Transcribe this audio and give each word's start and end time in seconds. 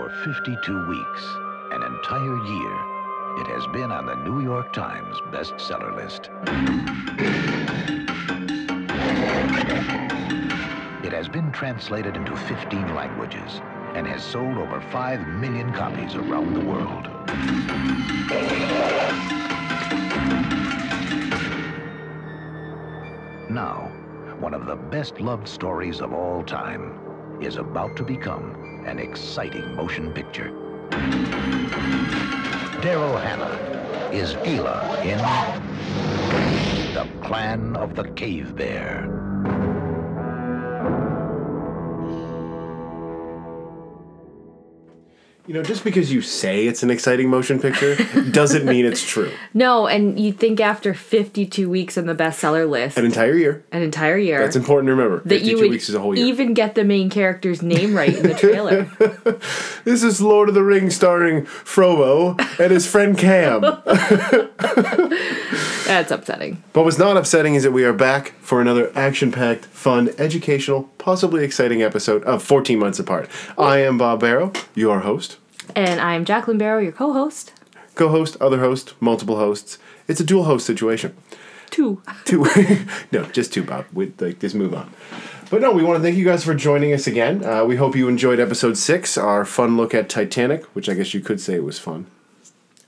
For 0.00 0.08
52 0.24 0.88
weeks, 0.88 1.26
an 1.72 1.82
entire 1.82 2.42
year, 2.46 2.74
it 3.36 3.46
has 3.48 3.66
been 3.66 3.92
on 3.92 4.06
the 4.06 4.14
New 4.14 4.40
York 4.40 4.72
Times 4.72 5.20
bestseller 5.30 5.94
list. 5.94 6.30
It 11.04 11.12
has 11.12 11.28
been 11.28 11.52
translated 11.52 12.16
into 12.16 12.34
15 12.34 12.94
languages 12.94 13.60
and 13.94 14.06
has 14.06 14.24
sold 14.24 14.56
over 14.56 14.80
5 14.90 15.28
million 15.38 15.70
copies 15.74 16.14
around 16.14 16.54
the 16.54 16.60
world. 16.60 17.04
Now, 23.50 23.92
one 24.38 24.54
of 24.54 24.64
the 24.64 24.76
best 24.76 25.20
loved 25.20 25.46
stories 25.46 26.00
of 26.00 26.14
all 26.14 26.42
time 26.42 26.98
is 27.42 27.56
about 27.56 27.96
to 27.96 28.02
become 28.02 28.59
an 28.90 28.98
exciting 28.98 29.76
motion 29.76 30.12
picture. 30.12 30.50
Daryl 32.82 33.22
Hannah 33.22 34.10
is 34.12 34.34
Gila 34.42 35.00
in 35.02 35.18
The 36.92 37.06
Clan 37.22 37.76
of 37.76 37.94
the 37.94 38.08
Cave 38.10 38.56
Bear. 38.56 39.19
You 45.50 45.56
know, 45.56 45.64
just 45.64 45.82
because 45.82 46.12
you 46.12 46.22
say 46.22 46.68
it's 46.68 46.84
an 46.84 46.92
exciting 46.92 47.28
motion 47.28 47.58
picture 47.58 47.96
doesn't 48.30 48.64
mean 48.64 48.86
it's 48.86 49.04
true. 49.04 49.32
No, 49.52 49.88
and 49.88 50.16
you'd 50.16 50.38
think 50.38 50.60
after 50.60 50.94
52 50.94 51.68
weeks 51.68 51.98
on 51.98 52.06
the 52.06 52.14
bestseller 52.14 52.70
list, 52.70 52.96
An 52.96 53.04
entire 53.04 53.34
year. 53.34 53.64
an 53.72 53.82
entire 53.82 54.16
year, 54.16 54.38
That's 54.38 54.54
important 54.54 54.86
to 54.86 54.92
remember. 54.94 55.16
that 55.24 55.28
52 55.28 55.50
you 55.50 55.56
would 55.58 55.70
weeks 55.72 55.88
is 55.88 55.96
a 55.96 56.00
whole 56.00 56.16
year. 56.16 56.24
even 56.24 56.54
get 56.54 56.76
the 56.76 56.84
main 56.84 57.10
character's 57.10 57.62
name 57.62 57.96
right 57.96 58.16
in 58.16 58.22
the 58.28 58.34
trailer. 58.34 58.84
this 59.84 60.04
is 60.04 60.20
Lord 60.20 60.48
of 60.48 60.54
the 60.54 60.62
Rings 60.62 60.94
starring 60.94 61.46
Frodo 61.46 62.38
and 62.60 62.70
his 62.70 62.86
friend 62.86 63.18
Cam. 63.18 63.62
That's 65.84 66.12
upsetting. 66.12 66.62
But 66.72 66.84
what's 66.84 66.96
not 66.96 67.16
upsetting 67.16 67.56
is 67.56 67.64
that 67.64 67.72
we 67.72 67.82
are 67.82 67.92
back 67.92 68.34
for 68.38 68.60
another 68.60 68.92
action 68.94 69.32
packed, 69.32 69.64
fun, 69.64 70.10
educational, 70.16 70.84
possibly 70.98 71.42
exciting 71.42 71.82
episode 71.82 72.22
of 72.22 72.40
14 72.40 72.78
Months 72.78 73.00
Apart. 73.00 73.28
I 73.58 73.78
am 73.78 73.98
Bob 73.98 74.20
Barrow, 74.20 74.52
your 74.76 75.00
host. 75.00 75.38
And 75.76 76.00
I'm 76.00 76.24
Jacqueline 76.24 76.58
Barrow, 76.58 76.80
your 76.80 76.92
co-host. 76.92 77.52
Co 77.94 78.08
host, 78.08 78.36
other 78.40 78.60
host, 78.60 78.94
multiple 79.00 79.36
hosts. 79.36 79.78
It's 80.08 80.20
a 80.20 80.24
dual 80.24 80.44
host 80.44 80.66
situation. 80.66 81.16
Two. 81.70 82.02
Two. 82.24 82.46
no, 83.12 83.24
just 83.26 83.52
two, 83.52 83.62
Bob. 83.62 83.86
We, 83.92 84.12
like, 84.18 84.40
just 84.40 84.54
move 84.54 84.74
on. 84.74 84.92
But 85.50 85.60
no, 85.60 85.72
we 85.72 85.82
want 85.82 85.98
to 85.98 86.02
thank 86.02 86.16
you 86.16 86.24
guys 86.24 86.44
for 86.44 86.54
joining 86.54 86.92
us 86.92 87.06
again. 87.06 87.44
Uh, 87.44 87.64
we 87.64 87.76
hope 87.76 87.94
you 87.96 88.08
enjoyed 88.08 88.40
episode 88.40 88.76
six, 88.76 89.18
our 89.18 89.44
fun 89.44 89.76
look 89.76 89.94
at 89.94 90.08
Titanic, 90.08 90.64
which 90.74 90.88
I 90.88 90.94
guess 90.94 91.12
you 91.14 91.20
could 91.20 91.40
say 91.40 91.58
was 91.60 91.78
fun. 91.78 92.06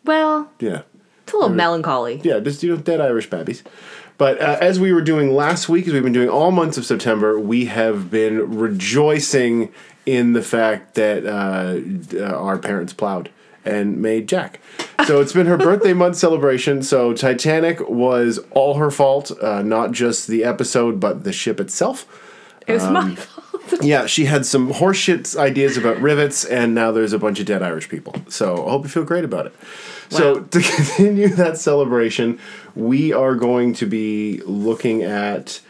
Well, 0.04 0.50
Yeah. 0.58 0.82
it's 1.24 1.32
a 1.32 1.36
little 1.36 1.50
melancholy. 1.50 2.20
Yeah, 2.24 2.40
just 2.40 2.62
you 2.62 2.74
know, 2.74 2.80
dead 2.80 3.00
Irish 3.00 3.28
babbies. 3.30 3.62
But 4.22 4.40
uh, 4.40 4.56
as 4.60 4.78
we 4.78 4.92
were 4.92 5.00
doing 5.00 5.34
last 5.34 5.68
week, 5.68 5.88
as 5.88 5.92
we've 5.92 6.02
been 6.04 6.12
doing 6.12 6.28
all 6.28 6.52
months 6.52 6.78
of 6.78 6.86
September, 6.86 7.40
we 7.40 7.64
have 7.64 8.08
been 8.08 8.56
rejoicing 8.56 9.72
in 10.06 10.32
the 10.32 10.42
fact 10.42 10.94
that 10.94 11.26
uh, 11.26 11.80
uh, 12.16 12.32
our 12.36 12.56
parents 12.56 12.92
plowed 12.92 13.30
and 13.64 14.00
made 14.00 14.28
Jack. 14.28 14.60
So 15.08 15.20
it's 15.20 15.32
been 15.32 15.46
her 15.46 15.56
birthday 15.70 15.92
month 15.92 16.14
celebration. 16.14 16.84
So 16.84 17.12
Titanic 17.12 17.80
was 17.88 18.38
all 18.52 18.74
her 18.74 18.92
fault, 18.92 19.32
uh, 19.42 19.62
not 19.62 19.90
just 19.90 20.28
the 20.28 20.44
episode, 20.44 21.00
but 21.00 21.24
the 21.24 21.32
ship 21.32 21.58
itself. 21.58 22.06
It 22.68 22.74
was 22.74 22.84
Um, 22.84 22.92
my 22.92 23.14
fault. 23.16 23.51
Yeah, 23.82 24.06
she 24.06 24.24
had 24.26 24.46
some 24.46 24.72
horseshit 24.72 25.36
ideas 25.36 25.76
about 25.76 26.00
rivets, 26.00 26.44
and 26.44 26.74
now 26.74 26.92
there's 26.92 27.12
a 27.12 27.18
bunch 27.18 27.40
of 27.40 27.46
dead 27.46 27.62
Irish 27.62 27.88
people. 27.88 28.14
So 28.28 28.66
I 28.66 28.70
hope 28.70 28.84
you 28.84 28.88
feel 28.88 29.04
great 29.04 29.24
about 29.24 29.46
it. 29.46 29.54
So 30.10 30.40
to 30.40 30.60
continue 30.76 31.28
that 31.28 31.58
celebration, 31.58 32.38
we 32.74 33.12
are 33.12 33.34
going 33.34 33.74
to 33.74 33.86
be 33.86 34.40
looking 34.44 35.02
at 35.02 35.60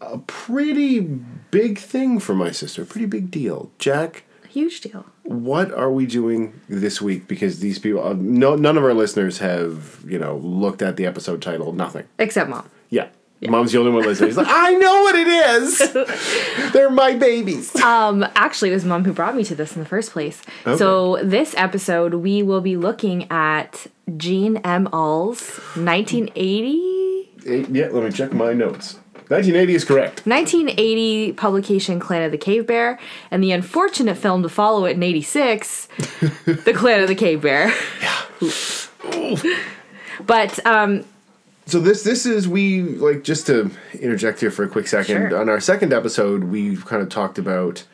a 0.00 0.18
pretty 0.18 1.00
big 1.00 1.78
thing 1.78 2.18
for 2.20 2.34
my 2.34 2.50
sister, 2.50 2.82
a 2.82 2.86
pretty 2.86 3.06
big 3.06 3.30
deal. 3.30 3.70
Jack, 3.78 4.24
Huge 4.48 4.80
deal. 4.80 5.04
what 5.22 5.70
are 5.72 5.92
we 5.92 6.06
doing 6.06 6.58
this 6.68 7.00
week? 7.00 7.28
Because 7.28 7.60
these 7.60 7.78
people, 7.78 8.02
uh, 8.04 8.14
no, 8.14 8.56
none 8.56 8.76
of 8.76 8.82
our 8.84 8.94
listeners 8.94 9.38
have, 9.38 10.02
you 10.06 10.18
know, 10.18 10.38
looked 10.38 10.82
at 10.82 10.96
the 10.96 11.06
episode 11.06 11.40
title. 11.42 11.72
Nothing. 11.72 12.04
Except 12.18 12.48
mom. 12.50 12.68
Yeah. 12.88 13.08
Mom's 13.48 13.72
the 13.72 13.78
only 13.78 13.90
one 13.90 14.02
listening. 14.04 14.28
He's 14.28 14.36
like, 14.36 14.48
I 14.50 14.72
know 14.74 15.02
what 15.02 15.14
it 15.14 15.28
is. 15.28 16.72
They're 16.72 16.90
my 16.90 17.14
babies. 17.14 17.74
Um, 17.76 18.26
actually, 18.34 18.70
it 18.70 18.74
was 18.74 18.84
mom 18.84 19.04
who 19.04 19.12
brought 19.12 19.34
me 19.34 19.44
to 19.44 19.54
this 19.54 19.74
in 19.74 19.82
the 19.82 19.88
first 19.88 20.12
place. 20.12 20.42
So 20.64 21.18
this 21.22 21.54
episode, 21.56 22.14
we 22.14 22.42
will 22.42 22.60
be 22.60 22.76
looking 22.76 23.30
at 23.30 23.86
Jean 24.16 24.58
M. 24.58 24.88
Auel's 24.92 25.58
1980 25.76 26.90
Eight, 27.46 27.68
yeah, 27.70 27.88
let 27.88 28.04
me 28.04 28.10
check 28.10 28.32
my 28.32 28.52
notes. 28.52 28.98
1980 29.28 29.74
is 29.74 29.84
correct. 29.84 30.26
1980 30.26 31.32
publication 31.34 32.00
Clan 32.00 32.22
of 32.22 32.32
the 32.32 32.38
Cave 32.38 32.66
Bear, 32.66 32.98
and 33.30 33.42
the 33.42 33.52
unfortunate 33.52 34.16
film 34.16 34.42
to 34.42 34.48
follow 34.48 34.84
it 34.84 34.96
in 34.96 35.02
86, 35.02 35.86
The 36.44 36.72
Clan 36.74 37.00
of 37.00 37.08
the 37.08 37.14
Cave 37.14 37.40
Bear. 37.42 37.72
Yeah. 38.02 39.36
but 40.26 40.66
um, 40.66 41.04
So 41.70 41.78
this 41.78 42.02
this 42.02 42.26
is 42.26 42.48
we 42.48 42.82
like 42.82 43.22
just 43.22 43.46
to 43.46 43.70
interject 43.94 44.40
here 44.40 44.50
for 44.50 44.64
a 44.64 44.68
quick 44.68 44.88
second. 44.88 45.30
Sure. 45.30 45.40
On 45.40 45.48
our 45.48 45.60
second 45.60 45.92
episode, 45.92 46.42
we 46.44 46.76
kind 46.76 47.00
of 47.00 47.08
talked 47.08 47.38
about 47.38 47.84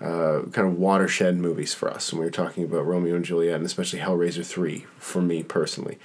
uh, 0.00 0.42
kind 0.52 0.66
of 0.66 0.78
watershed 0.78 1.36
movies 1.36 1.74
for 1.74 1.90
us, 1.90 2.10
and 2.10 2.20
we 2.20 2.24
were 2.24 2.30
talking 2.30 2.64
about 2.64 2.86
Romeo 2.86 3.16
and 3.16 3.24
Juliet, 3.26 3.56
and 3.56 3.66
especially 3.66 3.98
Hellraiser 3.98 4.46
three 4.46 4.86
for 4.98 5.20
me 5.20 5.42
personally. 5.42 5.98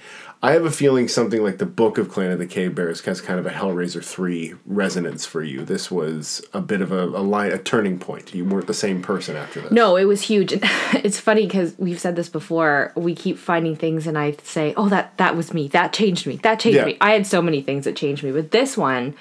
I 0.44 0.52
have 0.52 0.64
a 0.66 0.70
feeling 0.70 1.08
something 1.08 1.42
like 1.42 1.58
the 1.58 1.66
Book 1.66 1.96
of 1.96 2.10
Clan 2.10 2.30
of 2.30 2.38
the 2.38 2.46
Cave 2.46 2.74
Bears 2.74 3.00
has 3.06 3.20
kind 3.20 3.38
of 3.40 3.46
a 3.46 3.50
Hellraiser 3.50 4.04
three 4.04 4.54
resonance 4.66 5.24
for 5.24 5.42
you. 5.42 5.64
This 5.64 5.90
was 5.90 6.44
a 6.52 6.60
bit 6.60 6.82
of 6.82 6.92
a, 6.92 7.04
a 7.04 7.24
line, 7.24 7.50
a 7.52 7.58
turning 7.58 7.98
point. 7.98 8.34
You 8.34 8.44
weren't 8.44 8.66
the 8.66 8.74
same 8.74 9.00
person 9.00 9.36
after 9.36 9.62
this. 9.62 9.72
no, 9.72 9.96
it 9.96 10.04
was 10.04 10.22
huge. 10.22 10.52
It's 11.04 11.18
funny 11.18 11.46
because 11.46 11.74
we've 11.78 11.98
said 12.00 12.14
this 12.16 12.28
before. 12.28 12.92
We 12.96 13.14
keep 13.14 13.36
finding 13.38 13.74
things, 13.76 14.06
and 14.06 14.16
I 14.18 14.32
say, 14.42 14.74
"Oh, 14.76 14.88
that 14.90 15.16
that 15.18 15.36
was 15.36 15.52
me. 15.52 15.68
That 15.68 15.92
changed 15.92 16.26
me. 16.26 16.36
That 16.36 16.60
changed 16.60 16.76
Yeah. 16.76 16.84
me." 16.84 16.96
I 17.00 17.12
had 17.12 17.26
so 17.26 17.42
many 17.42 17.60
things 17.62 17.84
that 17.84 17.96
changed 17.96 18.22
me, 18.22 18.30
but 18.32 18.50
this 18.52 18.76
one, 18.76 19.14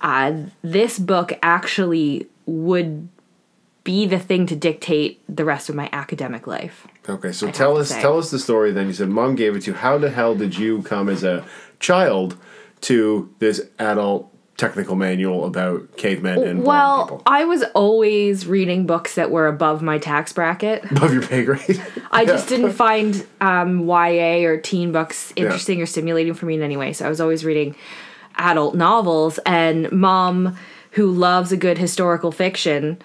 uh, 0.00 0.32
this 0.62 0.98
book 0.98 1.32
actually 1.42 2.26
would 2.44 3.08
be 3.82 4.04
the 4.06 4.18
thing 4.18 4.46
to 4.46 4.56
dictate 4.56 5.20
the 5.28 5.44
rest 5.44 5.68
of 5.68 5.74
my 5.74 5.88
academic 5.92 6.46
life. 6.46 6.86
Okay, 7.08 7.32
so 7.32 7.48
I'd 7.48 7.54
tell 7.54 7.76
us 7.76 7.90
tell 7.90 8.18
us 8.18 8.30
the 8.30 8.38
story. 8.38 8.72
Then 8.72 8.86
you 8.86 8.92
said 8.92 9.08
mom 9.08 9.34
gave 9.34 9.54
it 9.54 9.62
to 9.62 9.70
you. 9.70 9.76
How 9.76 9.98
the 9.98 10.10
hell 10.10 10.34
did 10.34 10.56
you 10.56 10.82
come 10.82 11.08
as 11.08 11.22
a 11.22 11.44
child 11.78 12.36
to 12.82 13.32
this 13.38 13.60
adult 13.78 14.32
technical 14.56 14.96
manual 14.96 15.44
about 15.44 15.96
cavemen 15.96 16.42
and 16.42 16.64
Well, 16.64 17.04
people 17.04 17.22
I 17.26 17.44
was 17.44 17.62
always 17.74 18.46
reading 18.46 18.86
books 18.86 19.14
that 19.14 19.30
were 19.30 19.46
above 19.46 19.82
my 19.82 19.98
tax 19.98 20.32
bracket. 20.32 20.84
above 20.90 21.12
your 21.12 21.22
pay 21.22 21.44
grade? 21.44 21.82
I 22.10 22.24
just 22.24 22.48
didn't 22.48 22.72
find 22.72 23.26
um, 23.40 23.86
YA 23.86 24.46
or 24.46 24.58
teen 24.58 24.92
books 24.92 25.32
interesting 25.36 25.80
or 25.82 25.86
stimulating 25.86 26.34
for 26.34 26.46
me 26.46 26.54
in 26.54 26.62
any 26.62 26.76
way. 26.76 26.92
So 26.92 27.06
I 27.06 27.08
was 27.08 27.20
always 27.20 27.44
reading 27.44 27.76
adult 28.36 28.74
novels. 28.74 29.38
And 29.46 29.90
mom, 29.92 30.56
who 30.92 31.10
loves 31.10 31.52
a 31.52 31.56
good 31.56 31.78
historical 31.78 32.32
fiction, 32.32 32.98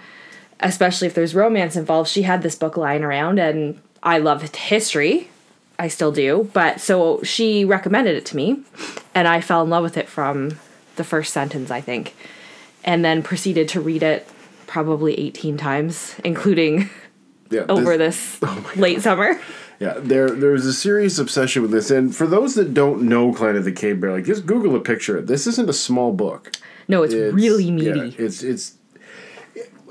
especially 0.59 1.07
if 1.07 1.13
there's 1.13 1.35
romance 1.35 1.75
involved, 1.75 2.09
she 2.09 2.21
had 2.21 2.43
this 2.43 2.55
book 2.55 2.77
lying 2.77 3.03
around. 3.03 3.39
And 3.39 3.81
I 4.03 4.17
loved 4.17 4.55
history. 4.55 5.29
I 5.79 5.87
still 5.87 6.11
do. 6.11 6.49
But 6.53 6.79
so 6.81 7.21
she 7.23 7.65
recommended 7.65 8.15
it 8.15 8.25
to 8.27 8.35
me. 8.35 8.61
And 9.15 9.27
I 9.27 9.41
fell 9.41 9.61
in 9.63 9.69
love 9.69 9.83
with 9.83 9.97
it 9.97 10.07
from 10.07 10.59
the 10.95 11.03
first 11.03 11.33
sentence, 11.33 11.71
I 11.71 11.81
think. 11.81 12.15
And 12.83 13.03
then 13.05 13.23
proceeded 13.23 13.67
to 13.69 13.81
read 13.81 14.03
it 14.03 14.27
probably 14.67 15.19
18 15.19 15.57
times, 15.57 16.15
including 16.23 16.89
yeah, 17.49 17.65
over 17.69 17.97
this 17.97 18.39
oh 18.43 18.71
late 18.75 19.01
summer. 19.01 19.39
Yeah, 19.79 19.95
there 19.97 20.29
there's 20.29 20.65
a 20.67 20.73
serious 20.73 21.17
obsession 21.17 21.63
with 21.63 21.71
this, 21.71 21.89
and 21.89 22.15
for 22.15 22.27
those 22.27 22.53
that 22.53 22.71
don't 22.73 23.01
know 23.01 23.33
Clan 23.33 23.55
of 23.55 23.63
the 23.65 23.71
Cave 23.71 23.99
Bear, 23.99 24.11
like 24.11 24.25
just 24.25 24.45
Google 24.45 24.75
a 24.75 24.79
picture. 24.79 25.19
This 25.21 25.47
isn't 25.47 25.67
a 25.67 25.73
small 25.73 26.11
book. 26.13 26.51
No, 26.87 27.01
it's, 27.01 27.13
It's- 27.15 27.33
really 27.33 27.63
yeah, 27.65 27.93
meaty. 27.93 28.15
it's 28.23 28.43
it's 28.43 28.73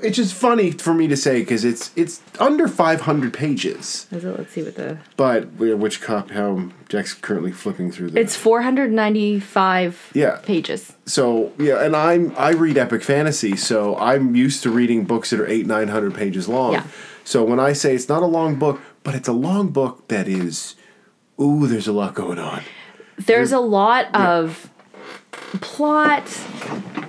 it's 0.03 0.17
just 0.17 0.33
funny 0.33 0.71
for 0.71 0.93
me 0.93 1.07
to 1.07 1.15
say 1.17 1.39
because 1.41 1.63
it's 1.65 1.91
it's 1.95 2.21
under 2.39 2.67
500 2.67 3.33
pages. 3.33 4.07
Is 4.11 4.23
it? 4.25 4.37
Let's 4.37 4.51
see 4.51 4.63
what 4.63 4.75
the. 4.75 4.97
But 5.17 5.47
yeah, 5.59 5.73
which 5.75 6.01
cop? 6.01 6.31
How 6.31 6.69
Jack's 6.89 7.13
currently 7.13 7.51
flipping 7.51 7.91
through 7.91 8.11
the. 8.11 8.19
It's 8.19 8.35
495 8.35 10.11
Yeah. 10.13 10.37
pages. 10.43 10.93
so 11.05 11.51
yeah, 11.57 11.83
and 11.83 11.95
I'm 11.95 12.33
I 12.37 12.51
read 12.51 12.77
epic 12.77 13.03
fantasy, 13.03 13.55
so 13.55 13.95
I'm 13.97 14.35
used 14.35 14.63
to 14.63 14.69
reading 14.69 15.05
books 15.05 15.29
that 15.31 15.39
are 15.39 15.47
eight 15.47 15.65
nine 15.67 15.87
hundred 15.89 16.15
pages 16.15 16.47
long. 16.47 16.73
Yeah. 16.73 16.83
So 17.23 17.43
when 17.43 17.59
I 17.59 17.73
say 17.73 17.93
it's 17.95 18.09
not 18.09 18.23
a 18.23 18.27
long 18.27 18.55
book, 18.55 18.81
but 19.03 19.15
it's 19.15 19.27
a 19.27 19.33
long 19.33 19.69
book 19.69 20.07
that 20.07 20.27
is, 20.27 20.75
ooh, 21.39 21.67
there's 21.67 21.87
a 21.87 21.93
lot 21.93 22.13
going 22.15 22.39
on. 22.39 22.63
There's 23.17 23.51
a 23.51 23.59
lot 23.59 24.13
of 24.15 24.69
plot. 25.61 26.25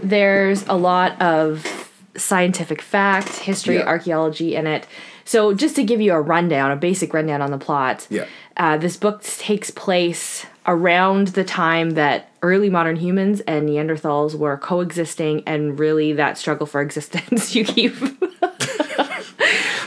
There's 0.03 0.67
a 0.67 0.75
lot 0.75 1.21
of 1.23 1.82
scientific 2.17 2.83
fact, 2.83 3.29
history, 3.39 3.77
Yeah. 3.77 3.87
archaeology 3.87 4.55
in 4.55 4.67
it. 4.67 4.87
So, 5.25 5.55
just 5.55 5.77
to 5.77 5.85
give 5.85 6.01
you 6.01 6.13
a 6.13 6.21
rundown, 6.21 6.71
a 6.71 6.77
basic 6.77 7.15
rundown 7.15 7.41
on 7.43 7.51
the 7.51 7.59
plot, 7.59 8.07
Yeah. 8.11 8.25
uh, 8.57 8.77
this 8.77 8.97
book 8.97 9.23
takes 9.23 9.71
place 9.71 10.47
around 10.67 11.29
the 11.29 11.45
time 11.45 11.91
that 11.91 12.29
early 12.43 12.71
modern 12.71 12.97
humans 12.97 13.41
and 13.43 13.69
Neanderthals 13.69 14.35
were 14.35 14.57
coexisting, 14.57 15.43
and 15.47 15.79
really 15.79 16.13
that 16.15 16.39
struggle 16.39 16.67
for 16.67 16.81
existence. 16.89 17.55
you 17.55 17.65
keep. 17.65 17.95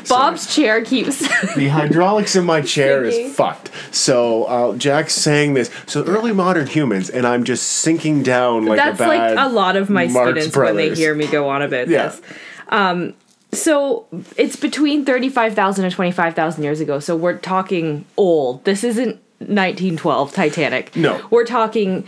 Bob's 0.10 0.54
chair 0.54 0.84
keeps. 0.84 1.20
The 1.56 1.68
hydraulics 1.70 2.36
in 2.36 2.46
my 2.46 2.62
chair 2.62 3.10
Sinking. 3.10 3.28
is 3.32 3.36
fucked. 3.36 3.72
So 3.92 4.44
uh, 4.46 4.78
Jack's 4.78 5.14
saying 5.14 5.54
this. 5.54 5.70
So 5.88 6.04
early 6.06 6.34
modern 6.34 6.68
humans, 6.68 7.10
and 7.10 7.26
I'm 7.26 7.44
just 7.44 7.66
sinking 7.68 8.24
down 8.24 8.66
like 8.66 8.78
That's 8.78 9.00
a 9.00 9.04
bad. 9.04 9.10
That's 9.10 9.36
like 9.38 9.46
a 9.46 9.54
lot 9.54 9.76
of 9.76 9.90
my 9.90 10.08
Marx 10.08 10.30
students 10.32 10.58
when 10.58 10.76
they 10.76 10.94
hear 10.96 11.14
me 11.16 11.28
go 11.28 11.50
on 11.50 11.62
about 11.62 11.88
Yeah. 11.88 12.08
this. 12.10 12.22
Um, 12.70 13.14
so 13.52 14.06
it's 14.38 14.56
between 14.56 15.06
35,000 15.06 15.86
and 15.86 15.94
25,000 15.94 16.64
years 16.64 16.80
ago. 16.82 17.00
So 17.00 17.16
we're 17.16 17.38
talking 17.38 18.06
old. 18.18 18.66
This 18.66 18.84
isn't 18.84 19.16
1912 19.40 20.34
Titanic. 20.34 20.96
No. 20.96 21.26
We're 21.30 21.46
talking 21.46 22.06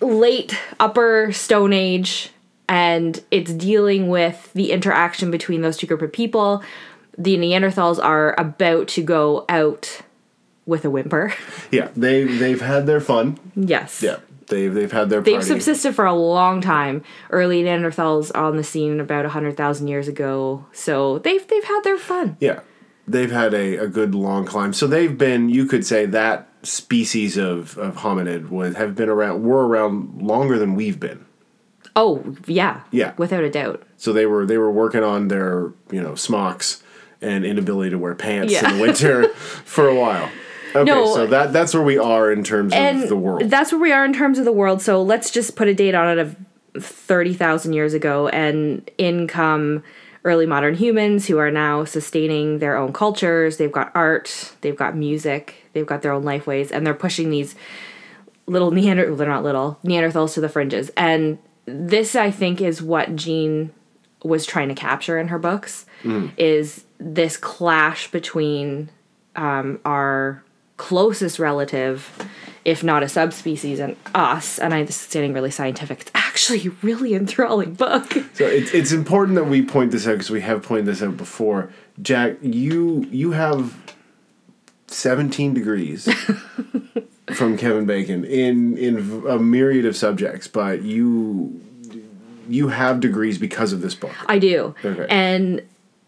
late 0.00 0.56
upper 0.80 1.32
Stone 1.32 1.72
Age, 1.72 2.30
and 2.68 3.22
it's 3.30 3.52
dealing 3.52 4.08
with 4.08 4.50
the 4.54 4.72
interaction 4.72 5.30
between 5.30 5.60
those 5.62 5.76
two 5.76 5.86
group 5.86 6.02
of 6.02 6.12
people. 6.12 6.62
The 7.16 7.36
Neanderthals 7.36 8.02
are 8.02 8.34
about 8.38 8.88
to 8.88 9.02
go 9.02 9.44
out 9.48 10.02
with 10.66 10.84
a 10.84 10.90
whimper. 10.90 11.32
Yeah, 11.70 11.88
they 11.96 12.24
they've 12.24 12.60
had 12.60 12.86
their 12.86 13.00
fun. 13.00 13.38
yes. 13.54 14.02
Yeah, 14.02 14.16
they've 14.48 14.72
they've 14.72 14.90
had 14.92 15.10
their 15.10 15.20
They've 15.20 15.34
party. 15.34 15.46
subsisted 15.48 15.94
for 15.94 16.06
a 16.06 16.14
long 16.14 16.60
time. 16.60 17.02
Early 17.30 17.62
Neanderthals 17.62 18.34
on 18.34 18.56
the 18.56 18.64
scene 18.64 19.00
about 19.00 19.26
hundred 19.26 19.56
thousand 19.56 19.88
years 19.88 20.08
ago, 20.08 20.66
so 20.72 21.18
they've 21.18 21.46
they've 21.46 21.64
had 21.64 21.80
their 21.84 21.98
fun. 21.98 22.36
Yeah, 22.40 22.60
they've 23.06 23.30
had 23.30 23.54
a, 23.54 23.76
a 23.76 23.86
good 23.88 24.14
long 24.14 24.44
climb. 24.44 24.72
So 24.72 24.86
they've 24.86 25.16
been, 25.16 25.48
you 25.48 25.66
could 25.66 25.84
say, 25.86 26.06
that 26.06 26.48
species 26.62 27.36
of, 27.36 27.76
of 27.78 27.96
hominid 27.96 28.48
was 28.48 28.74
have 28.76 28.94
been 28.94 29.08
around, 29.10 29.42
were 29.42 29.66
around 29.66 30.22
longer 30.22 30.58
than 30.58 30.74
we've 30.74 30.98
been. 30.98 31.24
Oh 31.96 32.34
yeah, 32.46 32.80
Yeah. 32.90 33.12
without 33.18 33.44
a 33.44 33.50
doubt. 33.50 33.82
So 33.98 34.12
they 34.12 34.26
were 34.26 34.46
they 34.46 34.58
were 34.58 34.72
working 34.72 35.02
on 35.04 35.28
their 35.28 35.72
you 35.90 36.02
know 36.02 36.14
smocks 36.14 36.82
and 37.24 37.44
inability 37.44 37.90
to 37.90 37.98
wear 37.98 38.14
pants 38.14 38.52
Yeah. 38.52 38.70
in 38.70 38.76
the 38.76 38.82
winter 38.82 39.28
for 39.64 39.88
a 39.88 39.94
while. 39.94 40.28
Okay, 40.74 40.84
No. 40.84 41.14
so 41.14 41.26
that 41.26 41.52
that's 41.52 41.72
where 41.72 41.82
we 41.82 41.98
are 41.98 42.32
in 42.32 42.42
terms 42.42 42.72
of 42.74 43.08
the 43.08 43.16
world. 43.16 43.48
that's 43.48 43.72
where 43.72 43.80
we 43.80 43.92
are 43.92 44.04
in 44.04 44.12
terms 44.12 44.38
of 44.38 44.44
the 44.44 44.52
world. 44.52 44.82
So 44.82 45.02
let's 45.02 45.30
just 45.30 45.56
put 45.56 45.68
a 45.68 45.74
date 45.74 45.94
on 45.94 46.18
it 46.18 46.18
of 46.18 46.36
thirty 46.80 47.32
thousand 47.32 47.72
years 47.74 47.94
ago, 47.94 48.28
and 48.28 48.88
in 48.98 49.28
come 49.28 49.82
early 50.24 50.46
modern 50.46 50.74
humans 50.74 51.26
who 51.26 51.38
are 51.38 51.50
now 51.50 51.84
sustaining 51.84 52.58
their 52.58 52.76
own 52.76 52.92
cultures. 52.92 53.58
They've 53.58 53.70
got 53.70 53.92
art, 53.94 54.54
they've 54.62 54.76
got 54.76 54.96
music, 54.96 55.54
they've 55.74 55.86
got 55.86 56.02
their 56.02 56.12
own 56.12 56.24
life 56.24 56.46
ways, 56.46 56.72
and 56.72 56.86
they're 56.86 56.94
pushing 56.94 57.30
these 57.30 57.54
little 58.46 58.70
Neander 58.70 59.14
they're 59.14 59.28
not 59.28 59.44
little 59.44 59.78
Neanderthals 59.84 60.34
to 60.34 60.40
the 60.40 60.48
fringes. 60.48 60.90
And 60.96 61.38
this 61.66 62.16
I 62.16 62.30
think 62.30 62.60
is 62.60 62.82
what 62.82 63.14
Jean 63.16 63.72
was 64.22 64.46
trying 64.46 64.68
to 64.68 64.74
capture 64.74 65.18
in 65.18 65.28
her 65.28 65.38
books 65.38 65.86
hmm. 66.02 66.28
is 66.36 66.83
this 67.04 67.36
clash 67.36 68.10
between 68.10 68.90
um, 69.36 69.80
our 69.84 70.42
closest 70.76 71.38
relative, 71.38 72.10
if 72.64 72.82
not 72.82 73.02
a 73.02 73.08
subspecies, 73.08 73.78
and 73.78 73.96
us. 74.14 74.58
And 74.58 74.72
I'm 74.74 74.86
getting 75.10 75.32
really 75.32 75.50
scientific. 75.50 76.02
It's 76.02 76.10
actually 76.14 76.66
a 76.66 76.70
really 76.82 77.14
enthralling 77.14 77.74
book. 77.74 78.12
So 78.34 78.46
it's 78.46 78.72
it's 78.72 78.92
important 78.92 79.36
that 79.36 79.44
we 79.44 79.62
point 79.62 79.92
this 79.92 80.06
out 80.06 80.12
because 80.12 80.30
we 80.30 80.40
have 80.40 80.62
pointed 80.62 80.86
this 80.86 81.02
out 81.02 81.16
before. 81.16 81.70
Jack, 82.00 82.36
you 82.40 83.06
you 83.10 83.32
have 83.32 83.74
seventeen 84.86 85.54
degrees 85.54 86.12
from 87.34 87.56
Kevin 87.56 87.86
Bacon 87.86 88.24
in 88.24 88.76
in 88.78 89.26
a 89.28 89.38
myriad 89.38 89.86
of 89.86 89.96
subjects, 89.96 90.48
but 90.48 90.82
you 90.82 91.60
you 92.48 92.68
have 92.68 93.00
degrees 93.00 93.38
because 93.38 93.72
of 93.72 93.80
this 93.80 93.94
book. 93.94 94.12
I 94.26 94.38
do. 94.38 94.74
Okay. 94.84 95.06
And 95.08 95.62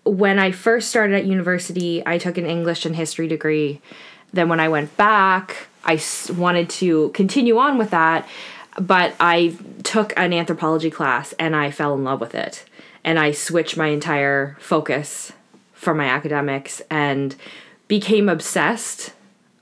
when 0.07 0.39
I 0.39 0.53
first 0.53 0.89
started 0.89 1.17
at 1.17 1.27
university, 1.27 2.03
I 2.07 2.19
took 2.19 2.39
an 2.39 2.47
English 2.47 2.87
and 2.87 2.95
history 2.95 3.29
degree. 3.29 3.81
Then 4.33 4.49
when 4.49 4.61
I 4.61 4.69
went 4.69 4.97
back, 4.97 5.69
I 5.85 6.01
wanted 6.37 6.69
to 6.71 7.11
continue 7.11 7.59
on 7.59 7.79
with 7.79 7.91
that, 7.91 8.29
but 8.81 9.15
I 9.21 9.57
took 9.83 10.13
an 10.17 10.33
anthropology 10.33 10.91
class 10.91 11.33
and 11.39 11.55
I 11.55 11.71
fell 11.71 11.95
in 11.95 12.05
love 12.05 12.21
with 12.21 12.35
it. 12.35 12.65
And 13.05 13.19
I 13.19 13.31
switched 13.31 13.77
my 13.77 13.89
entire 13.89 14.57
focus 14.61 15.33
from 15.73 15.97
my 15.97 16.07
academics 16.07 16.83
and 16.91 17.37
became 17.87 18.29
obsessed 18.29 19.13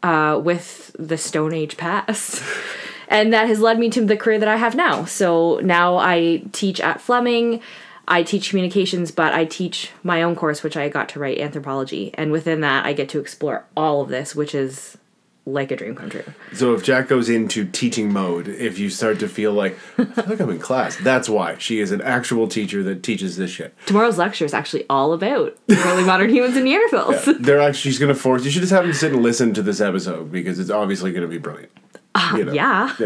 uh, 0.03 0.41
with 0.43 0.95
the 0.99 1.19
Stone 1.19 1.53
Age 1.53 1.77
past. 1.77 2.43
and 3.09 3.33
that 3.33 3.49
has 3.49 3.61
led 3.61 3.79
me 3.79 3.91
to 3.91 4.05
the 4.05 4.17
career 4.17 4.39
that 4.39 4.49
I 4.49 4.57
have 4.57 4.75
now. 4.75 5.05
So 5.05 5.61
now 5.63 5.97
I 5.97 6.43
teach 6.53 6.81
at 6.81 7.01
Fleming. 7.01 7.61
I 8.07 8.23
teach 8.23 8.51
communications, 8.51 9.11
but 9.11 9.33
I 9.33 9.45
teach 9.45 9.91
my 10.03 10.23
own 10.23 10.37
course, 10.37 10.63
which 10.63 10.77
I 10.77 10.89
got 10.89 11.09
to 11.11 11.19
write 11.19 11.39
anthropology. 11.39 12.13
And 12.15 12.33
within 12.33 12.61
that, 12.61 12.85
I 12.85 12.93
get 12.93 13.09
to 13.11 13.21
explore 13.21 13.65
all 13.77 14.03
of 14.03 14.09
this, 14.09 14.35
which 14.35 14.55
is 14.55 14.99
like 15.47 15.71
a 15.71 15.77
dream 15.77 15.95
come 15.95 16.09
true. 16.09 16.25
So 16.55 16.75
if 16.75 16.83
Jack 16.83 17.09
goes 17.09 17.29
into 17.29 17.67
teaching 17.67 18.13
mode, 18.13 18.49
if 18.49 18.79
you 18.79 18.89
start 18.89 19.19
to 19.21 19.29
feel 19.29 19.53
like 19.53 19.79
I 19.99 20.05
feel 20.05 20.25
like 20.27 20.41
I'm 20.41 20.51
in 20.51 20.59
class, 20.59 20.97
that's 20.97 21.29
why 21.29 21.59
she 21.59 21.81
is 21.81 21.93
an 21.93 22.01
actual 22.01 22.49
teacher 22.49 22.83
that 22.85 23.03
teaches 23.03 23.37
this 23.37 23.51
shit. 23.51 23.75
Tomorrow's 23.87 24.19
lecture 24.19 24.45
is 24.45 24.55
actually 24.55 24.87
all 24.89 25.13
about 25.13 25.57
early 25.71 26.05
modern 26.05 26.31
humans 26.31 26.57
and 26.57 26.67
Neanderthals. 26.67 27.43
They're 27.43 27.61
actually 27.61 27.91
she's 27.91 27.99
gonna 27.99 28.15
force 28.15 28.45
you 28.45 28.51
should 28.51 28.63
just 28.63 28.73
have 28.73 28.85
them 28.85 28.95
sit 28.95 29.13
and 29.13 29.23
listen 29.23 29.53
to 29.55 29.63
this 29.63 29.81
episode 29.81 30.33
because 30.33 30.59
it's 30.59 30.71
obviously 30.71 31.13
gonna 31.13 31.29
be 31.29 31.39
brilliant. 31.39 31.73
Ah, 32.17 32.37
you 32.37 32.45
know. 32.45 32.53
yeah. 32.53 32.95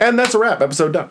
and 0.00 0.18
that's 0.18 0.34
a 0.34 0.38
wrap. 0.38 0.60
Episode 0.60 0.92
done. 0.92 1.10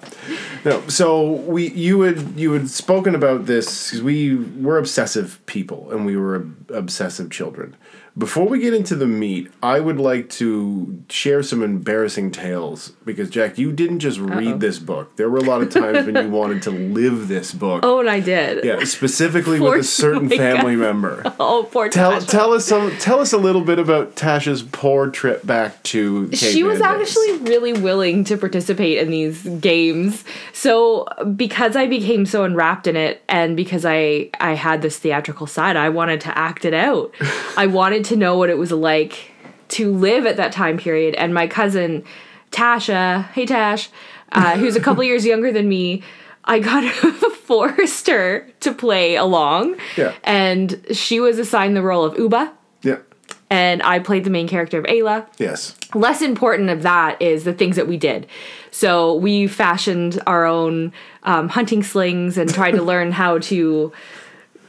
No, 0.64 0.82
so 0.88 1.32
we 1.32 1.70
you 1.72 2.02
had 2.02 2.40
you 2.40 2.54
had 2.54 2.70
spoken 2.70 3.16
about 3.16 3.46
this 3.48 3.88
because 3.90 4.02
we 4.02 4.36
we're 4.36 4.78
obsessive 4.78 5.40
people 5.46 5.92
and 5.92 6.06
we 6.06 6.16
were 6.16 6.38
ob- 6.38 6.72
obsessive 6.72 7.30
children. 7.32 7.76
Before 8.20 8.46
we 8.46 8.60
get 8.60 8.74
into 8.74 8.96
the 8.96 9.08
meat, 9.08 9.50
I 9.64 9.80
would 9.80 9.98
like 9.98 10.30
to 10.32 11.02
share 11.10 11.42
some 11.42 11.64
embarrassing 11.64 12.32
tales 12.32 12.90
because 13.06 13.30
Jack, 13.30 13.58
you 13.58 13.72
didn't 13.72 14.00
just 14.00 14.20
read 14.20 14.60
this 14.60 14.78
book. 14.78 15.16
There 15.16 15.30
were 15.30 15.38
a 15.38 15.44
lot 15.44 15.62
of 15.62 15.70
times 15.72 16.06
when 16.06 16.16
you 16.16 16.30
wanted 16.40 16.62
to 16.64 16.72
live 16.72 17.30
this 17.30 17.54
book. 17.54 17.80
Oh, 17.84 18.02
and 18.02 18.10
I 18.10 18.20
did. 18.20 18.66
Yeah, 18.66 18.84
specifically 18.84 19.60
with 19.60 19.80
a 19.80 19.84
certain 19.84 20.30
family 20.30 20.76
member. 20.76 21.24
Oh, 21.42 21.68
poor 21.72 21.88
Tell, 21.90 22.14
Tasha. 22.14 22.28
tell 22.30 22.54
us 22.54 22.66
some, 22.66 22.92
tell 22.98 23.20
us 23.22 23.32
a 23.32 23.38
little 23.38 23.62
bit 23.62 23.80
about 23.80 24.16
Tasha's 24.16 24.62
poor 24.62 25.10
trip 25.10 25.46
back 25.46 25.82
to. 25.84 26.30
she 26.34 26.64
was 26.64 26.80
days. 26.80 26.86
actually 26.86 27.38
really 27.50 27.72
willing 27.74 28.26
to 28.26 28.36
participate 28.38 28.98
in 28.98 29.10
these 29.10 29.44
games 29.62 30.26
so 30.54 31.08
because 31.36 31.76
i 31.76 31.88
became 31.88 32.26
so 32.26 32.44
enwrapped 32.44 32.88
in 32.88 32.96
it 32.96 33.22
and 33.30 33.56
because 33.56 33.86
i 33.86 34.30
i 34.40 34.54
had 34.54 34.82
this 34.82 34.98
theatrical 35.00 35.48
side 35.48 35.78
i 35.78 35.88
wanted 35.88 36.20
to 36.20 36.38
act 36.38 36.66
it 36.66 36.74
out 36.74 37.14
i 37.58 37.66
wanted 37.66 38.04
to 38.06 38.09
know 38.16 38.38
what 38.38 38.50
it 38.50 38.58
was 38.58 38.72
like 38.72 39.32
to 39.70 39.92
live 39.94 40.26
at 40.26 40.38
that 40.38 40.52
time 40.52 40.78
period 40.78 41.16
and 41.16 41.34
my 41.34 41.48
cousin 41.48 42.04
tasha 42.52 43.26
hey 43.32 43.46
tash 43.46 43.90
uh, 44.32 44.58
who's 44.58 44.76
a 44.76 44.80
couple 44.80 45.04
years 45.12 45.26
younger 45.26 45.52
than 45.52 45.68
me 45.70 46.02
i 46.46 46.60
got 46.60 46.84
forced 47.44 48.08
her 48.08 48.48
to 48.60 48.74
play 48.74 49.16
along 49.16 49.76
Yeah. 49.98 50.14
and 50.24 50.84
she 50.92 51.20
was 51.20 51.38
assigned 51.40 51.76
the 51.76 51.82
role 51.82 52.04
of 52.04 52.18
uba 52.18 52.52
Yeah. 52.82 52.98
and 53.50 53.82
i 53.84 54.00
played 54.00 54.24
the 54.24 54.30
main 54.30 54.48
character 54.48 54.80
of 54.80 54.86
ayla 54.86 55.28
Yes. 55.38 55.76
less 55.94 56.22
important 56.22 56.70
of 56.70 56.82
that 56.84 57.22
is 57.22 57.44
the 57.44 57.54
things 57.54 57.76
that 57.76 57.88
we 57.88 57.98
did. 57.98 58.28
So 58.72 59.16
we 59.16 59.48
fashioned 59.48 60.22
our 60.28 60.46
own 60.46 60.94
um, 61.24 61.50
hunting 61.50 61.82
slings 61.82 62.38
and 62.38 62.48
tried 62.54 62.72
to 62.74 62.82
learn 62.92 63.12
how 63.12 63.40
to 63.40 63.92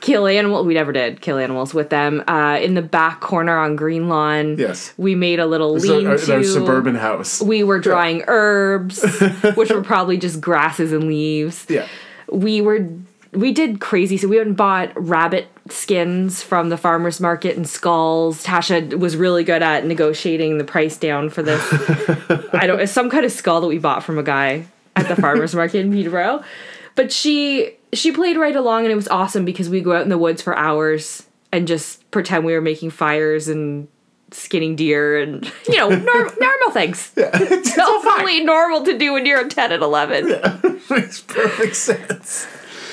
kill 0.00 0.26
animals. 0.26 0.66
We 0.66 0.74
never 0.74 0.92
did 0.92 1.20
kill 1.20 1.38
animals 1.38 1.72
with 1.74 1.90
them. 1.90 2.22
Uh, 2.26 2.58
in 2.60 2.74
the 2.74 2.82
back 2.82 3.20
corner 3.20 3.56
on 3.58 3.76
Green 3.76 4.08
Lawn, 4.08 4.56
Yes. 4.58 4.92
we 4.96 5.14
made 5.14 5.38
a 5.40 5.46
little 5.46 5.74
lean 5.74 6.06
our, 6.06 6.16
to. 6.16 6.34
our 6.36 6.42
suburban 6.44 6.94
house. 6.94 7.40
we 7.40 7.62
were 7.62 7.78
drying 7.78 8.22
herbs, 8.26 9.02
which 9.54 9.70
were 9.70 9.82
probably 9.82 10.16
just 10.18 10.40
grasses 10.40 10.92
and 10.92 11.04
leaves 11.04 11.66
yeah. 11.68 11.86
we 12.30 12.60
were 12.60 12.88
we 13.32 13.52
did 13.52 13.80
crazy 13.80 14.16
so 14.16 14.26
we 14.26 14.36
went 14.36 14.48
and 14.48 14.56
bought 14.56 14.90
rabbit 14.96 15.46
skins 15.68 16.42
from 16.42 16.68
the 16.68 16.76
farmers 16.76 17.20
market 17.20 17.56
and 17.56 17.68
skulls 17.68 18.42
tasha 18.44 18.98
was 18.98 19.16
really 19.16 19.44
good 19.44 19.62
at 19.62 19.86
negotiating 19.86 20.58
the 20.58 20.64
price 20.64 20.96
down 20.96 21.30
for 21.30 21.42
this 21.42 21.60
i 22.52 22.66
don't 22.66 22.80
it's 22.80 22.90
some 22.92 23.08
kind 23.08 23.24
of 23.24 23.30
skull 23.30 23.60
that 23.60 23.68
we 23.68 23.78
bought 23.78 24.02
from 24.02 24.18
a 24.18 24.22
guy 24.22 24.66
at 24.96 25.06
the 25.08 25.14
farmers 25.16 25.54
market 25.54 25.78
in 25.78 25.92
peterborough 25.92 26.42
but 26.96 27.12
she 27.12 27.76
she 27.92 28.12
played 28.12 28.36
right 28.36 28.54
along 28.56 28.84
and 28.84 28.92
it 28.92 28.96
was 28.96 29.08
awesome 29.08 29.44
because 29.44 29.68
we 29.68 29.80
go 29.80 29.92
out 29.94 30.02
in 30.02 30.08
the 30.08 30.18
woods 30.18 30.42
for 30.42 30.56
hours 30.56 31.26
and 31.52 31.66
just 31.66 32.08
pretend 32.10 32.44
we 32.44 32.52
were 32.52 32.60
making 32.60 32.90
fires 32.90 33.48
and 33.48 33.88
skinning 34.32 34.76
deer 34.76 35.18
and 35.20 35.52
you 35.68 35.76
know 35.76 35.88
norm- 35.88 36.30
normal 36.40 36.70
things 36.72 37.12
it's 37.16 37.76
all 37.78 38.00
fine. 38.00 38.12
totally 38.18 38.44
normal 38.44 38.84
to 38.84 38.96
do 38.96 39.12
when 39.12 39.26
you're 39.26 39.48
10 39.48 39.72
and 39.72 39.82
11 39.82 40.28
yeah 40.28 40.60
Makes 40.90 41.20
perfect 41.22 41.74
sense. 41.76 42.46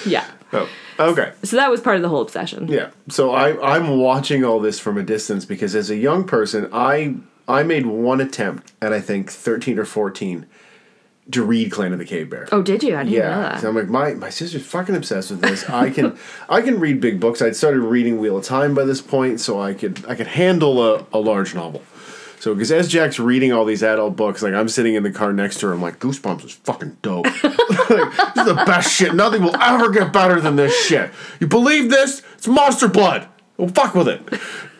yeah 0.05 0.25
Oh, 0.53 0.67
okay. 0.97 1.33
So 1.43 1.57
that 1.57 1.69
was 1.69 1.81
part 1.81 1.97
of 1.97 2.01
the 2.01 2.07
whole 2.09 2.21
obsession. 2.21 2.69
Yeah. 2.69 2.91
So 3.09 3.31
I 3.31 3.75
I'm 3.75 3.97
watching 3.99 4.45
all 4.45 4.59
this 4.61 4.79
from 4.79 4.97
a 4.97 5.03
distance 5.03 5.43
because 5.43 5.75
as 5.75 5.89
a 5.89 5.95
young 5.97 6.23
person, 6.23 6.69
I 6.71 7.15
I 7.49 7.63
made 7.63 7.85
one 7.85 8.21
attempt 8.21 8.71
at 8.81 8.93
I 8.93 9.01
think 9.01 9.29
13 9.29 9.77
or 9.77 9.83
14 9.85 10.45
to 11.31 11.43
read 11.43 11.71
Clan 11.71 11.93
of 11.93 11.99
the 11.99 12.05
Cave 12.05 12.29
Bear. 12.29 12.47
Oh, 12.51 12.61
did 12.61 12.83
you? 12.83 12.95
I 12.95 13.03
didn't 13.03 13.19
know 13.19 13.41
that. 13.41 13.61
so 13.61 13.69
I'm 13.69 13.75
like 13.75 13.89
my 13.89 14.13
my 14.13 14.29
sister's 14.29 14.65
fucking 14.65 14.95
obsessed 14.95 15.31
with 15.31 15.41
this. 15.41 15.69
I 15.69 15.89
can 15.89 16.17
I 16.49 16.61
can 16.61 16.79
read 16.79 17.01
big 17.01 17.19
books. 17.19 17.41
I'd 17.41 17.55
started 17.55 17.81
reading 17.81 18.19
Wheel 18.19 18.37
of 18.37 18.45
Time 18.45 18.73
by 18.73 18.85
this 18.85 19.01
point, 19.01 19.39
so 19.39 19.61
I 19.61 19.73
could 19.73 20.05
I 20.07 20.15
could 20.15 20.27
handle 20.27 20.81
a, 20.83 21.05
a 21.13 21.19
large 21.19 21.53
novel. 21.53 21.81
So 22.39 22.53
because 22.53 22.71
as 22.71 22.87
Jack's 22.87 23.19
reading 23.19 23.51
all 23.51 23.65
these 23.65 23.83
adult 23.83 24.15
books, 24.15 24.41
like 24.41 24.53
I'm 24.53 24.69
sitting 24.69 24.93
in 24.93 25.03
the 25.03 25.11
car 25.11 25.33
next 25.33 25.59
to 25.59 25.67
her, 25.67 25.73
I'm 25.73 25.81
like 25.81 25.99
Goosebumps 25.99 26.45
is 26.45 26.53
fucking 26.53 26.97
dope. 27.01 27.25
like, 27.43 27.43
this 27.43 28.37
is 28.37 28.45
the 28.45 28.63
best 28.65 28.93
shit. 28.93 29.15
Nothing 29.15 29.43
will 29.43 29.55
ever 29.55 29.89
get 29.89 30.13
better 30.13 30.39
than 30.39 30.55
this 30.55 30.85
shit. 30.85 31.11
You 31.39 31.47
believe 31.47 31.89
this? 31.89 32.21
It's 32.35 32.47
monster 32.47 32.87
blood. 32.87 33.27
Well, 33.57 33.69
fuck 33.69 33.95
with 33.95 34.07
it. 34.07 34.21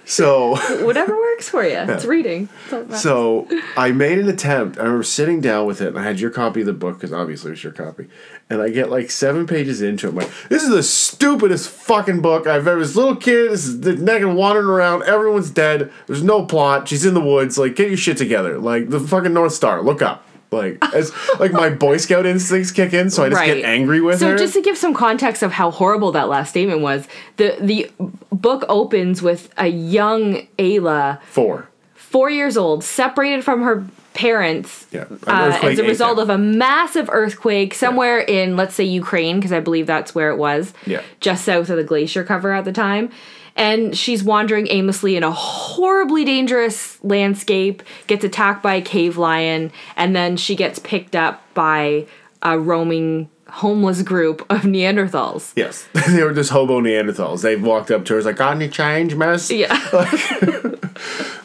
So. 0.08 0.56
Whatever 0.86 1.16
works 1.18 1.50
for 1.50 1.64
you. 1.64 1.78
It's 1.78 2.06
reading. 2.06 2.48
That's 2.70 2.74
all 2.74 2.80
that 2.80 2.90
matters. 2.90 3.02
So 3.04 3.48
I 3.76 3.92
made 3.92 4.18
an 4.18 4.30
attempt. 4.30 4.78
I 4.78 4.84
remember 4.84 5.04
sitting 5.04 5.42
down 5.42 5.68
with 5.68 5.82
it, 5.82 5.90
and 5.90 6.00
I 6.00 6.04
had 6.04 6.20
your 6.20 6.32
copy 6.32 6.62
of 6.62 6.66
the 6.66 6.74
book 6.74 6.96
because 6.96 7.12
obviously 7.14 7.50
it 7.50 7.52
was 7.52 7.64
your 7.64 7.74
copy. 7.74 8.08
And 8.50 8.62
I 8.62 8.70
get 8.70 8.90
like 8.90 9.12
seven 9.12 9.46
pages 9.46 9.82
into 9.82 10.08
it. 10.08 10.10
I'm 10.12 10.16
like, 10.16 10.32
this 10.50 10.64
is 10.64 10.70
the 10.70 10.82
stupidest 10.82 11.70
fucking 11.70 12.22
book 12.22 12.48
I've 12.48 12.68
ever. 12.68 12.80
This 12.80 12.96
little 12.96 13.18
kid 13.18 13.52
this 13.52 13.66
is 13.68 14.00
naked 14.00 14.34
wandering 14.34 14.68
around. 14.68 15.04
Everyone's 15.04 15.52
dead. 15.52 15.92
There's 16.08 16.24
no 16.24 16.46
plot. 16.46 16.88
She's 16.88 17.06
in 17.06 17.14
the 17.14 17.22
woods. 17.22 17.58
Like, 17.58 17.76
get 17.76 17.90
your 17.90 17.98
shit 17.98 18.18
together. 18.18 18.58
Like 18.58 18.90
the 18.90 19.00
fucking 19.00 19.34
North 19.34 19.54
Star. 19.54 19.82
Look 19.82 20.02
up. 20.02 20.24
Like 20.52 20.78
as 20.94 21.12
like 21.40 21.52
my 21.52 21.70
Boy 21.70 21.98
Scout 21.98 22.26
instincts 22.26 22.72
kick 22.72 22.94
in, 22.94 23.10
so 23.10 23.26
I 23.26 23.30
just 23.30 23.44
get 23.44 23.66
angry 23.66 24.00
with 24.00 24.20
so 24.20 24.32
her. 24.32 24.38
So 24.38 24.44
just 24.44 24.54
to 24.54 24.62
give 24.62 24.78
some 24.78 24.94
context 24.94 25.44
of 25.44 25.52
how 25.52 25.72
horrible 25.72 26.12
that 26.14 26.30
last 26.30 26.52
statement 26.52 26.82
was, 26.82 27.06
the 27.36 27.58
the 27.60 27.92
book 28.32 28.64
opens 28.70 29.22
with 29.22 29.54
a 29.58 29.68
young 29.68 30.48
Ayla, 30.58 31.22
Four. 31.24 31.68
four 31.96 32.30
years 32.30 32.56
old, 32.56 32.84
separated 32.84 33.44
from 33.44 33.64
her 33.64 33.86
parents 34.14 34.88
Yeah, 34.92 35.06
uh, 35.28 35.60
as 35.62 35.78
a 35.78 35.84
result 35.84 36.18
of 36.18 36.30
a 36.30 36.38
massive 36.40 37.08
earthquake 37.12 37.74
somewhere 37.76 38.18
in, 38.18 38.56
let's 38.56 38.74
say, 38.74 38.84
Ukraine, 38.84 39.36
because 39.36 39.52
I 39.52 39.60
believe 39.60 39.86
that's 39.86 40.16
where 40.16 40.32
it 40.32 40.38
was, 40.38 40.74
Yeah. 40.88 41.02
just 41.20 41.46
south 41.46 41.70
of 41.70 41.78
the 41.78 41.84
glacier 41.84 42.24
cover 42.24 42.52
at 42.52 42.66
the 42.66 42.72
time. 42.72 43.12
And 43.58 43.98
she's 43.98 44.24
wandering 44.24 44.68
aimlessly 44.70 45.16
in 45.18 45.24
a 45.24 45.32
horribly 45.32 46.24
dangerous 46.24 47.04
landscape, 47.04 47.84
gets 48.06 48.24
attacked 48.24 48.64
by 48.64 48.76
a 48.76 48.82
cave 48.82 49.18
lion, 49.18 49.72
and 49.96 50.16
then 50.16 50.38
she 50.38 50.56
gets 50.56 50.80
picked 50.80 51.16
up 51.16 51.42
by 51.54 52.06
a 52.42 52.58
roaming 52.58 53.30
homeless 53.50 54.04
group 54.04 54.42
of 54.50 54.62
Neanderthals. 54.62 55.54
Yes, 55.56 55.88
they 56.08 56.24
were 56.24 56.34
just 56.34 56.52
hobo 56.52 56.80
Neanderthals. 56.82 57.42
They 57.42 57.56
walked 57.56 57.90
up 57.92 58.06
to 58.06 58.14
her, 58.14 58.22
like, 58.22 58.36
"Got 58.38 58.56
any 58.58 58.70
change, 58.70 59.16
miss?" 59.16 59.50
Yeah. 59.52 59.76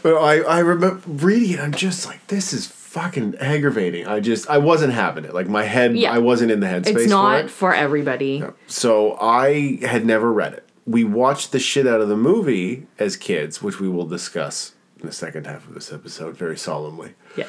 But 0.03 0.15
I, 0.17 0.41
I 0.41 0.59
remember 0.59 1.01
reading 1.07 1.53
it. 1.53 1.61
I'm 1.61 1.73
just 1.73 2.07
like, 2.07 2.27
this 2.27 2.53
is 2.53 2.67
fucking 2.67 3.37
aggravating. 3.37 4.05
I 4.07 4.19
just, 4.19 4.51
I 4.51 4.59
wasn't 4.59 4.93
having 4.95 5.25
it. 5.25 5.33
Like 5.33 5.49
my 5.49 5.63
head, 5.63 5.97
Yeah. 5.97 6.13
I 6.13 6.19
wasn't 6.19 6.51
in 6.51 6.59
the 6.59 6.67
headspace 6.67 6.87
it's 6.89 7.03
for 7.05 7.09
not 7.09 7.45
it. 7.45 7.51
for 7.53 7.73
everybody. 7.73 8.43
So 8.67 9.17
I 9.21 9.79
had 9.83 10.05
never 10.05 10.33
read 10.33 10.55
it. 10.55 10.69
We 10.87 11.05
watched 11.05 11.53
the 11.53 11.59
shit 11.59 11.87
out 11.87 12.01
of 12.01 12.09
the 12.09 12.17
movie 12.17 12.87
as 12.99 13.17
kids, 13.17 13.63
which 13.63 13.79
we 13.81 13.89
will 13.89 14.07
discuss 14.07 14.75
in 15.01 15.07
the 15.07 15.13
second 15.13 15.47
half 15.47 15.67
of 15.67 15.75
this 15.75 15.93
episode 15.93 16.37
very 16.37 16.57
solemnly. 16.57 17.15
Yeah. 17.37 17.47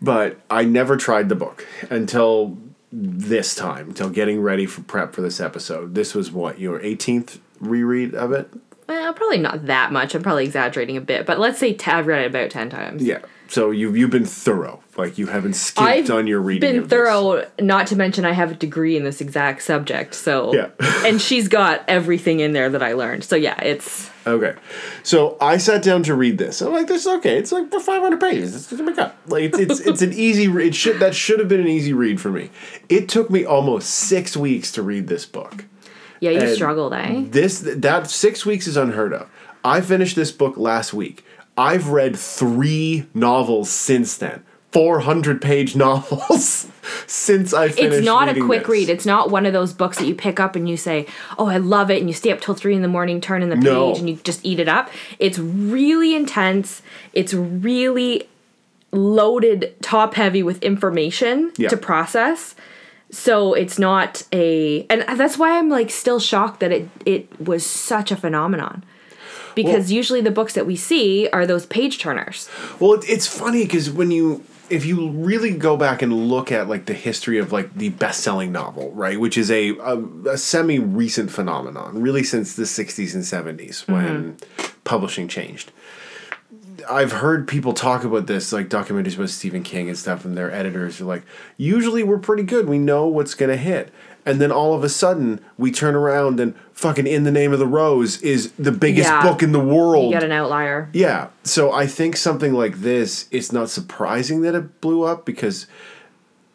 But 0.00 0.40
I 0.48 0.64
never 0.64 0.96
tried 0.96 1.28
the 1.28 1.34
book 1.34 1.66
until 1.90 2.56
this 2.92 3.54
time, 3.54 3.88
until 3.88 4.10
getting 4.10 4.40
ready 4.40 4.66
for 4.66 4.82
prep 4.82 5.14
for 5.14 5.20
this 5.20 5.40
episode. 5.40 5.94
This 5.94 6.14
was 6.14 6.32
what 6.32 6.58
your 6.58 6.80
18th 6.80 7.38
reread 7.60 8.14
of 8.14 8.32
it. 8.32 8.50
Well, 8.88 9.12
probably 9.12 9.38
not 9.38 9.66
that 9.66 9.92
much. 9.92 10.14
I'm 10.14 10.22
probably 10.22 10.44
exaggerating 10.44 10.96
a 10.96 11.00
bit, 11.00 11.24
but 11.24 11.38
let's 11.38 11.58
say 11.58 11.72
t- 11.74 11.90
I've 11.90 12.06
read 12.08 12.22
it 12.22 12.26
about 12.26 12.50
10 12.50 12.70
times. 12.70 13.04
Yeah. 13.04 13.20
So 13.46 13.70
you've 13.70 13.96
you've 13.96 14.10
been 14.10 14.24
thorough. 14.24 14.82
Like 15.00 15.18
you 15.18 15.26
haven't 15.26 15.54
skipped 15.54 15.80
I've 15.86 16.10
on 16.10 16.26
your 16.26 16.40
reading. 16.40 16.60
been 16.60 16.82
of 16.82 16.88
this. 16.88 16.96
thorough, 16.96 17.46
not 17.60 17.86
to 17.88 17.96
mention 17.96 18.24
I 18.24 18.32
have 18.32 18.52
a 18.52 18.54
degree 18.54 18.96
in 18.96 19.04
this 19.04 19.20
exact 19.20 19.62
subject. 19.62 20.14
So, 20.14 20.54
Yeah. 20.54 20.68
and 21.06 21.20
she's 21.20 21.48
got 21.48 21.82
everything 21.88 22.40
in 22.40 22.52
there 22.52 22.70
that 22.70 22.82
I 22.82 22.92
learned. 22.92 23.24
So, 23.24 23.36
yeah, 23.36 23.60
it's 23.62 24.10
Okay. 24.26 24.54
So 25.02 25.36
I 25.40 25.56
sat 25.56 25.82
down 25.82 26.02
to 26.04 26.14
read 26.14 26.38
this. 26.38 26.60
I'm 26.60 26.72
like, 26.72 26.86
this 26.86 27.02
is 27.02 27.06
okay. 27.18 27.38
It's 27.38 27.52
like 27.52 27.70
500 27.72 28.20
pages. 28.20 28.54
It's, 28.54 28.80
oh 28.80 28.84
my 28.84 28.92
God. 28.92 29.12
Like, 29.26 29.44
it's, 29.44 29.58
it's, 29.58 29.80
it's 29.80 30.02
an 30.02 30.12
easy 30.12 30.46
re- 30.46 30.68
It 30.68 30.74
should, 30.74 31.00
that 31.00 31.14
should 31.14 31.38
have 31.38 31.48
been 31.48 31.60
an 31.60 31.68
easy 31.68 31.92
read 31.92 32.20
for 32.20 32.30
me. 32.30 32.50
It 32.88 33.08
took 33.08 33.30
me 33.30 33.44
almost 33.44 33.88
six 33.90 34.36
weeks 34.36 34.70
to 34.72 34.82
read 34.82 35.08
this 35.08 35.24
book. 35.24 35.64
yeah, 36.20 36.30
you 36.30 36.40
And 36.40 36.54
struggled, 36.54 36.92
eh? 36.92 37.24
This, 37.28 37.60
that 37.60 38.10
six 38.10 38.44
weeks 38.44 38.66
is 38.66 38.76
unheard 38.76 39.12
of. 39.14 39.28
I 39.64 39.80
finished 39.80 40.16
this 40.16 40.32
book 40.32 40.56
last 40.56 40.92
week. 40.92 41.24
I've 41.56 41.88
read 41.88 42.16
three 42.16 43.06
novels 43.14 43.70
since 43.70 44.16
then. 44.16 44.44
400 44.72 45.42
page 45.42 45.74
novels 45.74 46.66
since 47.06 47.52
I 47.52 47.68
finished 47.70 47.98
It's 47.98 48.04
not 48.06 48.28
a 48.28 48.40
quick 48.40 48.60
this. 48.62 48.68
read. 48.68 48.88
It's 48.88 49.06
not 49.06 49.30
one 49.30 49.44
of 49.46 49.52
those 49.52 49.72
books 49.72 49.98
that 49.98 50.06
you 50.06 50.14
pick 50.14 50.38
up 50.38 50.54
and 50.54 50.68
you 50.68 50.76
say, 50.76 51.06
"Oh, 51.38 51.46
I 51.46 51.56
love 51.56 51.90
it," 51.90 51.98
and 51.98 52.08
you 52.08 52.14
stay 52.14 52.30
up 52.30 52.40
till 52.40 52.54
three 52.54 52.74
in 52.74 52.82
the 52.82 52.88
morning, 52.88 53.20
turn 53.20 53.42
in 53.42 53.48
the 53.50 53.56
page, 53.56 53.64
No. 53.64 53.94
and 53.94 54.08
you 54.08 54.16
just 54.22 54.40
eat 54.44 54.60
it 54.60 54.68
up. 54.68 54.90
It's 55.18 55.38
really 55.38 56.14
intense. 56.14 56.82
It's 57.12 57.34
really 57.34 58.28
loaded, 58.92 59.74
top 59.82 60.14
heavy 60.14 60.42
with 60.42 60.62
information 60.62 61.52
Yeah. 61.56 61.68
to 61.68 61.76
process. 61.76 62.54
So 63.12 63.54
it's 63.54 63.78
not 63.78 64.22
a, 64.32 64.86
and 64.88 65.02
that's 65.18 65.36
why 65.36 65.58
I'm 65.58 65.68
like 65.68 65.90
still 65.90 66.20
shocked 66.20 66.60
that 66.60 66.70
it 66.70 66.88
it 67.04 67.28
was 67.40 67.66
such 67.66 68.12
a 68.12 68.16
phenomenon. 68.16 68.84
Because 69.56 69.86
Well- 69.86 69.96
usually 69.96 70.20
the 70.20 70.30
books 70.30 70.52
that 70.54 70.64
we 70.64 70.76
see 70.76 71.28
are 71.32 71.44
those 71.44 71.66
page 71.66 71.98
turners. 71.98 72.48
Well, 72.78 73.00
it's 73.08 73.26
funny 73.26 73.64
because 73.64 73.90
when 73.90 74.12
you, 74.12 74.44
if 74.70 74.86
you 74.86 75.10
really 75.10 75.52
go 75.52 75.76
back 75.76 76.00
and 76.00 76.28
look 76.28 76.52
at 76.52 76.68
like 76.68 76.86
the 76.86 76.94
history 76.94 77.38
of 77.38 77.52
like 77.52 77.74
the 77.74 77.90
best-selling 77.90 78.52
novel, 78.52 78.92
right, 78.92 79.18
which 79.18 79.36
is 79.36 79.50
a 79.50 79.70
a, 79.78 79.98
a 80.30 80.38
semi-recent 80.38 81.30
phenomenon, 81.30 82.00
really 82.00 82.22
since 82.22 82.54
the 82.54 82.62
'60s 82.62 83.14
and 83.14 83.24
'70s 83.24 83.84
mm-hmm. 83.84 83.92
when 83.92 84.36
publishing 84.84 85.28
changed. 85.28 85.72
I've 86.88 87.12
heard 87.12 87.46
people 87.46 87.74
talk 87.74 88.04
about 88.04 88.26
this, 88.26 88.52
like 88.52 88.68
documentaries 88.68 89.16
about 89.16 89.28
Stephen 89.28 89.62
King 89.62 89.88
and 89.88 89.98
stuff, 89.98 90.24
and 90.24 90.36
their 90.36 90.50
editors 90.50 91.00
are 91.00 91.04
like, 91.04 91.24
usually 91.56 92.02
we're 92.02 92.18
pretty 92.18 92.42
good. 92.42 92.68
We 92.68 92.78
know 92.78 93.06
what's 93.06 93.34
gonna 93.34 93.56
hit. 93.56 93.92
And 94.26 94.40
then 94.40 94.52
all 94.52 94.74
of 94.74 94.84
a 94.84 94.88
sudden, 94.88 95.40
we 95.56 95.70
turn 95.72 95.94
around 95.94 96.40
and 96.40 96.54
fucking 96.72 97.06
In 97.06 97.24
the 97.24 97.30
Name 97.30 97.52
of 97.52 97.58
the 97.58 97.66
Rose 97.66 98.20
is 98.22 98.52
the 98.58 98.72
biggest 98.72 99.08
Yeah. 99.08 99.22
book 99.22 99.42
in 99.42 99.52
the 99.52 99.60
world. 99.60 100.06
You 100.06 100.10
get 100.12 100.22
an 100.24 100.32
outlier. 100.32 100.88
Yeah. 100.92 101.28
So 101.42 101.72
I 101.72 101.86
think 101.86 102.16
something 102.16 102.52
like 102.52 102.80
this, 102.80 103.26
it's 103.30 103.50
not 103.52 103.70
surprising 103.70 104.42
that 104.42 104.54
it 104.54 104.80
blew 104.80 105.02
up 105.04 105.24
because 105.24 105.66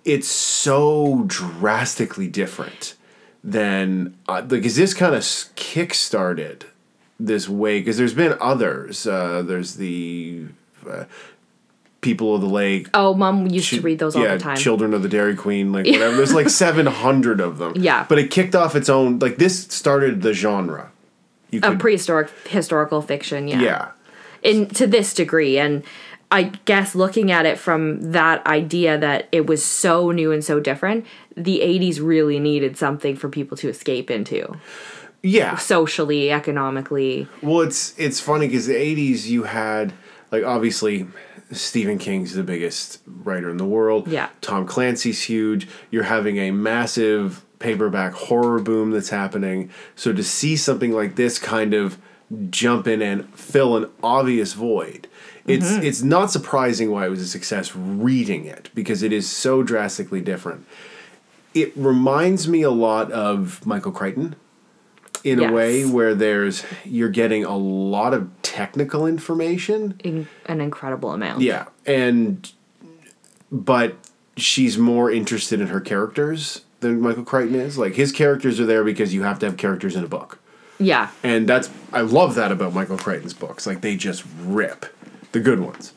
it's 0.03 0.27
so 0.27 1.23
drastically 1.27 2.27
different 2.27 2.95
than 3.43 4.15
uh, 4.27 4.41
because 4.41 4.75
this 4.75 4.93
kind 4.93 5.15
of 5.15 5.25
kick-started 5.55 6.65
this 7.19 7.47
way 7.49 7.79
because 7.79 7.97
there's 7.97 8.13
been 8.13 8.35
others. 8.41 9.07
Uh, 9.07 9.41
there's 9.41 9.75
the 9.75 10.45
uh, 10.89 11.05
People 12.05 12.35
of 12.35 12.41
the 12.41 12.47
Lake. 12.47 12.87
Oh, 12.93 13.13
mom 13.13 13.47
used 13.47 13.69
to 13.71 13.81
read 13.81 13.99
those 13.99 14.15
all 14.15 14.23
yeah, 14.23 14.35
the 14.35 14.39
time. 14.39 14.55
Children 14.55 14.93
of 14.93 15.01
the 15.03 15.09
Dairy 15.09 15.35
Queen, 15.35 15.73
like 15.73 15.85
whatever. 15.93 16.15
There's 16.15 16.33
like 16.33 16.49
700 16.49 17.41
of 17.41 17.57
them. 17.57 17.73
Yeah. 17.75 18.05
But 18.07 18.19
it 18.19 18.31
kicked 18.31 18.55
off 18.55 18.75
its 18.75 18.87
own, 18.89 19.19
like 19.19 19.37
this 19.37 19.63
started 19.67 20.21
the 20.21 20.33
genre. 20.33 20.91
You 21.51 21.59
a 21.63 21.75
prehistoric 21.75 22.29
historical 22.47 23.01
fiction, 23.01 23.47
yeah. 23.47 23.61
yeah. 23.61 23.91
in 24.43 24.67
to 24.69 24.85
this 24.87 25.13
degree 25.13 25.57
and 25.57 25.83
i 26.31 26.43
guess 26.65 26.95
looking 26.95 27.31
at 27.31 27.45
it 27.45 27.57
from 27.57 28.11
that 28.11 28.45
idea 28.47 28.97
that 28.97 29.29
it 29.31 29.45
was 29.45 29.63
so 29.63 30.11
new 30.11 30.31
and 30.31 30.43
so 30.43 30.59
different 30.59 31.05
the 31.37 31.59
80s 31.61 31.99
really 32.01 32.39
needed 32.39 32.75
something 32.77 33.15
for 33.15 33.29
people 33.29 33.55
to 33.57 33.69
escape 33.69 34.09
into 34.11 34.57
Yeah. 35.21 35.55
socially 35.57 36.31
economically 36.31 37.27
Well, 37.41 37.61
it's 37.61 37.93
it's 37.97 38.19
funny 38.19 38.47
because 38.47 38.65
the 38.67 38.75
'80s 38.75 39.27
you 39.27 39.43
had 39.43 39.93
like 40.31 40.43
obviously 40.43 41.07
Stephen 41.55 41.97
King's 41.97 42.33
the 42.33 42.43
biggest 42.43 43.01
writer 43.05 43.49
in 43.49 43.57
the 43.57 43.65
world. 43.65 44.07
Yeah. 44.07 44.29
Tom 44.41 44.65
Clancy's 44.65 45.23
huge. 45.23 45.67
You're 45.91 46.03
having 46.03 46.37
a 46.37 46.51
massive 46.51 47.43
paperback 47.59 48.13
horror 48.13 48.59
boom 48.59 48.91
that's 48.91 49.09
happening. 49.09 49.69
So 49.95 50.13
to 50.13 50.23
see 50.23 50.55
something 50.55 50.91
like 50.91 51.15
this 51.15 51.39
kind 51.39 51.73
of 51.73 51.97
jump 52.49 52.87
in 52.87 53.01
and 53.01 53.33
fill 53.37 53.77
an 53.77 53.89
obvious 54.03 54.53
void. 54.53 55.07
It's 55.47 55.71
mm-hmm. 55.71 55.83
it's 55.83 56.01
not 56.01 56.31
surprising 56.31 56.89
why 56.89 57.05
it 57.05 57.09
was 57.09 57.21
a 57.21 57.27
success 57.27 57.75
reading 57.75 58.45
it 58.45 58.69
because 58.73 59.03
it 59.03 59.13
is 59.13 59.29
so 59.29 59.61
drastically 59.61 60.21
different. 60.21 60.65
It 61.53 61.71
reminds 61.75 62.47
me 62.47 62.63
a 62.63 62.71
lot 62.71 63.11
of 63.11 63.65
Michael 63.65 63.91
Crichton 63.91 64.35
in 65.23 65.39
Yes. 65.39 65.49
a 65.49 65.53
way 65.53 65.85
where 65.85 66.15
there's 66.15 66.63
you're 66.83 67.09
getting 67.09 67.45
a 67.45 67.55
lot 67.55 68.13
of 68.13 68.29
technical 68.55 69.05
information. 69.05 69.99
in 70.03 70.27
an 70.45 70.61
incredible 70.61 71.11
amount 71.11 71.41
Yeah, 71.41 71.65
and 71.85 72.49
but 73.51 73.95
she's 74.37 74.77
more 74.77 75.11
interested 75.11 75.59
in 75.59 75.67
her 75.67 75.81
characters 75.81 76.61
than 76.79 77.01
Michael 77.01 77.25
Crichton 77.25 77.59
is. 77.59 77.77
Like 77.77 77.95
his 77.95 78.13
characters 78.13 78.59
are 78.59 78.65
there 78.65 78.83
because 78.83 79.13
you 79.13 79.23
have 79.23 79.39
to 79.39 79.45
have 79.45 79.57
characters 79.57 79.95
in 79.95 80.03
a 80.03 80.07
book. 80.07 80.39
Yeah. 80.79 81.09
And 81.21 81.47
that's 81.47 81.69
I 81.91 82.01
love 82.01 82.35
that 82.35 82.51
about 82.51 82.73
Michael 82.73 82.97
Crichton's 82.97 83.33
books. 83.33 83.67
Like 83.67 83.81
they 83.81 83.97
just 83.97 84.23
rip 84.39 84.85
the 85.33 85.41
good 85.41 85.59
ones. 85.59 85.91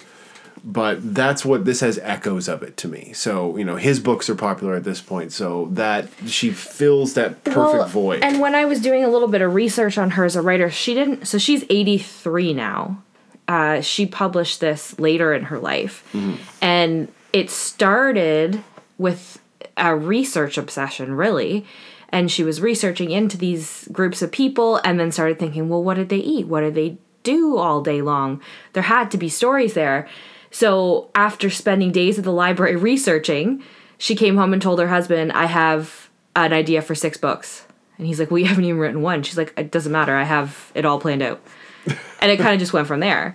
But 0.64 1.14
that's 1.14 1.44
what 1.44 1.64
this 1.64 1.80
has 1.80 1.98
echoes 2.02 2.48
of 2.48 2.62
it 2.62 2.76
to 2.78 2.88
me. 2.88 3.12
So, 3.14 3.56
you 3.56 3.64
know, 3.64 3.76
his 3.76 4.00
books 4.00 4.28
are 4.28 4.34
popular 4.34 4.74
at 4.74 4.84
this 4.84 5.00
point. 5.00 5.32
So 5.32 5.68
that 5.72 6.08
she 6.26 6.50
fills 6.50 7.14
that 7.14 7.44
perfect 7.44 7.56
Well, 7.56 7.88
void. 7.88 8.22
And 8.22 8.40
when 8.40 8.54
I 8.54 8.64
was 8.64 8.80
doing 8.80 9.04
a 9.04 9.08
little 9.08 9.28
bit 9.28 9.42
of 9.42 9.54
research 9.54 9.98
on 9.98 10.10
her 10.12 10.24
as 10.24 10.36
a 10.36 10.42
writer, 10.42 10.70
she 10.70 10.94
didn't. 10.94 11.26
So 11.26 11.38
she's 11.38 11.64
83 11.70 12.54
now. 12.54 13.02
Uh, 13.46 13.80
she 13.80 14.04
published 14.04 14.60
this 14.60 14.98
later 14.98 15.32
in 15.32 15.44
her 15.44 15.58
life. 15.58 16.06
Mm-hmm. 16.12 16.36
And 16.60 17.08
it 17.32 17.50
started 17.50 18.62
with 18.98 19.40
a 19.76 19.96
research 19.96 20.58
obsession, 20.58 21.14
really. 21.14 21.64
And 22.10 22.30
she 22.30 22.42
was 22.42 22.60
researching 22.60 23.10
into 23.10 23.36
these 23.36 23.88
groups 23.92 24.22
of 24.22 24.32
people 24.32 24.80
and 24.84 24.98
then 24.98 25.12
started 25.12 25.38
thinking, 25.38 25.68
well, 25.68 25.82
what 25.82 25.94
did 25.94 26.08
they 26.08 26.16
eat? 26.16 26.46
What 26.46 26.60
did 26.60 26.74
they 26.74 26.98
do 27.22 27.58
all 27.58 27.82
day 27.82 28.00
long? 28.00 28.40
There 28.72 28.82
had 28.82 29.10
to 29.10 29.18
be 29.18 29.28
stories 29.28 29.74
there. 29.74 30.08
So 30.50 31.10
after 31.14 31.50
spending 31.50 31.92
days 31.92 32.18
at 32.18 32.24
the 32.24 32.32
library 32.32 32.76
researching, 32.76 33.62
she 33.98 34.14
came 34.14 34.36
home 34.36 34.52
and 34.52 34.62
told 34.62 34.78
her 34.80 34.88
husband, 34.88 35.32
I 35.32 35.46
have 35.46 36.08
an 36.36 36.52
idea 36.52 36.82
for 36.82 36.94
six 36.94 37.16
books. 37.18 37.66
And 37.98 38.06
he's 38.06 38.18
like, 38.20 38.30
Well, 38.30 38.38
you 38.38 38.46
haven't 38.46 38.64
even 38.64 38.78
written 38.78 39.02
one. 39.02 39.22
She's 39.22 39.36
like, 39.36 39.52
It 39.56 39.70
doesn't 39.70 39.92
matter. 39.92 40.14
I 40.14 40.22
have 40.24 40.70
it 40.74 40.84
all 40.84 41.00
planned 41.00 41.22
out. 41.22 41.40
and 42.20 42.30
it 42.30 42.38
kind 42.38 42.54
of 42.54 42.60
just 42.60 42.72
went 42.72 42.86
from 42.86 43.00
there. 43.00 43.34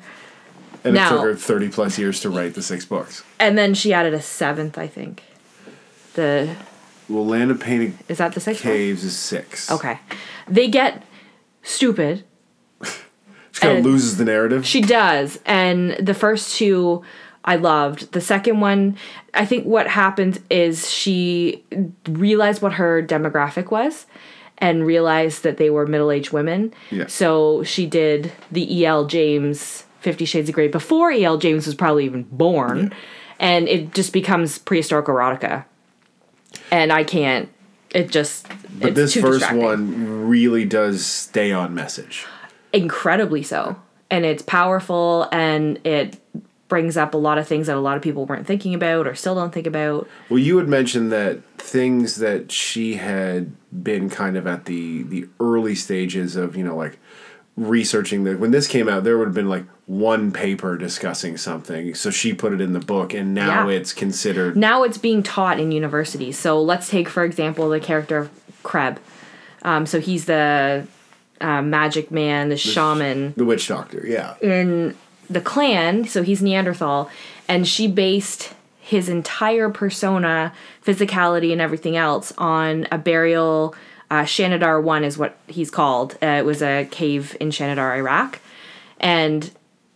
and 0.83 0.93
now- 0.95 1.07
it 1.07 1.09
took 1.17 1.23
her 1.25 1.35
30 1.35 1.69
plus 1.69 1.97
years 1.99 2.19
to 2.21 2.29
write 2.29 2.53
the 2.55 2.61
six 2.61 2.85
books. 2.85 3.23
And 3.39 3.57
then 3.57 3.73
she 3.73 3.93
added 3.93 4.13
a 4.13 4.21
seventh, 4.21 4.77
I 4.77 4.87
think. 4.87 5.23
The 6.13 6.55
Well, 7.09 7.25
Land 7.25 7.51
of 7.51 7.59
Painting. 7.59 7.97
is 8.07 8.19
that 8.19 8.33
the 8.33 8.39
sixth 8.39 8.63
one? 8.63 8.73
Caves 8.73 9.03
is 9.03 9.17
six. 9.17 9.69
Okay. 9.71 9.99
They 10.47 10.67
get 10.67 11.03
stupid. 11.63 12.23
She 13.63 13.67
kind 13.67 13.79
of 13.79 13.85
loses 13.85 14.17
the 14.17 14.25
narrative. 14.25 14.65
She 14.65 14.81
does. 14.81 15.39
And 15.45 15.91
the 15.93 16.13
first 16.13 16.55
two 16.55 17.03
I 17.45 17.57
loved. 17.57 18.13
The 18.13 18.21
second 18.21 18.59
one, 18.59 18.97
I 19.33 19.45
think 19.45 19.65
what 19.65 19.87
happened 19.87 20.41
is 20.49 20.89
she 20.89 21.63
realized 22.07 22.61
what 22.61 22.73
her 22.73 23.03
demographic 23.03 23.69
was 23.69 24.05
and 24.59 24.85
realized 24.85 25.43
that 25.43 25.57
they 25.57 25.69
were 25.69 25.85
middle 25.85 26.11
aged 26.11 26.31
women. 26.31 26.73
Yeah. 26.89 27.07
So 27.07 27.63
she 27.63 27.85
did 27.85 28.31
the 28.51 28.79
E.L. 28.79 29.05
James 29.05 29.85
Fifty 29.99 30.25
Shades 30.25 30.49
of 30.49 30.55
Grey 30.55 30.67
before 30.67 31.11
E.L. 31.11 31.37
James 31.37 31.65
was 31.65 31.75
probably 31.75 32.05
even 32.05 32.23
born. 32.23 32.93
And 33.39 33.67
it 33.67 33.93
just 33.93 34.13
becomes 34.13 34.57
prehistoric 34.57 35.07
erotica. 35.07 35.65
And 36.71 36.93
I 36.93 37.03
can't. 37.03 37.49
It 37.89 38.09
just. 38.09 38.47
but 38.79 38.95
this 38.95 39.15
first 39.15 39.51
one 39.51 40.27
really 40.27 40.65
does 40.65 41.05
stay 41.05 41.51
on 41.51 41.75
message. 41.75 42.25
Incredibly 42.73 43.43
so 43.43 43.75
and 44.09 44.25
it's 44.25 44.41
powerful 44.43 45.27
and 45.31 45.79
it 45.85 46.17
brings 46.67 46.97
up 46.97 47.13
a 47.13 47.17
lot 47.17 47.37
of 47.37 47.47
things 47.47 47.67
that 47.67 47.75
a 47.75 47.79
lot 47.79 47.95
of 47.95 48.01
people 48.03 48.25
weren't 48.25 48.47
thinking 48.47 48.73
about 48.73 49.05
or 49.07 49.13
still 49.15 49.35
don't 49.35 49.53
think 49.53 49.67
about 49.67 50.07
Well, 50.29 50.39
you 50.39 50.57
had 50.57 50.67
mentioned 50.67 51.11
that 51.11 51.43
things 51.57 52.15
that 52.15 52.51
she 52.51 52.95
had 52.95 53.51
been 53.83 54.09
kind 54.09 54.35
of 54.37 54.47
at 54.47 54.65
the 54.65 55.03
the 55.03 55.27
early 55.39 55.75
stages 55.75 56.35
of, 56.35 56.55
you 56.57 56.63
know, 56.63 56.75
like 56.75 56.97
researching 57.55 58.23
that 58.23 58.39
when 58.39 58.49
this 58.51 58.67
came 58.67 58.89
out, 58.89 59.03
there 59.03 59.17
would 59.19 59.27
have 59.27 59.35
been 59.35 59.49
like 59.49 59.65
one 59.85 60.31
paper 60.31 60.75
discussing 60.77 61.37
something. 61.37 61.93
So 61.93 62.09
she 62.09 62.33
put 62.33 62.53
it 62.53 62.61
in 62.61 62.73
the 62.73 62.79
book, 62.79 63.13
and 63.13 63.33
now 63.35 63.67
Yeah. 63.69 63.75
it's 63.77 63.93
considered. 63.93 64.57
now 64.57 64.81
it's 64.83 64.97
being 64.97 65.21
taught 65.21 65.59
in 65.59 65.71
universities 65.71 66.37
so 66.39 66.59
let's 66.61 66.89
take 66.89 67.07
for 67.09 67.23
example 67.23 67.69
the 67.69 67.79
character 67.79 68.17
of 68.17 68.29
creb 68.63 68.99
um, 69.63 69.85
so 69.85 69.99
he's 69.99 70.25
the 70.25 70.87
uh, 71.41 71.61
magic 71.61 72.11
man 72.11 72.49
the 72.49 72.57
shaman 72.57 73.33
The 73.35 73.45
witch 73.45 73.67
doctor, 73.67 74.05
yeah. 74.05 74.35
in 74.41 74.95
the 75.29 75.41
clan, 75.41 76.05
so 76.05 76.23
he's 76.23 76.41
Neanderthal, 76.41 77.09
and 77.47 77.67
she 77.67 77.87
based 77.87 78.53
his 78.79 79.07
entire 79.07 79.69
persona, 79.69 80.53
physicality, 80.85 81.51
and 81.51 81.61
everything 81.61 81.95
else 81.95 82.33
on 82.37 82.85
a 82.91 82.97
burial. 82.97 83.73
Uh, 84.11 84.23
Shanidar 84.23 84.83
1 84.83 85.03
is 85.03 85.17
what 85.17 85.37
he's 85.47 85.71
called. 85.71 86.17
Uh, 86.21 86.27
it 86.27 86.45
was 86.45 86.61
a 86.61 86.85
cave 86.91 87.35
in 87.39 87.49
Shanidar, 87.49 87.97
Iraq. 87.97 88.39
And 88.99 89.49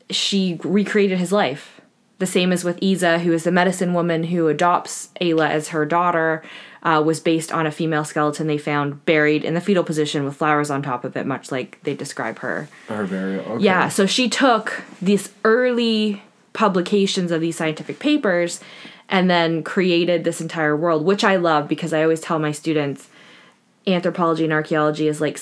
she 0.09 0.59
recreated 0.63 1.19
his 1.19 1.33
life. 1.33 1.81
The 2.19 2.25
same 2.25 2.51
as 2.51 2.63
with 2.63 2.81
Iza, 2.81 3.19
who 3.19 3.33
is 3.33 3.43
the 3.43 3.51
medicine 3.51 3.93
woman 3.93 4.23
who 4.23 4.47
adopts 4.47 5.09
Ayla 5.21 5.49
as 5.49 5.67
her 5.67 5.85
daughter, 5.85 6.41
uh, 6.87 7.01
was 7.01 7.19
based 7.19 7.51
on 7.51 7.67
a 7.67 7.71
female 7.71 8.05
skeleton 8.05 8.47
they 8.47 8.57
found 8.57 9.03
buried 9.03 9.43
in 9.43 9.53
the 9.53 9.59
fetal 9.59 9.83
position 9.83 10.23
with 10.23 10.37
flowers 10.37 10.69
on 10.69 10.81
top 10.81 11.03
of 11.03 11.17
it, 11.17 11.25
much 11.25 11.51
like 11.51 11.83
they 11.83 11.93
describe 11.93 12.39
her. 12.39 12.69
Her 12.87 13.05
burial. 13.05 13.43
Okay. 13.43 13.63
Yeah, 13.65 13.89
so 13.89 14.05
she 14.05 14.29
took 14.29 14.83
these 15.01 15.29
early 15.43 16.23
publications 16.53 17.29
of 17.31 17.41
these 17.41 17.57
scientific 17.57 17.99
papers 17.99 18.61
and 19.09 19.29
then 19.29 19.63
created 19.63 20.23
this 20.23 20.39
entire 20.39 20.77
world, 20.77 21.03
which 21.03 21.25
I 21.25 21.35
love 21.35 21.67
because 21.67 21.91
I 21.91 22.03
always 22.03 22.21
tell 22.21 22.39
my 22.39 22.53
students 22.53 23.09
anthropology 23.85 24.45
and 24.45 24.53
archaeology 24.53 25.09
is 25.09 25.19
like 25.19 25.41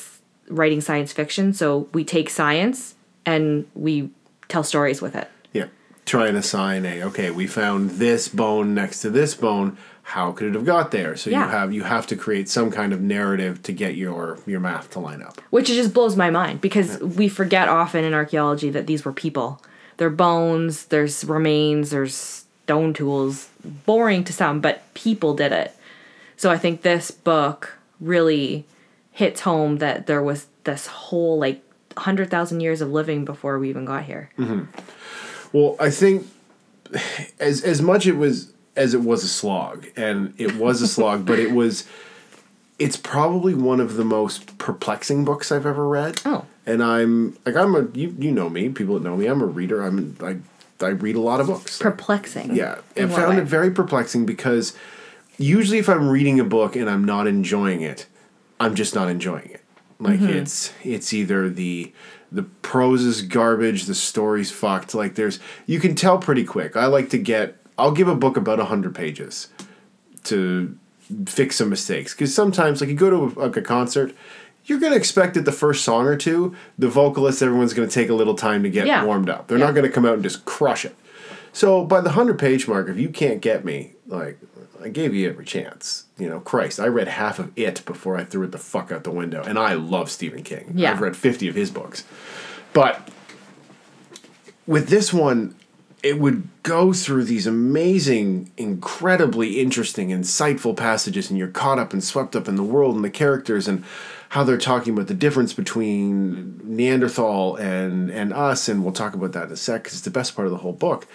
writing 0.50 0.82
science 0.82 1.14
fiction. 1.14 1.54
So 1.54 1.88
we 1.94 2.04
take 2.04 2.32
science 2.32 2.96
and 3.24 3.68
we 3.76 4.10
tell 4.48 4.64
stories 4.64 5.00
with 5.00 5.16
it. 5.16 5.30
Yeah. 5.54 5.68
Try 6.06 6.28
and 6.28 6.38
assign 6.38 6.86
a 6.86 7.04
okay, 7.04 7.30
we 7.30 7.46
found 7.46 7.92
this 7.92 8.30
bone 8.30 8.74
next 8.74 9.02
to 9.02 9.12
this 9.12 9.36
bone. 9.36 9.78
How 10.10 10.32
could 10.32 10.48
it 10.50 10.54
have 10.54 10.66
got 10.66 10.92
there? 10.92 11.16
So 11.18 11.30
Yeah. 11.30 11.46
you 11.46 11.50
have 11.52 11.74
you 11.74 11.84
have 11.84 12.06
to 12.08 12.16
create 12.16 12.48
some 12.48 12.70
kind 12.72 12.94
of 12.94 13.02
narrative 13.02 13.62
to 13.64 13.72
get 13.74 13.96
your 13.96 14.38
your 14.46 14.60
math 14.60 14.92
to 14.92 15.00
line 15.00 15.22
up. 15.22 15.42
which 15.50 15.68
just 15.68 15.94
blows 15.94 16.16
my 16.16 16.30
mind 16.30 16.62
because 16.62 17.00
we 17.00 17.28
forget 17.28 17.68
often 17.68 18.04
in 18.06 18.14
archaeology 18.14 18.70
that 18.70 18.86
these 18.88 19.04
were 19.04 19.12
people. 19.14 19.62
They're 19.98 20.10
bones, 20.12 20.86
there's 20.86 21.24
remains, 21.26 21.90
there's 21.90 22.16
stone 22.16 22.94
tools. 22.94 23.50
Boring 23.86 24.24
to 24.26 24.34
some, 24.34 24.62
but 24.62 24.82
people 24.94 25.34
did 25.34 25.52
it. 25.52 25.76
So 26.38 26.52
I 26.52 26.58
think 26.58 26.82
this 26.84 27.10
book 27.12 27.78
really 28.00 28.66
hits 29.12 29.42
home 29.42 29.78
that 29.78 30.06
there 30.06 30.22
was 30.22 30.48
this 30.66 30.86
whole 30.88 31.40
like 31.40 31.62
100,000 31.96 32.60
years 32.60 32.82
of 32.82 32.92
living 32.92 33.24
before 33.26 33.58
we 33.58 33.70
even 33.70 33.86
got 33.86 34.04
here. 34.04 34.30
Mm-hmm. 34.38 34.64
Well, 35.54 35.78
I 35.80 35.90
think 35.90 36.28
as 37.40 37.64
as 37.64 37.82
much 37.82 38.06
it 38.06 38.18
was 38.18 38.52
as 38.76 38.94
it 38.94 39.02
was 39.02 39.24
a 39.24 39.28
slog, 39.28 39.88
and 39.96 40.34
it 40.38 40.56
was 40.56 40.82
a 40.82 40.88
slog, 40.88 41.26
but 41.26 41.40
it 41.40 41.52
was 41.52 41.86
it's 42.78 42.98
probably 42.98 43.54
one 43.54 43.80
of 43.80 43.96
the 43.96 44.04
most 44.04 44.58
perplexing 44.58 45.24
books 45.24 45.52
I've 45.52 45.66
ever 45.66 45.88
read. 45.88 46.22
Oh. 46.26 46.46
And 46.66 46.84
I'm 46.84 47.38
like 47.46 47.56
I'm 47.56 47.76
a 47.76 47.88
you 47.94 48.16
you 48.20 48.32
know 48.32 48.50
me, 48.50 48.70
people 48.70 48.96
that 48.96 49.04
know 49.04 49.16
me, 49.16 49.28
I'm 49.28 49.42
a 49.42 49.46
reader. 49.46 49.82
I'm 49.84 50.18
I 50.22 50.38
I 50.86 50.90
read 50.90 51.16
a 51.16 51.22
lot 51.22 51.40
of 51.40 51.48
books. 51.48 51.80
Perplexing. 51.80 52.56
Yeah, 52.56 52.80
I 52.98 53.06
found 53.08 53.38
way? 53.38 53.42
it 53.42 53.46
very 53.46 53.72
perplexing 53.72 54.26
because 54.26 54.76
usually 55.38 55.78
if 55.78 55.88
I'm 55.88 56.10
reading 56.10 56.40
a 56.40 56.44
book 56.44 56.76
and 56.76 56.90
I'm 56.90 57.06
not 57.06 57.28
enjoying 57.28 57.82
it, 57.82 58.08
I'm 58.60 58.76
just 58.76 58.94
not 58.96 59.10
enjoying 59.10 59.50
it. 59.52 59.62
Like 60.00 60.20
Mm-hmm. 60.20 60.38
it's 60.38 60.74
it's 60.84 61.14
either 61.14 61.50
the 61.50 61.94
the 62.32 62.44
prose 62.44 63.04
is 63.04 63.22
garbage, 63.22 63.86
the 63.86 63.96
story's 63.96 64.52
fucked. 64.52 64.94
Like 64.94 65.16
there's 65.16 65.40
you 65.66 65.80
can 65.80 65.96
tell 65.96 66.18
pretty 66.18 66.44
quick. 66.44 66.76
I 66.76 66.88
like 66.88 67.10
to 67.12 67.18
get 67.18 67.56
I'll 67.78 67.92
give 67.92 68.08
a 68.08 68.16
book 68.16 68.38
about 68.38 68.60
hundred 68.60 68.96
pages 68.96 69.50
to 70.26 70.78
fix 71.26 71.58
some 71.58 71.70
mistakes 71.70 72.14
because 72.14 72.34
sometimes 72.34 72.82
like 72.82 72.90
you 72.90 72.96
go 72.96 73.10
to 73.10 73.40
a, 73.40 73.44
like 73.46 73.58
a 73.58 73.62
concert. 73.62 74.14
You're 74.66 74.80
gonna 74.80 74.96
expect 74.96 75.36
that 75.36 75.46
the 75.46 75.52
first 75.52 75.84
song 75.86 76.08
or 76.08 76.18
two, 76.18 76.56
the 76.80 76.88
vocalist, 76.88 77.44
everyone's 77.44 77.74
gonna 77.76 77.88
take 77.88 78.10
a 78.10 78.16
little 78.16 78.34
time 78.34 78.64
to 78.64 78.70
get 78.70 78.88
Yeah. 78.88 79.04
warmed 79.06 79.30
up. 79.30 79.48
They're 79.48 79.60
Yeah. 79.60 79.66
not 79.66 79.76
gonna 79.76 79.90
come 79.90 80.06
out 80.06 80.16
and 80.16 80.24
just 80.24 80.46
crush 80.46 80.86
it. 80.86 80.96
So 81.54 81.86
by 81.86 82.02
the 82.02 82.12
hundred 82.12 82.40
page 82.40 82.68
mark, 82.68 82.90
if 82.90 82.98
you 82.98 83.10
can't 83.10 83.42
get 83.42 83.64
me, 83.64 83.94
like 84.08 84.40
I 84.84 84.90
gave 84.90 85.14
you 85.14 85.30
every 85.30 85.46
chance. 85.46 86.06
You 86.18 86.30
know, 86.30 86.40
Christ, 86.40 86.80
I 86.80 86.88
read 86.88 87.08
half 87.08 87.38
of 87.40 87.52
it 87.56 87.84
before 87.86 88.18
I 88.18 88.24
threw 88.24 88.44
it 88.44 88.52
the 88.52 88.58
fuck 88.58 88.92
out 88.92 89.04
the 89.04 89.12
window. 89.12 89.44
And 89.46 89.58
I 89.60 89.74
love 89.76 90.10
Stephen 90.10 90.42
King. 90.44 90.72
Yeah. 90.76 90.92
I've 90.92 91.02
read 91.02 91.16
fifty 91.16 91.48
of 91.48 91.54
his 91.56 91.70
books. 91.70 92.04
But 92.74 93.08
with 94.68 94.88
this 94.90 95.14
one, 95.14 95.56
it 96.06 96.20
would 96.20 96.48
go 96.62 96.94
through 96.94 97.24
these 97.24 97.48
amazing, 97.48 98.52
incredibly 98.58 99.60
interesting, 99.60 100.10
insightful 100.10 100.78
passages, 100.78 101.32
and 101.32 101.40
you're 101.40 101.48
caught 101.48 101.80
up 101.80 101.94
and 101.94 102.04
swept 102.04 102.36
up 102.36 102.48
in 102.48 102.56
the 102.56 102.64
world 102.64 102.96
and 102.96 103.04
the 103.04 103.10
characters 103.10 103.68
and 103.68 103.84
how 104.30 104.44
they're 104.44 104.58
talking 104.60 104.94
about 104.94 105.08
the 105.08 105.16
difference 105.16 105.52
between 105.54 106.62
Neanderthal 106.64 107.56
and 107.56 108.12
and 108.12 108.32
us, 108.34 108.70
and 108.70 108.84
we'll 108.84 108.94
talk 108.94 109.16
about 109.16 109.32
that 109.34 109.48
in 109.48 109.52
a 109.54 109.58
sec 109.58 109.82
because 109.84 109.94
it's 109.98 110.04
the 110.04 110.12
best 110.12 110.36
part 110.36 110.46
of 110.46 110.52
the 110.52 110.60
whole 110.60 110.74
book. 110.74 111.08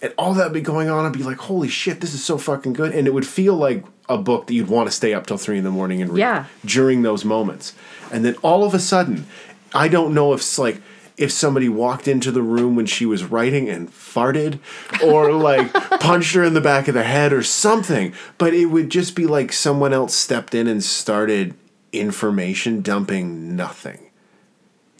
And 0.00 0.12
all 0.16 0.32
that 0.34 0.44
would 0.44 0.52
be 0.52 0.60
going 0.60 0.88
on, 0.88 1.04
I'd 1.04 1.12
be 1.12 1.24
like, 1.24 1.38
"Holy 1.38 1.68
shit, 1.68 2.00
this 2.00 2.14
is 2.14 2.22
so 2.22 2.38
fucking 2.38 2.74
good!" 2.74 2.94
And 2.94 3.08
it 3.08 3.14
would 3.14 3.26
feel 3.26 3.54
like 3.56 3.84
a 4.08 4.16
book 4.18 4.46
that 4.46 4.54
you'd 4.54 4.68
want 4.68 4.88
to 4.88 4.92
stay 4.94 5.12
up 5.12 5.26
till 5.26 5.38
three 5.38 5.58
in 5.58 5.64
the 5.64 5.70
morning 5.70 6.00
and 6.02 6.12
read 6.12 6.20
Yeah. 6.20 6.44
during 6.64 7.02
those 7.02 7.24
moments. 7.24 7.72
And 8.12 8.24
then 8.24 8.36
all 8.42 8.62
of 8.62 8.74
a 8.74 8.78
sudden, 8.78 9.26
I 9.74 9.88
don't 9.88 10.14
know 10.14 10.32
if 10.34 10.40
it's 10.40 10.58
like 10.58 10.80
if 11.16 11.32
somebody 11.32 11.68
walked 11.68 12.06
into 12.06 12.30
the 12.30 12.42
room 12.42 12.76
when 12.76 12.86
she 12.86 13.06
was 13.06 13.24
writing 13.24 13.68
and 13.68 13.90
farted 13.90 14.58
or 15.02 15.32
like 15.32 15.72
punched 16.00 16.34
her 16.34 16.44
in 16.44 16.54
the 16.54 16.60
back 16.60 16.88
of 16.88 16.94
the 16.94 17.04
head 17.04 17.32
or 17.32 17.42
something. 17.42 18.12
But 18.38 18.54
it 18.54 18.66
would 18.66 18.90
just 18.90 19.14
be 19.16 19.26
like 19.26 19.52
someone 19.52 19.92
else 19.92 20.14
stepped 20.14 20.54
in 20.54 20.66
and 20.66 20.82
started 20.84 21.54
information 21.92 22.82
dumping 22.82 23.56
nothing. 23.56 24.10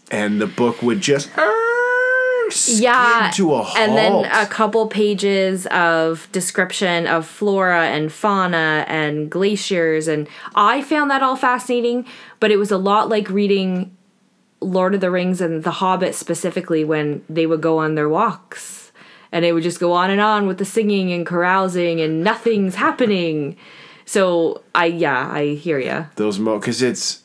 And 0.09 0.41
the 0.41 0.47
book 0.47 0.81
would 0.81 1.01
just 1.01 1.29
yeah 2.67 3.29
to 3.33 3.53
a 3.53 3.61
halt. 3.61 3.77
and 3.77 3.97
then 3.97 4.25
a 4.31 4.45
couple 4.45 4.87
pages 4.87 5.65
of 5.67 6.29
description 6.31 7.05
of 7.05 7.25
flora 7.25 7.87
and 7.87 8.11
fauna 8.11 8.85
and 8.87 9.29
glaciers 9.29 10.07
and 10.07 10.29
i 10.55 10.81
found 10.81 11.11
that 11.11 11.21
all 11.21 11.35
fascinating 11.35 12.05
but 12.39 12.49
it 12.49 12.55
was 12.55 12.71
a 12.71 12.77
lot 12.77 13.09
like 13.09 13.29
reading 13.29 13.96
lord 14.59 14.95
of 14.95 15.01
the 15.01 15.11
rings 15.11 15.41
and 15.41 15.63
the 15.63 15.71
hobbit 15.71 16.15
specifically 16.15 16.83
when 16.83 17.23
they 17.29 17.45
would 17.45 17.61
go 17.61 17.77
on 17.77 17.95
their 17.95 18.09
walks. 18.09 18.91
And 19.31 19.43
it 19.43 19.51
would 19.51 19.63
just 19.63 19.79
go 19.79 19.91
on 19.91 20.09
and 20.09 20.21
on 20.21 20.47
with 20.47 20.57
the 20.57 20.65
singing 20.65 21.11
and 21.11 21.25
carousing 21.25 21.99
and 21.99 22.23
nothing's 22.23 22.75
happening. 22.75 23.57
So 24.05 24.63
i 24.73 24.85
yeah 24.85 25.29
i 25.31 25.55
hear 25.55 25.79
ya. 25.79 26.05
Those 26.15 26.39
mo 26.39 26.59
because 26.59 26.81
it's 26.81 27.23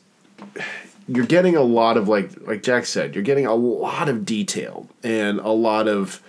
you're 1.07 1.25
getting 1.25 1.55
a 1.55 1.61
lot 1.61 1.97
of 1.97 2.07
like 2.07 2.29
like 2.47 2.63
Jack 2.63 2.85
said, 2.85 3.15
you're 3.15 3.23
getting 3.23 3.45
a 3.45 3.55
lot 3.55 4.09
of 4.09 4.25
detail 4.25 4.87
and 5.03 5.39
a 5.39 5.49
lot 5.49 5.87
of 5.87 6.21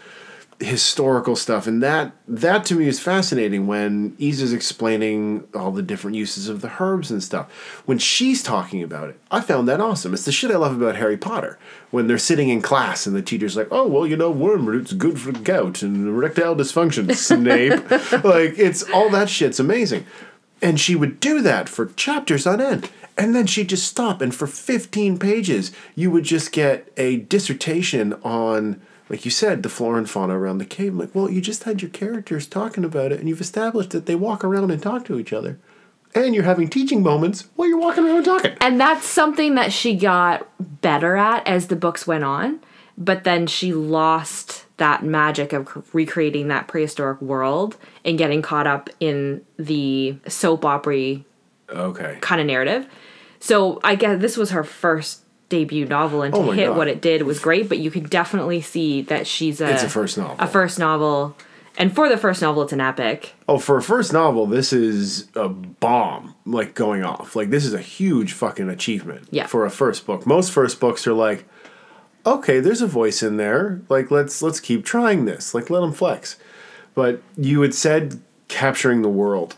historical 0.60 1.34
stuff 1.34 1.66
and 1.66 1.82
that 1.82 2.12
that 2.28 2.64
to 2.64 2.74
me 2.74 2.86
is 2.86 3.00
fascinating 3.00 3.66
when 3.66 4.14
Ease 4.18 4.40
is 4.40 4.52
explaining 4.52 5.46
all 5.54 5.72
the 5.72 5.82
different 5.82 6.16
uses 6.16 6.48
of 6.48 6.60
the 6.60 6.72
herbs 6.78 7.10
and 7.10 7.22
stuff. 7.22 7.50
When 7.86 7.98
she's 7.98 8.42
talking 8.42 8.82
about 8.82 9.10
it, 9.10 9.18
I 9.30 9.40
found 9.40 9.68
that 9.68 9.80
awesome. 9.80 10.14
It's 10.14 10.24
the 10.24 10.32
shit 10.32 10.50
I 10.50 10.56
love 10.56 10.80
about 10.80 10.96
Harry 10.96 11.16
Potter. 11.16 11.58
When 11.90 12.06
they're 12.06 12.18
sitting 12.18 12.48
in 12.48 12.62
class 12.62 13.06
and 13.06 13.14
the 13.16 13.22
teacher's 13.22 13.56
like, 13.56 13.68
"Oh, 13.70 13.86
well, 13.86 14.06
you 14.06 14.16
know, 14.16 14.32
wormroot's 14.32 14.92
good 14.92 15.20
for 15.20 15.32
gout 15.32 15.82
and 15.82 16.06
erectile 16.06 16.56
dysfunction." 16.56 17.14
Snape, 17.16 17.90
like 18.24 18.58
it's 18.58 18.82
all 18.90 19.10
that 19.10 19.28
shit's 19.28 19.60
amazing. 19.60 20.06
And 20.62 20.80
she 20.80 20.96
would 20.96 21.20
do 21.20 21.42
that 21.42 21.68
for 21.68 21.86
chapters 21.86 22.46
on 22.46 22.60
end. 22.60 22.90
And 23.16 23.34
then 23.34 23.46
she'd 23.46 23.68
just 23.68 23.86
stop, 23.86 24.20
and 24.20 24.34
for 24.34 24.46
15 24.46 25.18
pages, 25.18 25.70
you 25.94 26.10
would 26.10 26.24
just 26.24 26.50
get 26.50 26.90
a 26.96 27.18
dissertation 27.18 28.14
on, 28.24 28.80
like 29.08 29.24
you 29.24 29.30
said, 29.30 29.62
the 29.62 29.68
flora 29.68 29.98
and 29.98 30.08
fauna 30.08 30.38
around 30.38 30.58
the 30.58 30.64
cave. 30.64 30.92
I'm 30.92 30.98
like, 30.98 31.14
well, 31.14 31.30
you 31.30 31.40
just 31.40 31.64
had 31.64 31.82
your 31.82 31.90
characters 31.90 32.46
talking 32.46 32.84
about 32.84 33.12
it, 33.12 33.20
and 33.20 33.28
you've 33.28 33.40
established 33.40 33.90
that 33.90 34.06
they 34.06 34.14
walk 34.14 34.42
around 34.44 34.70
and 34.70 34.82
talk 34.82 35.04
to 35.06 35.18
each 35.18 35.32
other. 35.32 35.58
And 36.14 36.34
you're 36.34 36.44
having 36.44 36.68
teaching 36.68 37.02
moments 37.02 37.48
while 37.56 37.68
you're 37.68 37.78
walking 37.78 38.04
around 38.04 38.16
and 38.18 38.24
talking. 38.24 38.52
And 38.60 38.80
that's 38.80 39.04
something 39.04 39.56
that 39.56 39.72
she 39.72 39.96
got 39.96 40.48
better 40.80 41.16
at 41.16 41.46
as 41.46 41.66
the 41.66 41.76
books 41.76 42.06
went 42.06 42.22
on, 42.24 42.60
but 42.96 43.24
then 43.24 43.46
she 43.48 43.72
lost 43.72 44.64
that 44.76 45.02
magic 45.04 45.52
of 45.52 45.92
recreating 45.94 46.48
that 46.48 46.68
prehistoric 46.68 47.20
world 47.20 47.76
and 48.04 48.16
getting 48.16 48.42
caught 48.42 48.66
up 48.66 48.88
in 49.00 49.44
the 49.56 50.16
soap 50.28 50.64
opera 50.64 51.16
Okay. 51.68 52.18
kind 52.20 52.40
of 52.40 52.46
narrative. 52.46 52.86
So 53.40 53.80
I 53.82 53.94
guess 53.96 54.20
this 54.20 54.36
was 54.36 54.50
her 54.50 54.64
first 54.64 55.23
debut 55.48 55.86
novel, 55.86 56.22
and 56.22 56.34
to 56.34 56.40
Oh 56.40 56.50
hit 56.50 56.68
God. 56.68 56.76
what 56.76 56.88
it 56.88 57.00
did 57.00 57.22
was 57.22 57.38
great. 57.38 57.68
But 57.68 57.78
you 57.78 57.90
can 57.90 58.04
definitely 58.04 58.60
see 58.60 59.02
that 59.02 59.26
she's 59.26 59.60
a 59.60 59.70
It's 59.72 59.82
a 59.82 59.88
first 59.88 60.16
novel. 60.18 60.36
a 60.38 60.46
first 60.46 60.78
novel, 60.78 61.36
and 61.76 61.94
for 61.94 62.08
the 62.08 62.16
first 62.16 62.40
novel, 62.42 62.62
it's 62.62 62.72
an 62.72 62.80
epic. 62.80 63.34
Oh, 63.48 63.58
for 63.58 63.76
a 63.76 63.82
first 63.82 64.12
novel, 64.12 64.46
this 64.46 64.72
is 64.72 65.28
a 65.34 65.48
bomb, 65.48 66.34
like 66.46 66.74
going 66.74 67.04
off. 67.04 67.34
Like 67.36 67.50
this 67.50 67.64
is 67.64 67.74
a 67.74 67.80
huge 67.80 68.32
fucking 68.32 68.68
achievement. 68.68 69.28
Yeah. 69.30 69.46
For 69.46 69.64
a 69.64 69.70
first 69.70 70.06
book, 70.06 70.26
most 70.26 70.50
first 70.52 70.80
books 70.80 71.06
are 71.06 71.12
like, 71.14 71.44
okay, 72.26 72.60
there's 72.60 72.80
a 72.82 72.86
voice 72.86 73.22
in 73.22 73.36
there. 73.36 73.80
Like 73.88 74.10
let's 74.10 74.40
let's 74.42 74.60
keep 74.60 74.84
trying 74.84 75.24
this. 75.24 75.54
Like 75.54 75.68
let 75.70 75.80
them 75.80 75.92
flex. 75.92 76.36
But 76.94 77.22
you 77.36 77.60
had 77.62 77.74
said 77.74 78.20
capturing 78.48 79.02
the 79.02 79.08
world 79.08 79.56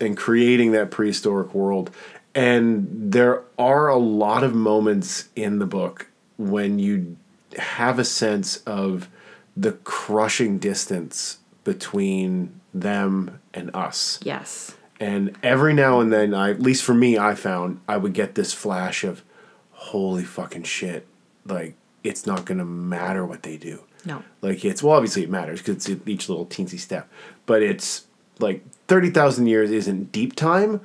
and 0.00 0.16
creating 0.16 0.72
that 0.72 0.90
prehistoric 0.90 1.52
world, 1.54 1.90
and 2.34 3.12
there 3.12 3.42
are 3.58 3.88
a 3.88 3.96
lot 3.96 4.44
of 4.44 4.54
moments 4.54 5.28
in 5.34 5.58
the 5.58 5.66
book 5.66 6.08
when 6.36 6.78
you 6.78 7.16
have 7.58 7.98
a 7.98 8.04
sense 8.04 8.58
of 8.58 9.08
the 9.56 9.72
crushing 9.72 10.58
distance 10.58 11.38
between 11.64 12.60
them 12.72 13.40
and 13.52 13.74
us. 13.74 14.20
Yes. 14.22 14.76
And 14.98 15.36
every 15.42 15.74
now 15.74 16.00
and 16.00 16.12
then, 16.12 16.34
I 16.34 16.50
at 16.50 16.60
least 16.60 16.84
for 16.84 16.94
me, 16.94 17.18
I 17.18 17.34
found 17.34 17.80
I 17.88 17.96
would 17.96 18.12
get 18.12 18.34
this 18.34 18.52
flash 18.52 19.02
of, 19.02 19.24
holy 19.72 20.24
fucking 20.24 20.64
shit! 20.64 21.06
Like 21.46 21.74
it's 22.04 22.26
not 22.26 22.44
gonna 22.44 22.64
matter 22.66 23.24
what 23.24 23.42
they 23.42 23.56
do. 23.56 23.82
No. 24.04 24.22
Like 24.42 24.64
it's 24.64 24.82
well, 24.82 24.94
obviously 24.94 25.22
it 25.22 25.30
matters 25.30 25.60
because 25.60 25.88
it's 25.88 26.06
each 26.06 26.28
little 26.28 26.46
teensy 26.46 26.78
step, 26.78 27.08
but 27.46 27.62
it's 27.62 28.06
like 28.38 28.62
thirty 28.88 29.10
thousand 29.10 29.46
years 29.46 29.70
isn't 29.70 30.12
deep 30.12 30.36
time, 30.36 30.80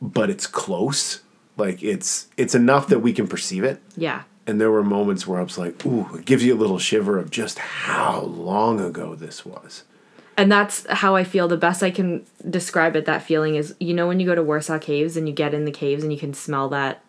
but 0.00 0.30
it's 0.30 0.46
close. 0.46 1.20
Like 1.56 1.82
it's 1.82 2.28
it's 2.36 2.54
enough 2.54 2.88
that 2.88 3.00
we 3.00 3.12
can 3.12 3.28
perceive 3.28 3.64
it. 3.64 3.80
Yeah. 3.96 4.22
And 4.46 4.60
there 4.60 4.70
were 4.70 4.82
moments 4.82 5.26
where 5.26 5.38
I 5.38 5.42
was 5.42 5.58
like, 5.58 5.84
ooh, 5.86 6.16
it 6.16 6.24
gives 6.24 6.42
you 6.42 6.54
a 6.54 6.58
little 6.58 6.78
shiver 6.78 7.18
of 7.18 7.30
just 7.30 7.58
how 7.58 8.22
long 8.22 8.80
ago 8.80 9.14
this 9.14 9.44
was. 9.44 9.84
And 10.36 10.50
that's 10.50 10.86
how 10.88 11.14
I 11.14 11.24
feel. 11.24 11.46
The 11.48 11.56
best 11.56 11.82
I 11.82 11.90
can 11.90 12.24
describe 12.48 12.96
it, 12.96 13.04
that 13.04 13.22
feeling 13.22 13.56
is 13.56 13.74
you 13.78 13.94
know, 13.94 14.08
when 14.08 14.18
you 14.20 14.26
go 14.26 14.34
to 14.34 14.42
Warsaw 14.42 14.78
Caves 14.78 15.16
and 15.16 15.28
you 15.28 15.34
get 15.34 15.54
in 15.54 15.66
the 15.66 15.70
caves 15.70 16.02
and 16.02 16.12
you 16.12 16.18
can 16.18 16.34
smell 16.34 16.68
that 16.70 17.04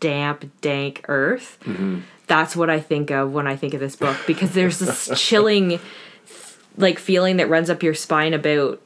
damp, 0.00 0.50
dank 0.60 1.04
earth. 1.08 1.58
Mm-hmm. 1.64 2.00
That's 2.26 2.56
what 2.56 2.70
I 2.70 2.80
think 2.80 3.10
of 3.10 3.32
when 3.32 3.46
I 3.46 3.56
think 3.56 3.74
of 3.74 3.80
this 3.80 3.94
book 3.94 4.16
because 4.26 4.52
there's 4.52 4.78
this 4.78 5.10
chilling, 5.16 5.78
like, 6.78 6.98
feeling 6.98 7.36
that 7.36 7.48
runs 7.50 7.68
up 7.68 7.82
your 7.82 7.94
spine 7.94 8.32
about 8.32 8.80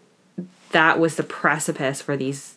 that 0.73 0.99
was 0.99 1.17
the 1.17 1.23
precipice 1.23 2.03
for 2.03 2.17
these 2.17 2.56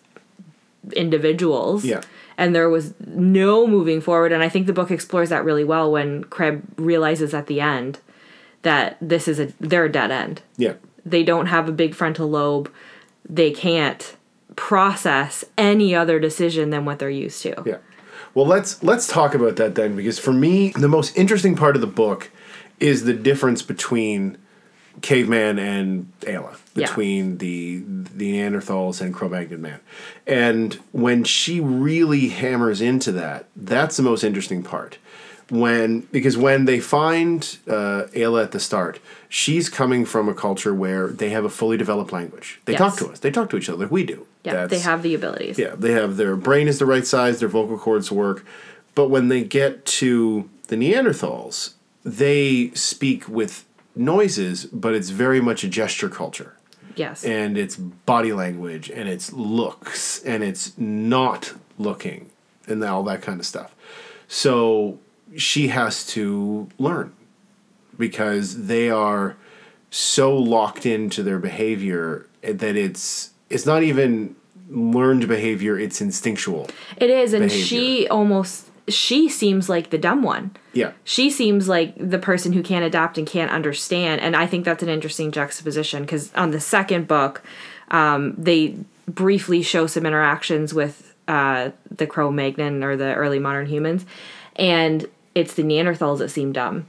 individuals. 0.93 1.85
Yeah. 1.85 2.01
And 2.37 2.55
there 2.55 2.69
was 2.69 2.93
no 3.05 3.67
moving 3.67 3.99
forward. 4.01 4.31
And 4.31 4.41
I 4.41 4.49
think 4.49 4.65
the 4.65 4.73
book 4.73 4.91
explores 4.91 5.29
that 5.29 5.43
really 5.43 5.63
well 5.65 5.91
when 5.91 6.23
Creb 6.25 6.63
realizes 6.77 7.33
at 7.33 7.47
the 7.47 7.59
end 7.61 7.99
that 8.61 8.97
this 9.01 9.27
is 9.27 9.39
a 9.39 9.47
they're 9.59 9.85
a 9.85 9.91
dead 9.91 10.11
end 10.11 10.41
Yeah. 10.57 10.73
they 11.05 11.23
don't 11.23 11.45
have 11.45 11.69
a 11.69 11.71
big 11.71 11.95
frontal 11.95 12.29
lobe 12.29 12.69
they 13.29 13.51
can't 13.51 14.17
process 14.57 15.45
any 15.57 15.95
other 15.95 16.19
decision 16.19 16.69
than 16.69 16.83
what 16.83 16.99
they're 16.99 17.09
used 17.09 17.41
to 17.43 17.55
Yeah. 17.65 17.77
Well, 18.33 18.45
let's 18.45 18.83
let's 18.83 19.07
talk 19.07 19.33
about 19.33 19.55
that 19.55 19.75
then 19.75 19.95
because 19.95 20.19
for 20.19 20.33
me 20.33 20.69
the 20.71 20.89
most 20.89 21.17
interesting 21.17 21.55
part 21.55 21.75
of 21.75 21.81
the 21.81 21.87
book 21.87 22.29
is 22.79 23.05
the 23.05 23.13
difference 23.13 23.61
between 23.61 24.37
caveman 25.01 25.59
and 25.59 26.11
Ayla, 26.21 26.55
Yeah. 26.75 26.87
between 26.87 27.37
the 27.37 27.83
the 28.15 28.33
Neanderthals 28.33 29.01
and 29.01 29.13
Cro-Magnon 29.13 29.61
man. 29.61 29.79
And 30.27 30.73
when 30.91 31.23
she 31.23 31.59
really 31.59 32.29
hammers 32.29 32.81
into 32.81 33.11
that, 33.13 33.45
that's 33.55 33.97
the 33.97 34.03
most 34.03 34.23
interesting 34.23 34.63
part. 34.63 34.97
When 35.49 36.01
because 36.11 36.37
when 36.37 36.65
they 36.65 36.79
find 36.79 37.57
uh, 37.67 38.03
Ayla 38.13 38.43
at 38.43 38.51
the 38.51 38.59
start, 38.59 38.99
she's 39.29 39.67
coming 39.67 40.05
from 40.05 40.29
a 40.29 40.33
culture 40.35 40.75
where 40.75 41.07
they 41.07 41.29
have 41.31 41.43
a 41.43 41.49
fully 41.49 41.75
developed 41.77 42.11
language. 42.11 42.59
They 42.65 42.75
talk 42.75 42.97
to 42.97 43.09
us. 43.09 43.19
They 43.19 43.31
talk 43.31 43.49
to 43.49 43.57
each 43.57 43.67
other 43.69 43.79
like 43.85 43.91
we 43.91 44.03
do. 44.03 44.27
yeah 44.43 44.67
they 44.67 44.79
have 44.79 45.01
the 45.01 45.15
abilities 45.15 45.57
yeah, 45.57 45.73
they 45.75 45.91
have 45.93 46.17
their 46.17 46.35
brain 46.35 46.67
is 46.67 46.77
the 46.77 46.85
right 46.85 47.05
size, 47.05 47.39
their 47.39 47.49
vocal 47.49 47.77
cords 47.79 48.11
work. 48.11 48.45
But 48.93 49.09
when 49.09 49.29
they 49.29 49.43
get 49.43 49.85
to 50.01 50.49
the 50.67 50.75
Neanderthals, 50.75 51.73
they 52.03 52.69
speak 52.75 53.27
with 53.27 53.65
noises, 53.99 54.65
but 54.65 54.95
it's 54.95 55.09
very 55.09 55.41
much 55.41 55.63
a 55.63 55.67
gesture 55.67 56.09
culture. 56.09 56.55
yes 56.95 57.23
And 57.23 57.57
it's 57.57 57.75
body 57.75 58.33
language 58.33 58.89
and 58.89 59.07
it's 59.09 59.31
looks 59.33 60.23
and 60.23 60.43
it's 60.43 60.77
not 60.77 61.53
looking 61.77 62.29
and 62.67 62.83
all 62.83 63.03
that 63.03 63.21
kind 63.21 63.39
of 63.39 63.45
stuff. 63.45 63.75
So 64.27 64.99
she 65.35 65.67
has 65.67 66.05
to 66.07 66.69
learn 66.77 67.13
because 67.97 68.65
they 68.67 68.89
are 68.89 69.35
so 69.91 70.35
locked 70.35 70.85
into 70.85 71.21
their 71.23 71.39
behavior 71.39 72.25
that 72.41 72.75
it's 72.75 73.31
it's 73.49 73.65
not 73.65 73.83
even 73.83 74.35
learned 74.69 75.27
behavior, 75.27 75.77
it's 75.79 75.99
instinctual. 75.99 76.69
it 76.97 77.09
is 77.09 77.33
and 77.33 77.43
behavior. 77.43 77.65
she 77.65 78.07
almost 78.07 78.68
she 78.93 79.29
seems 79.29 79.69
like 79.69 79.89
the 79.89 79.97
dumb 79.97 80.21
one 80.23 80.51
Yeah. 80.73 80.91
she 81.03 81.29
seems 81.29 81.67
like 81.67 81.93
the 81.97 82.19
person 82.19 82.53
who 82.53 82.63
can't 82.63 82.85
adapt 82.85 83.17
and 83.17 83.27
can't 83.27 83.51
understand 83.51 84.21
and 84.21 84.35
i 84.35 84.45
think 84.45 84.65
that's 84.65 84.83
an 84.83 84.89
interesting 84.89 85.31
juxtaposition 85.31 86.03
because 86.03 86.33
on 86.35 86.51
the 86.51 86.59
second 86.59 87.07
book 87.07 87.41
um, 87.91 88.35
they 88.37 88.75
briefly 89.07 89.61
show 89.63 89.87
some 89.87 90.05
interactions 90.05 90.73
with 90.73 91.15
uh, 91.27 91.71
the 91.89 92.05
cro-magnon 92.07 92.83
or 92.83 92.95
the 92.95 93.13
early 93.15 93.39
modern 93.39 93.65
humans 93.65 94.05
and 94.55 95.05
it's 95.35 95.53
the 95.53 95.63
neanderthals 95.63 96.19
that 96.19 96.29
seem 96.29 96.51
dumb 96.51 96.85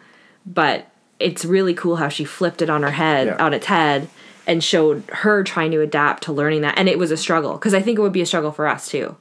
but 0.46 0.86
it's 1.18 1.44
really 1.44 1.74
cool 1.74 1.96
how 1.96 2.08
she 2.08 2.24
flipped 2.24 2.62
it 2.62 2.70
on 2.70 2.82
her 2.82 2.90
head 2.92 3.26
Yeah. 3.28 3.36
on 3.44 3.52
its 3.54 3.66
head 3.66 4.08
and 4.46 4.64
showed 4.64 5.04
her 5.12 5.44
trying 5.44 5.70
to 5.72 5.80
adapt 5.82 6.22
to 6.24 6.32
learning 6.32 6.62
that 6.62 6.78
and 6.78 6.88
it 6.88 6.98
was 6.98 7.10
a 7.10 7.16
struggle 7.16 7.52
because 7.54 7.74
i 7.74 7.80
think 7.82 7.98
it 7.98 8.02
would 8.02 8.12
be 8.12 8.22
a 8.22 8.26
struggle 8.26 8.52
for 8.52 8.66
us 8.66 8.88
too 8.88 9.14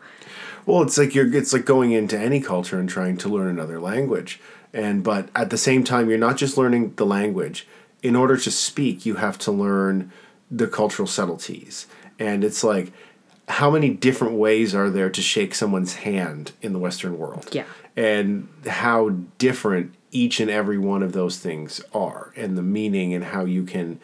Well, 0.69 0.83
it's 0.83 0.99
like 0.99 1.15
you're 1.15 1.35
it's 1.35 1.51
like 1.51 1.65
going 1.65 1.93
into 1.93 2.17
any 2.17 2.39
culture 2.39 2.79
and 2.79 2.87
trying 2.87 3.17
to 3.17 3.29
learn 3.29 3.47
another 3.47 3.79
language. 3.79 4.39
And 4.71 5.03
but 5.03 5.29
at 5.33 5.49
the 5.49 5.57
same 5.57 5.83
time 5.83 6.09
you're 6.09 6.19
not 6.19 6.37
just 6.37 6.57
learning 6.57 6.93
the 6.95 7.07
language. 7.07 7.67
In 8.03 8.15
order 8.15 8.37
to 8.37 8.51
speak, 8.51 9.03
you 9.03 9.15
have 9.15 9.39
to 9.39 9.51
learn 9.51 10.11
the 10.51 10.67
cultural 10.67 11.07
subtleties. 11.07 11.87
And 12.19 12.43
it's 12.43 12.63
like 12.63 12.93
how 13.47 13.71
many 13.71 13.89
different 13.89 14.35
ways 14.35 14.75
are 14.75 14.91
there 14.91 15.09
to 15.09 15.21
shake 15.23 15.55
someone's 15.55 15.95
hand 15.95 16.51
in 16.61 16.73
the 16.73 16.79
western 16.79 17.17
world? 17.17 17.49
Yeah. 17.51 17.65
And 17.97 18.47
how 18.67 19.09
different 19.39 19.95
each 20.11 20.39
and 20.39 20.51
every 20.51 20.77
one 20.77 21.01
of 21.01 21.13
those 21.13 21.39
things 21.39 21.81
are 21.95 22.31
and 22.35 22.55
the 22.55 22.61
meaning 22.61 23.15
and 23.15 23.23
how 23.23 23.43
you 23.43 23.63
can 23.63 23.99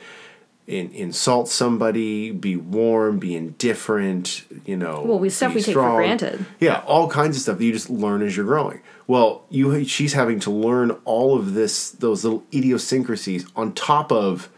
in, 0.67 0.89
insult 0.91 1.47
somebody, 1.47 2.31
be 2.31 2.55
warm, 2.55 3.19
be 3.19 3.35
indifferent, 3.35 4.43
you 4.65 4.75
know. 4.75 5.03
Well, 5.05 5.19
we 5.19 5.29
stuff 5.29 5.53
we 5.53 5.61
take 5.61 5.75
for 5.75 5.95
granted. 5.95 6.45
Yeah, 6.59 6.81
all 6.87 7.09
kinds 7.09 7.35
of 7.37 7.41
stuff 7.43 7.57
that 7.59 7.65
you 7.65 7.71
just 7.71 7.89
learn 7.89 8.21
as 8.21 8.35
you're 8.35 8.45
growing. 8.45 8.81
Well, 9.07 9.45
you 9.49 9.83
she's 9.85 10.13
having 10.13 10.39
to 10.41 10.51
learn 10.51 10.91
all 11.05 11.37
of 11.37 11.53
this 11.53 11.91
those 11.91 12.23
little 12.23 12.43
idiosyncrasies 12.53 13.45
on 13.55 13.73
top 13.73 14.11
of 14.11 14.49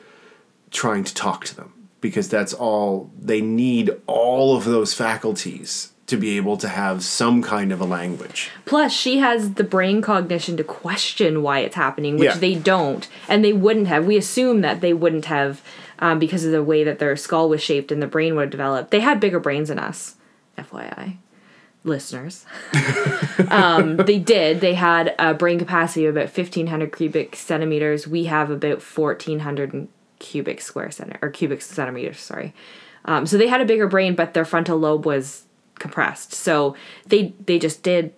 trying 0.71 1.03
to 1.03 1.13
talk 1.13 1.45
to 1.45 1.55
them 1.55 1.73
because 1.99 2.29
that's 2.29 2.53
all 2.53 3.09
they 3.19 3.41
need 3.41 3.89
all 4.05 4.55
of 4.55 4.63
those 4.65 4.93
faculties 4.93 5.91
to 6.05 6.15
be 6.15 6.37
able 6.37 6.55
to 6.55 6.69
have 6.69 7.03
some 7.03 7.41
kind 7.41 7.73
of 7.73 7.81
a 7.81 7.85
language. 7.85 8.49
Plus, 8.65 8.93
she 8.93 9.17
has 9.17 9.55
the 9.55 9.63
brain 9.63 10.01
cognition 10.01 10.55
to 10.55 10.63
question 10.63 11.41
why 11.43 11.59
it's 11.59 11.75
happening, 11.75 12.15
which 12.17 12.27
Yeah. 12.29 12.37
they 12.37 12.55
don't, 12.55 13.05
and 13.27 13.43
they 13.43 13.51
wouldn't 13.51 13.87
have. 13.87 14.05
We 14.05 14.15
assume 14.15 14.61
that 14.61 14.79
they 14.79 14.93
wouldn't 14.93 15.25
have 15.25 15.61
um, 15.99 16.19
because 16.19 16.45
of 16.45 16.51
the 16.51 16.63
way 16.63 16.83
that 16.83 16.99
their 16.99 17.15
skull 17.15 17.49
was 17.49 17.61
shaped 17.61 17.91
and 17.91 18.01
the 18.01 18.07
brain 18.07 18.35
would 18.35 18.43
have 18.43 18.51
developed. 18.51 18.91
They 18.91 18.99
had 18.99 19.19
bigger 19.19 19.39
brains 19.39 19.69
than 19.69 19.79
us, 19.79 20.15
FYI, 20.57 21.17
listeners. 21.83 22.45
um, 23.49 23.97
they 23.97 24.19
did. 24.19 24.61
They 24.61 24.73
had 24.73 25.15
a 25.19 25.33
brain 25.33 25.59
capacity 25.59 26.05
of 26.05 26.15
about 26.15 26.29
fifteen 26.29 26.67
hundred 26.67 26.95
cubic 26.95 27.35
centimeters. 27.35 28.07
We 28.07 28.25
have 28.25 28.49
about 28.49 28.81
fourteen 28.81 29.39
hundred 29.39 29.87
cubic 30.19 30.61
square 30.61 30.89
centi- 30.89 31.17
or 31.21 31.29
cubic 31.29 31.61
centimeters. 31.61 32.19
Sorry. 32.19 32.53
Um, 33.05 33.25
so 33.25 33.37
they 33.37 33.47
had 33.47 33.61
a 33.61 33.65
bigger 33.65 33.87
brain, 33.87 34.15
but 34.15 34.33
their 34.33 34.45
frontal 34.45 34.77
lobe 34.77 35.05
was 35.05 35.43
compressed. 35.79 36.33
So 36.33 36.75
they 37.05 37.33
they 37.45 37.59
just 37.59 37.83
did 37.83 38.13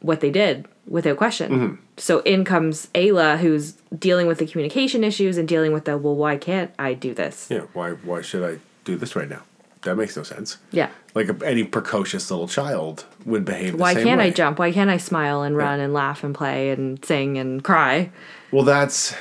what 0.00 0.20
they 0.20 0.30
did 0.30 0.66
without 0.90 1.16
question. 1.16 1.50
Mm-hmm. 1.52 1.74
So 1.96 2.18
in 2.20 2.44
comes 2.44 2.88
Ayla, 2.88 3.38
who's 3.38 3.72
dealing 3.96 4.26
with 4.26 4.38
the 4.38 4.46
communication 4.46 5.02
issues 5.02 5.38
and 5.38 5.48
dealing 5.48 5.72
with 5.72 5.86
the 5.86 5.96
well, 5.96 6.16
why 6.16 6.36
can't 6.36 6.72
I 6.78 6.92
do 6.92 7.14
this? 7.14 7.46
Yeah, 7.48 7.62
why 7.72 7.92
why 7.92 8.20
should 8.20 8.42
I 8.42 8.60
do 8.84 8.96
this 8.96 9.16
right 9.16 9.28
now? 9.28 9.42
That 9.82 9.96
makes 9.96 10.14
no 10.14 10.24
sense. 10.24 10.58
Yeah. 10.72 10.90
Like 11.14 11.30
a, 11.30 11.46
any 11.46 11.64
precocious 11.64 12.30
little 12.30 12.48
child 12.48 13.06
would 13.24 13.46
behave 13.46 13.72
the 13.72 13.78
Why 13.78 13.94
can't 13.94 14.18
way. 14.18 14.26
I 14.26 14.30
jump? 14.30 14.58
Why 14.58 14.72
can't 14.72 14.90
I 14.90 14.98
smile 14.98 15.42
and 15.42 15.56
run 15.56 15.80
and 15.80 15.94
laugh 15.94 16.22
and 16.22 16.34
play 16.34 16.68
and 16.70 17.02
sing 17.02 17.38
and 17.38 17.64
cry? 17.64 18.10
Well, 18.52 18.64
that's 18.64 19.14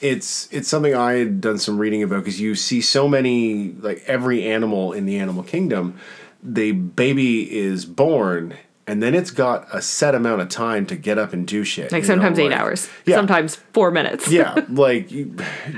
it's 0.00 0.48
it's 0.52 0.68
something 0.68 0.94
I 0.94 1.14
had 1.14 1.40
done 1.40 1.58
some 1.58 1.78
reading 1.78 2.02
about 2.02 2.18
because 2.18 2.40
you 2.40 2.54
see 2.54 2.80
so 2.80 3.08
many 3.08 3.72
like 3.72 4.04
every 4.06 4.46
animal 4.46 4.92
in 4.92 5.06
the 5.06 5.18
animal 5.18 5.42
kingdom, 5.42 5.98
the 6.42 6.72
baby 6.72 7.58
is 7.58 7.84
born 7.84 8.54
and 8.86 9.02
then 9.02 9.14
it's 9.14 9.30
got 9.30 9.66
a 9.72 9.82
set 9.82 10.14
amount 10.14 10.40
of 10.42 10.48
time 10.48 10.86
to 10.86 10.96
get 10.96 11.18
up 11.18 11.32
and 11.32 11.46
do 11.46 11.64
shit. 11.64 11.90
Like 11.92 12.02
you 12.02 12.08
know, 12.08 12.14
sometimes 12.14 12.38
eight 12.38 12.50
like- 12.50 12.60
hours, 12.60 12.88
Yeah. 13.04 13.16
sometimes 13.16 13.56
four 13.72 13.90
minutes. 13.90 14.30
yeah, 14.30 14.64
like 14.68 15.08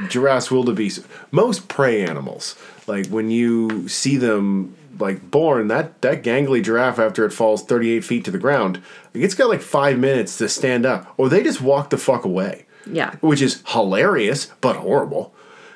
giraffes, 0.08 0.50
wildebeest, 0.50 1.04
most 1.30 1.68
prey 1.68 2.04
animals. 2.04 2.56
Like 2.86 3.06
when 3.08 3.30
you 3.30 3.88
see 3.88 4.16
them 4.16 4.74
like 4.98 5.30
born, 5.30 5.68
that 5.68 6.00
that 6.02 6.22
gangly 6.22 6.62
giraffe 6.62 6.98
after 6.98 7.24
it 7.24 7.32
falls 7.32 7.62
thirty 7.64 7.90
eight 7.90 8.04
feet 8.04 8.24
to 8.24 8.30
the 8.30 8.38
ground, 8.38 8.80
like, 9.14 9.24
it's 9.24 9.34
got 9.34 9.48
like 9.48 9.60
five 9.62 9.98
minutes 9.98 10.36
to 10.38 10.48
stand 10.48 10.84
up, 10.86 11.12
or 11.16 11.28
they 11.28 11.42
just 11.42 11.60
walk 11.60 11.90
the 11.90 11.98
fuck 11.98 12.24
away. 12.24 12.64
Yeah. 12.90 13.16
which 13.20 13.42
is 13.42 13.62
hilarious 13.66 14.46
but 14.62 14.76
horrible. 14.76 15.34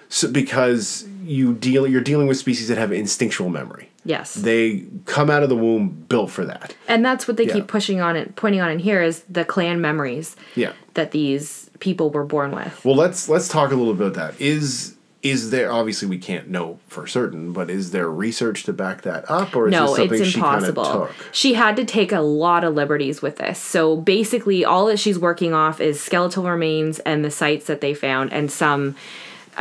So 0.09 0.31
because 0.31 1.07
you 1.23 1.53
deal, 1.53 1.87
you're 1.87 2.01
dealing 2.01 2.27
with 2.27 2.38
species 2.38 2.68
that 2.68 2.79
have 2.79 2.90
instinctual 2.90 3.51
memory. 3.51 3.90
Yes. 4.05 4.35
They 4.35 4.85
come 5.05 5.31
out 5.31 5.43
of 5.43 5.49
the 5.49 5.57
womb 5.57 5.88
built 6.09 6.31
for 6.31 6.45
that. 6.45 6.75
and 6.88 7.05
that's 7.05 7.29
what 7.29 7.37
they 7.37 7.47
Yeah. 7.47 7.55
keep 7.55 7.67
pushing 7.69 8.01
on 8.01 8.17
it, 8.17 8.35
pointing 8.37 8.61
on 8.61 8.71
in 8.71 8.79
here 8.81 9.01
is 9.03 9.23
the 9.31 9.45
clan 9.45 9.81
memories 9.81 10.35
Yeah. 10.57 10.73
that 10.95 11.12
these 11.12 11.71
people 11.79 12.11
were 12.11 12.25
born 12.25 12.51
with. 12.53 12.81
Well, 12.85 12.97
let's 12.97 13.29
let's 13.29 13.49
talk 13.49 13.71
a 13.73 13.75
little 13.77 13.95
bit 13.95 14.09
about 14.09 14.15
that. 14.35 14.41
Is 14.41 14.95
is 15.23 15.51
there 15.53 15.71
obviously 15.71 16.09
we 16.09 16.19
can't 16.19 16.49
know 16.49 16.81
for 16.88 17.07
certain, 17.07 17.53
but 17.53 17.71
is 17.71 17.93
there 17.93 18.11
research 18.11 18.65
to 18.65 18.73
back 18.73 19.03
that 19.03 19.25
up, 19.31 19.55
or 19.55 19.69
is 19.69 19.73
no, 19.73 19.87
this 19.87 19.97
something 19.97 20.21
it's 20.21 20.31
she 20.31 20.41
kind 20.41 20.65
of 20.65 20.71
impossible. 20.71 21.07
took? 21.07 21.15
She 21.31 21.55
had 21.55 21.77
to 21.77 21.85
take 21.85 22.11
a 22.11 22.21
lot 22.21 22.65
of 22.65 22.75
liberties 22.75 23.23
with 23.23 23.37
this. 23.37 23.61
So 23.61 23.95
basically, 23.97 24.65
all 24.65 24.87
that 24.87 24.99
she's 24.99 25.21
working 25.21 25.55
off 25.55 25.81
is 25.81 26.01
skeletal 26.01 26.43
remains 26.43 26.99
and 27.01 27.25
the 27.25 27.31
sites 27.31 27.67
that 27.67 27.81
they 27.81 27.95
found, 27.95 28.33
and 28.33 28.51
some 28.51 28.97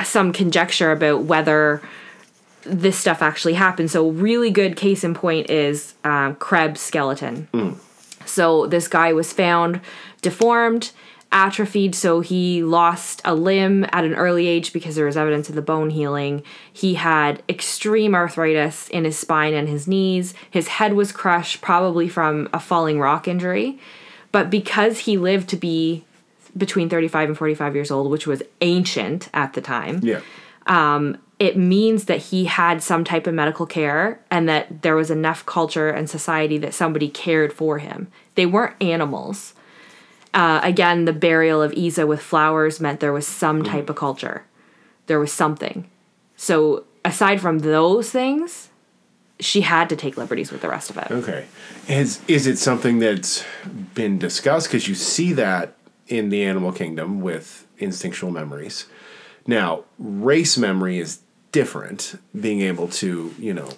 some 0.04 0.34
conjecture 0.34 0.92
about 0.92 1.26
whether 1.26 1.80
this 2.64 2.98
stuff 2.98 3.22
actually 3.22 3.54
happened. 3.54 3.92
So 3.92 4.10
really 4.10 4.52
good 4.52 4.76
case 4.76 5.04
in 5.04 5.14
point 5.14 5.50
is 5.50 5.96
um, 6.04 6.36
Crebs 6.36 6.82
skeleton. 6.82 7.48
So 8.26 8.68
this 8.68 8.88
guy 8.88 9.14
was 9.14 9.34
found 9.34 9.82
deformed, 10.22 10.92
atrophied, 11.32 11.96
so 11.96 12.20
he 12.20 12.64
lost 12.64 13.22
a 13.26 13.34
limb 13.34 13.86
at 13.86 14.04
an 14.04 14.14
early 14.14 14.48
age 14.48 14.74
because 14.74 14.96
there 14.96 15.06
was 15.06 15.18
evidence 15.18 15.50
of 15.50 15.56
the 15.56 15.62
bone 15.62 15.90
healing. 15.90 16.44
He 16.72 16.96
had 16.96 17.42
extreme 17.50 18.14
arthritis 18.14 18.88
in 18.90 19.06
his 19.06 19.18
spine 19.18 19.54
and 19.54 19.68
his 19.68 19.88
knees. 19.88 20.34
His 20.50 20.68
head 20.68 20.94
was 20.94 21.12
crushed, 21.12 21.62
probably 21.62 22.08
from 22.08 22.50
a 22.54 22.60
falling 22.60 23.00
rock 23.00 23.28
injury. 23.28 23.80
But 24.32 24.50
because 24.50 25.00
he 25.00 25.18
lived 25.18 25.50
to 25.50 25.58
be 25.58 26.06
between 26.56 26.90
35 26.90 27.30
and 27.30 27.38
45 27.38 27.76
years 27.76 27.92
old, 27.92 28.12
which 28.12 28.28
was 28.28 28.44
ancient 28.62 29.30
at 29.34 29.54
the 29.54 29.62
time, 29.62 30.00
Yeah, 30.04 30.22
it 31.42 31.58
means 31.58 32.06
that 32.06 32.20
he 32.20 32.46
had 32.46 32.84
some 32.84 33.04
type 33.04 33.26
of 33.26 33.34
medical 33.34 33.66
care 33.66 34.20
and 34.30 34.48
that 34.48 34.84
there 34.84 34.96
was 34.96 35.10
enough 35.10 35.44
culture 35.48 35.90
and 35.90 36.08
society 36.08 36.60
that 36.60 36.72
somebody 36.72 37.10
cared 37.10 37.52
for 37.52 37.80
him. 37.80 38.10
They 38.36 38.46
weren't 38.46 38.76
animals. 38.80 39.56
Uh, 40.36 40.60
again, 40.62 41.06
the 41.06 41.14
burial 41.14 41.60
of 41.64 41.74
Iza 41.74 42.06
with 42.06 42.22
flowers 42.22 42.80
meant 42.80 43.00
there 43.00 43.12
was 43.12 43.26
some 43.26 43.64
type 43.64 43.90
of 43.90 43.96
culture. 43.96 44.46
There 45.08 45.20
was 45.20 45.34
something. 45.34 45.90
So, 46.38 46.84
aside 47.04 47.42
from 47.42 47.60
those 47.60 48.12
things, 48.12 48.70
she 49.40 49.62
had 49.62 49.90
to 49.90 49.96
take 49.96 50.18
liberties 50.18 50.52
with 50.52 50.62
the 50.62 50.70
rest 50.70 50.92
of 50.92 50.98
it. 51.00 51.10
okay. 51.10 51.48
Is 51.88 52.22
is 52.28 52.46
it 52.46 52.60
something 52.60 53.00
that's 53.00 53.44
been 53.96 54.20
discussed? 54.20 54.68
Because 54.68 54.88
you 54.88 54.94
see 54.94 55.34
that 55.34 55.74
in 56.06 56.30
the 56.30 56.44
animal 56.44 56.72
kingdom 56.72 57.20
with 57.20 57.66
instinctual 57.80 58.30
memories. 58.30 58.86
Now, 59.48 59.86
race 59.98 60.56
memory 60.56 61.00
is 61.00 61.22
different. 61.52 62.20
Being 62.40 62.62
able 62.62 62.88
to, 62.90 63.34
you 63.38 63.54
know, 63.54 63.70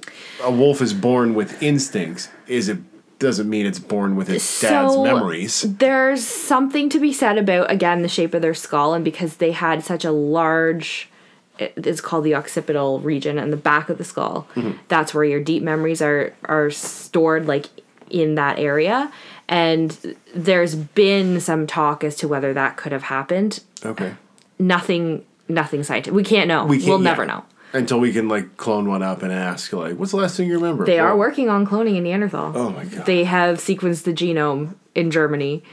a 0.41 0.51
wolf 0.51 0.81
is 0.81 0.93
born 0.93 1.33
with 1.33 1.62
instincts. 1.62 2.29
Is 2.47 2.69
it 2.69 2.79
doesn't 3.23 3.49
mean 3.49 3.65
it's 3.65 3.79
born 3.79 4.15
with 4.15 4.29
its 4.29 4.62
dad's 4.62 4.97
memories. 4.97 5.62
There's 5.62 6.25
something 6.25 6.89
to 6.89 6.99
be 6.99 7.13
said 7.13 7.38
about 7.38 7.71
again 7.71 8.01
the 8.01 8.09
shape 8.09 8.33
of 8.33 8.41
their 8.41 8.53
skull 8.53 8.93
and 8.93 9.03
because 9.03 9.38
they 9.38 9.51
had 9.51 9.83
such 9.83 10.05
a 10.05 10.12
large 10.12 11.09
it's 11.59 12.01
called 12.01 12.25
the 12.25 12.36
occipital 12.36 12.99
region 12.99 13.38
and 13.38 13.53
the 13.53 13.57
back 13.57 13.89
of 13.89 13.97
the 13.97 14.03
skull. 14.03 14.47
Mm-hmm. 14.55 14.77
That's 14.88 15.13
where 15.13 15.23
your 15.23 15.39
deep 15.39 15.63
memories 15.63 16.01
are 16.01 16.33
are 16.45 16.69
stored 16.69 17.47
like 17.47 17.67
in 18.09 18.36
that 18.36 18.59
area 18.59 19.12
and 19.47 20.15
there's 20.36 20.75
been 20.75 21.39
some 21.39 21.65
talk 21.65 22.03
as 22.03 22.15
to 22.17 22.27
whether 22.27 22.53
that 22.53 22.75
could 22.75 22.91
have 22.91 23.03
happened. 23.03 23.62
Okay. 23.86 24.15
Nothing 24.59 25.25
nothing 25.47 25.83
scientific. 25.83 26.13
We 26.13 26.23
can't 26.23 26.47
know. 26.47 26.65
We 26.65 26.79
will 26.79 26.97
yeah. 26.97 27.09
never 27.09 27.25
know. 27.25 27.45
Until 27.73 27.99
we 27.99 28.13
can 28.13 28.27
like 28.29 28.55
clone 28.57 28.88
one 28.88 29.01
up 29.01 29.23
and 29.23 29.31
ask 29.33 29.73
like, 29.73 29.95
what's 29.97 30.12
the 30.12 30.17
last 30.17 30.38
thing 30.38 30.47
you 30.47 30.55
remember? 30.55 30.86
They 30.86 30.99
are 30.99 31.17
working 31.17 31.49
on 31.49 31.65
cloning 31.65 31.97
a 31.97 32.01
Neanderthal. 32.01 32.51
Oh 32.55 32.69
my 32.69 32.86
God. 32.86 33.05
They 33.05 33.23
have 33.23 33.57
sequenced 33.57 34.03
the 34.03 34.13
genome 34.13 34.75
in 34.93 35.09
Germany. 35.09 35.63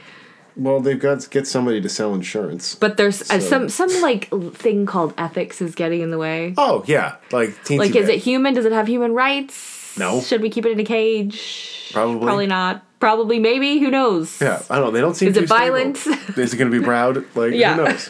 Well, 0.57 0.79
they've 0.81 0.99
got 0.99 1.21
to 1.21 1.29
get 1.29 1.47
somebody 1.47 1.79
to 1.79 1.87
sell 1.87 2.13
insurance. 2.13 2.75
But 2.75 2.97
there's 2.97 3.29
uh, 3.31 3.39
some 3.39 3.69
some 3.69 3.89
like 4.01 4.29
thing 4.53 4.85
called 4.85 5.13
ethics 5.17 5.61
is 5.61 5.75
getting 5.75 6.01
in 6.01 6.11
the 6.11 6.17
way. 6.17 6.53
Oh 6.57 6.83
yeah, 6.87 7.15
like 7.31 7.69
Like, 7.69 7.95
is 7.95 8.07
bit. 8.07 8.15
it 8.15 8.17
human? 8.23 8.53
Does 8.55 8.65
it 8.65 8.71
have 8.73 8.87
human 8.87 9.13
rights? 9.13 9.95
No. 9.97 10.21
Should 10.21 10.41
we 10.41 10.49
keep 10.49 10.65
it 10.65 10.71
in 10.71 10.79
a 10.79 10.83
cage? 10.83 11.91
Probably. 11.93 12.19
Probably 12.25 12.47
not. 12.47 12.83
Probably. 12.99 13.39
Maybe. 13.39 13.79
Who 13.79 13.91
knows? 13.91 14.41
Yeah, 14.41 14.61
I 14.69 14.75
don't 14.75 14.85
know. 14.85 14.91
They 14.91 15.01
don't 15.01 15.15
seem. 15.15 15.29
Is 15.29 15.37
it 15.37 15.47
violent? 15.47 15.97
Is 16.37 16.53
it 16.53 16.57
going 16.57 16.71
to 16.71 16.77
be 16.79 16.83
proud? 16.83 17.23
Like 17.35 17.53
Yeah. 17.53 17.75
who 17.75 17.83
knows? 17.85 18.09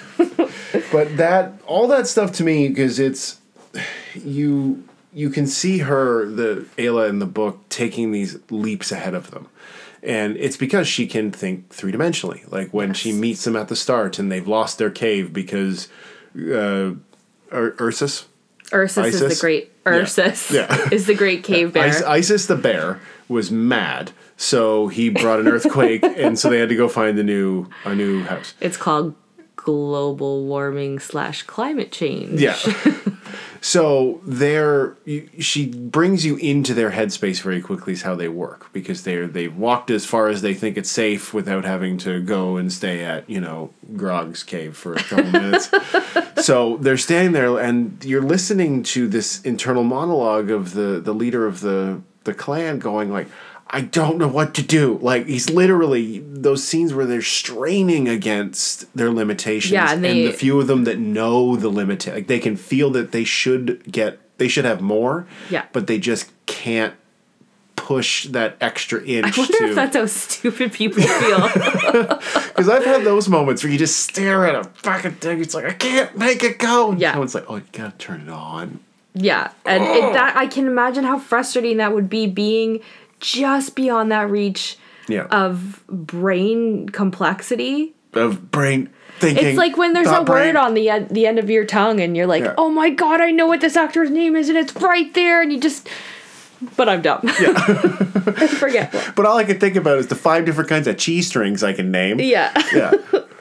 but 0.91 1.17
that 1.17 1.53
all 1.67 1.87
that 1.89 2.07
stuff 2.07 2.31
to 2.33 2.43
me 2.43 2.67
because 2.69 2.99
it's 2.99 3.39
you 4.15 4.83
you 5.13 5.29
can 5.29 5.45
see 5.47 5.79
her 5.79 6.25
the 6.25 6.65
Ayla 6.77 7.09
in 7.09 7.19
the 7.19 7.25
book 7.25 7.59
taking 7.69 8.11
these 8.11 8.37
leaps 8.49 8.91
ahead 8.91 9.13
of 9.13 9.31
them. 9.31 9.47
And 10.03 10.35
it's 10.37 10.57
because 10.57 10.87
she 10.87 11.05
can 11.05 11.31
think 11.31 11.69
three 11.69 11.91
dimensionally. 11.91 12.49
Like 12.51 12.73
when 12.73 12.93
she 12.93 13.11
meets 13.11 13.43
them 13.43 13.55
at 13.55 13.67
the 13.67 13.75
start 13.75 14.17
and 14.19 14.31
they've 14.31 14.47
lost 14.47 14.77
their 14.77 14.89
cave 14.89 15.31
because 15.33 15.89
uh, 16.35 16.93
Ur- 17.53 17.75
Ursus, 17.79 18.25
Ursus 18.73 19.13
is 19.13 19.19
the 19.19 19.37
great 19.39 19.71
Ursus 19.85 20.49
Yeah. 20.51 20.89
is 20.91 21.05
the 21.05 21.13
great 21.13 21.43
cave 21.43 21.73
bear. 21.73 21.87
Is- 21.87 22.01
Isis 22.03 22.45
the 22.47 22.55
bear 22.55 22.99
was 23.27 23.51
mad, 23.51 24.11
so 24.37 24.87
he 24.87 25.09
brought 25.09 25.39
an 25.39 25.47
earthquake, 25.47 26.03
and 26.17 26.39
so 26.39 26.49
they 26.49 26.57
had 26.59 26.69
to 26.69 26.75
go 26.75 26.87
find 26.87 27.19
a 27.19 27.23
new 27.23 27.67
a 27.85 27.93
new 27.93 28.23
house. 28.23 28.53
it's 28.59 28.77
called 28.77 29.13
global 29.55 30.45
warming 30.45 30.97
slash 30.99 31.43
climate 31.43 31.91
change. 31.91 32.41
Yeah. 32.41 32.57
so 33.63 34.21
there, 34.25 34.97
she 35.37 35.67
brings 35.67 36.25
you 36.25 36.35
into 36.37 36.73
their 36.73 36.89
headspace 36.89 37.41
very 37.41 37.61
quickly. 37.61 37.93
Is 37.93 38.01
how 38.01 38.15
they 38.15 38.27
work 38.27 38.73
because 38.73 39.03
they're 39.03 39.27
they've 39.27 39.55
walked 39.55 39.91
as 39.91 40.03
far 40.03 40.29
as 40.29 40.41
they 40.41 40.55
think 40.55 40.77
it's 40.77 40.89
safe 40.89 41.31
without 41.31 41.63
having 41.63 41.99
to 41.99 42.21
go 42.21 42.57
and 42.57 42.73
stay 42.73 43.03
at 43.03 43.29
you 43.29 43.39
know 43.39 43.71
Grog's 43.95 44.41
cave 44.43 44.75
for 44.75 44.95
a 44.95 45.03
couple 45.03 45.31
minutes. 45.31 45.69
So 46.43 46.77
they're 46.77 46.97
standing 46.97 47.33
there, 47.33 47.59
and 47.59 48.03
you're 48.03 48.23
listening 48.23 48.81
to 48.83 49.07
this 49.07 49.41
internal 49.43 49.83
monologue 49.83 50.49
of 50.49 50.73
the 50.73 50.99
the 50.99 51.13
leader 51.13 51.45
of 51.45 51.59
the 51.59 52.01
the 52.23 52.33
clan 52.33 52.79
going 52.79 53.11
like. 53.11 53.27
I 53.73 53.81
don't 53.81 54.17
know 54.17 54.27
what 54.27 54.53
to 54.55 54.61
do. 54.61 54.99
Like 55.01 55.27
he's 55.27 55.49
literally 55.49 56.19
those 56.19 56.63
scenes 56.63 56.93
where 56.93 57.05
they're 57.05 57.21
straining 57.21 58.09
against 58.09 58.93
their 58.95 59.09
limitations. 59.11 59.71
Yeah, 59.71 59.91
and 59.93 60.03
they- 60.03 60.25
the 60.27 60.33
few 60.33 60.59
of 60.59 60.67
them 60.67 60.83
that 60.83 60.99
know 60.99 61.55
the 61.55 61.69
limit, 61.69 62.05
like 62.07 62.27
they 62.27 62.39
can 62.39 62.55
feel 62.57 62.89
that 62.91 63.11
they 63.13 63.23
should 63.23 63.89
get, 63.91 64.19
they 64.37 64.47
should 64.49 64.65
have 64.65 64.81
more. 64.81 65.25
Yeah. 65.49 65.65
But 65.71 65.87
they 65.87 65.99
just 65.99 66.29
can't 66.47 66.93
push 67.77 68.25
that 68.27 68.55
extra 68.61 69.03
inch 69.03 69.37
I 69.37 69.41
wonder 69.41 69.57
to. 69.57 69.69
if 69.69 69.75
that's 69.75 69.95
how 69.95 70.05
stupid 70.05 70.71
people 70.73 71.01
feel. 71.01 71.49
Because 72.51 72.69
I've 72.69 72.85
had 72.85 73.03
those 73.03 73.27
moments 73.27 73.63
where 73.63 73.71
you 73.71 73.79
just 73.79 73.97
stare 74.01 74.45
at 74.45 74.53
a 74.55 74.63
fucking 74.65 75.13
thing. 75.13 75.41
It's 75.41 75.55
like 75.55 75.65
I 75.65 75.71
can't 75.73 76.15
make 76.17 76.43
it 76.43 76.59
go. 76.59 76.91
And 76.91 77.01
Yeah. 77.01 77.11
Someone's 77.13 77.33
like, 77.33 77.45
oh, 77.49 77.55
you 77.55 77.63
gotta 77.71 77.95
turn 77.97 78.21
it 78.21 78.29
on. 78.29 78.79
yeah, 79.15 79.51
and 79.65 79.83
it, 79.83 80.13
that 80.13 80.37
I 80.37 80.45
can 80.47 80.67
imagine 80.67 81.03
how 81.05 81.17
frustrating 81.19 81.77
that 81.77 81.93
would 81.93 82.09
be 82.09 82.27
being 82.27 82.81
just 83.21 83.75
beyond 83.75 84.11
that 84.11 84.29
reach 84.29 84.77
Yeah. 85.07 85.25
of 85.31 85.81
brain 85.87 86.89
complexity. 86.89 87.93
of 88.13 88.51
brain 88.51 88.89
thinking. 89.19 89.45
It's 89.47 89.57
like 89.57 89.77
when 89.77 89.93
there's 89.93 90.07
a 90.07 90.21
brain. 90.25 90.47
word 90.47 90.55
on 90.57 90.73
the 90.73 90.89
end, 90.89 91.09
the 91.11 91.25
end 91.27 91.39
of 91.39 91.49
your 91.49 91.63
tongue, 91.63 92.01
and 92.01 92.17
you're 92.17 92.27
like, 92.27 92.43
Yeah. 92.43 92.55
"Oh 92.57 92.69
my 92.69 92.89
god, 92.89 93.21
I 93.21 93.31
know 93.31 93.47
what 93.47 93.61
this 93.61 93.77
actor's 93.77 94.09
name 94.11 94.35
is, 94.35 94.49
and 94.49 94.57
it's 94.57 94.75
right 94.75 95.13
there," 95.13 95.41
and 95.41 95.53
you 95.53 95.59
just. 95.61 95.87
But 96.75 96.89
I'm 96.89 97.01
dumb. 97.01 97.21
Yeah. 97.23 97.53
Forget. 98.59 98.93
But 99.15 99.25
all 99.25 99.37
I 99.37 99.43
can 99.45 99.59
think 99.59 99.75
about 99.77 99.97
is 99.97 100.07
the 100.07 100.15
five 100.15 100.45
different 100.45 100.69
kinds 100.69 100.87
of 100.87 100.97
cheese 100.97 101.27
strings 101.27 101.63
I 101.63 101.73
can 101.73 101.89
name. 101.89 102.19
Yeah. 102.19 102.51
yeah. 102.73 102.91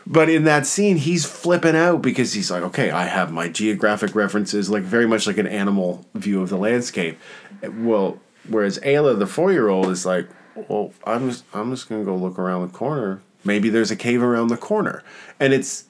But 0.06 0.30
in 0.30 0.44
that 0.44 0.66
scene, 0.66 0.96
he's 0.96 1.24
flipping 1.26 1.76
out 1.76 2.00
because 2.00 2.32
he's 2.32 2.50
like, 2.50 2.62
okay, 2.62 2.90
I 2.90 3.04
have 3.04 3.30
my 3.30 3.48
geographic 3.48 4.14
references, 4.14 4.70
like 4.70 4.84
very 4.84 5.06
much 5.06 5.26
like 5.26 5.36
an 5.36 5.46
animal 5.46 6.06
view 6.14 6.40
of 6.42 6.48
the 6.48 6.56
landscape. 6.56 7.18
Well, 7.62 8.18
whereas 8.48 8.78
Ayla, 8.80 9.18
the 9.18 9.26
four 9.26 9.52
year 9.52 9.68
old, 9.68 9.88
is 9.88 10.04
like, 10.06 10.28
well, 10.54 10.92
I'm 11.04 11.30
just, 11.30 11.44
I'm 11.54 11.70
just 11.70 11.88
gonna 11.88 12.04
go 12.04 12.16
look 12.16 12.38
around 12.38 12.62
the 12.66 12.72
corner. 12.76 13.20
Maybe 13.44 13.68
there's 13.70 13.90
a 13.90 13.96
cave 13.96 14.22
around 14.22 14.48
the 14.48 14.56
corner, 14.56 15.02
and 15.38 15.52
it's 15.52 15.84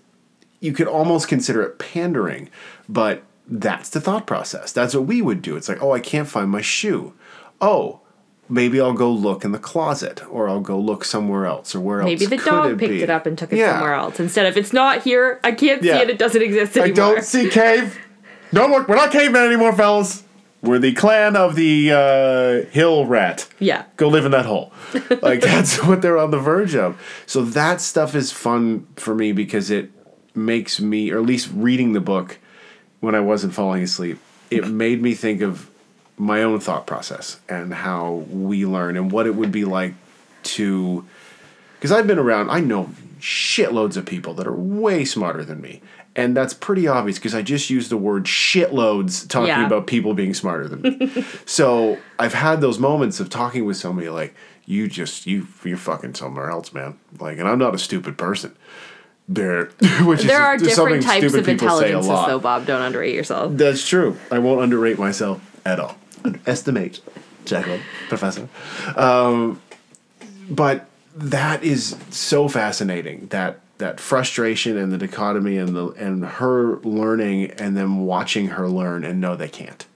you 0.60 0.72
could 0.72 0.86
almost 0.86 1.26
consider 1.26 1.62
it 1.62 1.78
pandering, 1.78 2.50
but 2.88 3.22
that's 3.48 3.88
the 3.90 4.00
thought 4.00 4.26
process. 4.26 4.72
That's 4.72 4.94
what 4.94 5.04
we 5.06 5.22
would 5.22 5.42
do. 5.42 5.56
It's 5.56 5.68
like, 5.68 5.82
oh, 5.82 5.92
I 5.92 6.00
can't 6.00 6.28
find 6.28 6.50
my 6.50 6.60
shoe. 6.60 7.14
Oh, 7.60 8.00
maybe 8.48 8.80
I'll 8.80 8.92
go 8.92 9.10
look 9.10 9.44
in 9.44 9.52
the 9.52 9.58
closet, 9.58 10.22
or 10.28 10.48
I'll 10.48 10.60
go 10.60 10.78
look 10.78 11.04
somewhere 11.04 11.46
else, 11.46 11.74
or 11.74 11.80
where 11.80 11.98
Maybe 12.02 12.12
else 12.24 12.30
Maybe 12.30 12.36
the 12.36 12.44
dog 12.50 12.70
it 12.72 12.78
picked 12.78 12.90
be? 12.90 13.02
it 13.02 13.10
up 13.10 13.26
and 13.26 13.36
took 13.38 13.52
it 13.52 13.58
Yeah. 13.58 13.72
somewhere 13.72 13.94
else 13.94 14.20
instead 14.20 14.46
of 14.46 14.56
it's 14.56 14.72
not 14.72 15.02
here. 15.02 15.40
I 15.42 15.52
can't 15.52 15.82
Yeah. 15.82 15.96
see 15.96 16.02
it. 16.02 16.10
It 16.10 16.18
doesn't 16.18 16.42
exist 16.42 16.76
anymore. 16.76 16.92
I 16.92 17.14
don't 17.14 17.24
see 17.24 17.48
cave. 17.48 17.98
No 18.52 18.66
more. 18.66 18.84
We're 18.88 18.96
not 18.96 19.12
cavemen 19.12 19.42
anymore, 19.46 19.72
fellas. 19.72 20.24
We're 20.62 20.78
the 20.78 20.92
clan 20.92 21.36
of 21.36 21.56
the 21.56 21.92
uh, 21.92 22.70
hill 22.70 23.06
rat. 23.06 23.48
Yeah. 23.58 23.84
Go 23.96 24.08
live 24.08 24.24
in 24.24 24.32
that 24.32 24.46
hole. 24.46 24.72
Like 25.22 25.40
that's 25.40 25.82
what 25.84 26.02
they're 26.02 26.18
on 26.18 26.30
the 26.30 26.38
verge 26.38 26.74
of. 26.74 27.00
So 27.26 27.42
that 27.44 27.80
stuff 27.80 28.14
is 28.14 28.32
fun 28.32 28.86
for 28.96 29.14
me 29.14 29.32
because 29.32 29.70
it 29.70 29.90
makes 30.34 30.80
me, 30.80 31.10
or 31.10 31.18
at 31.18 31.26
least 31.26 31.50
reading 31.52 31.92
the 31.92 32.00
book 32.00 32.38
when 33.00 33.14
I 33.14 33.20
wasn't 33.20 33.54
falling 33.54 33.82
asleep, 33.82 34.18
it 34.50 34.66
made 34.68 35.02
me 35.02 35.14
think 35.14 35.42
of 35.42 35.70
my 36.16 36.42
own 36.42 36.60
thought 36.60 36.86
process 36.86 37.40
and 37.48 37.72
how 37.72 38.24
we 38.30 38.66
learn 38.66 38.96
and 38.96 39.12
what 39.12 39.26
it 39.26 39.34
would 39.34 39.52
be 39.52 39.64
like 39.64 39.94
to 40.42 41.04
because 41.80 41.92
I've 41.92 42.06
been 42.06 42.18
around, 42.18 42.50
I 42.50 42.60
know 42.60 42.90
shitloads 43.20 43.96
of 43.96 44.06
people 44.06 44.34
that 44.34 44.46
are 44.46 44.54
way 44.54 45.04
smarter 45.04 45.44
than 45.44 45.60
me. 45.60 45.80
And 46.16 46.36
that's 46.36 46.52
pretty 46.54 46.88
obvious 46.88 47.18
because 47.18 47.34
I 47.34 47.42
just 47.42 47.70
used 47.70 47.90
the 47.90 47.96
word 47.96 48.24
shitloads 48.24 49.28
talking 49.28 49.48
Yeah. 49.48 49.66
about 49.66 49.86
people 49.86 50.12
being 50.14 50.34
smarter 50.34 50.66
than 50.68 50.82
me. 50.82 51.24
so 51.46 51.98
I've 52.18 52.34
had 52.34 52.60
those 52.60 52.78
moments 52.78 53.20
of 53.20 53.30
talking 53.30 53.64
with 53.64 53.76
somebody 53.76 54.08
like, 54.08 54.34
you 54.66 54.88
just, 54.88 55.26
you, 55.26 55.46
you're 55.64 55.76
fucking 55.76 56.14
somewhere 56.14 56.50
else, 56.50 56.72
man. 56.72 56.98
Like, 57.18 57.38
and 57.38 57.48
I'm 57.48 57.58
not 57.58 57.74
a 57.74 57.78
stupid 57.78 58.18
person. 58.18 58.56
There, 59.28 59.66
which 60.02 60.20
is 60.20 60.26
There 60.26 60.42
are 60.42 60.56
different 60.56 61.04
types 61.04 61.32
of 61.34 61.44
people 61.46 61.68
say 61.78 61.92
a 61.92 61.98
intelligences, 61.98 62.26
though, 62.26 62.38
Bob. 62.40 62.66
Don't 62.66 62.82
underrate 62.82 63.14
yourself. 63.14 63.52
That's 63.56 63.86
true. 63.86 64.16
I 64.32 64.40
won't 64.40 64.60
underrate 64.60 64.98
myself 64.98 65.40
at 65.64 65.78
all. 65.78 65.96
Underestimate, 66.24 67.00
Jacqueline, 67.44 67.80
Professor. 68.08 68.48
Um, 68.96 69.62
but 70.50 70.88
that 71.20 71.62
is 71.62 71.96
so 72.10 72.48
fascinating. 72.48 73.26
That 73.28 73.60
that 73.78 74.00
frustration 74.00 74.76
and 74.76 74.92
the 74.92 74.98
dichotomy 74.98 75.56
and 75.56 75.74
the 75.74 75.88
and 75.90 76.24
her 76.24 76.78
learning 76.78 77.50
and 77.52 77.76
then 77.76 78.00
watching 78.00 78.48
her 78.48 78.68
learn 78.68 79.04
and 79.04 79.20
know 79.20 79.36
they 79.36 79.48
can't, 79.48 79.86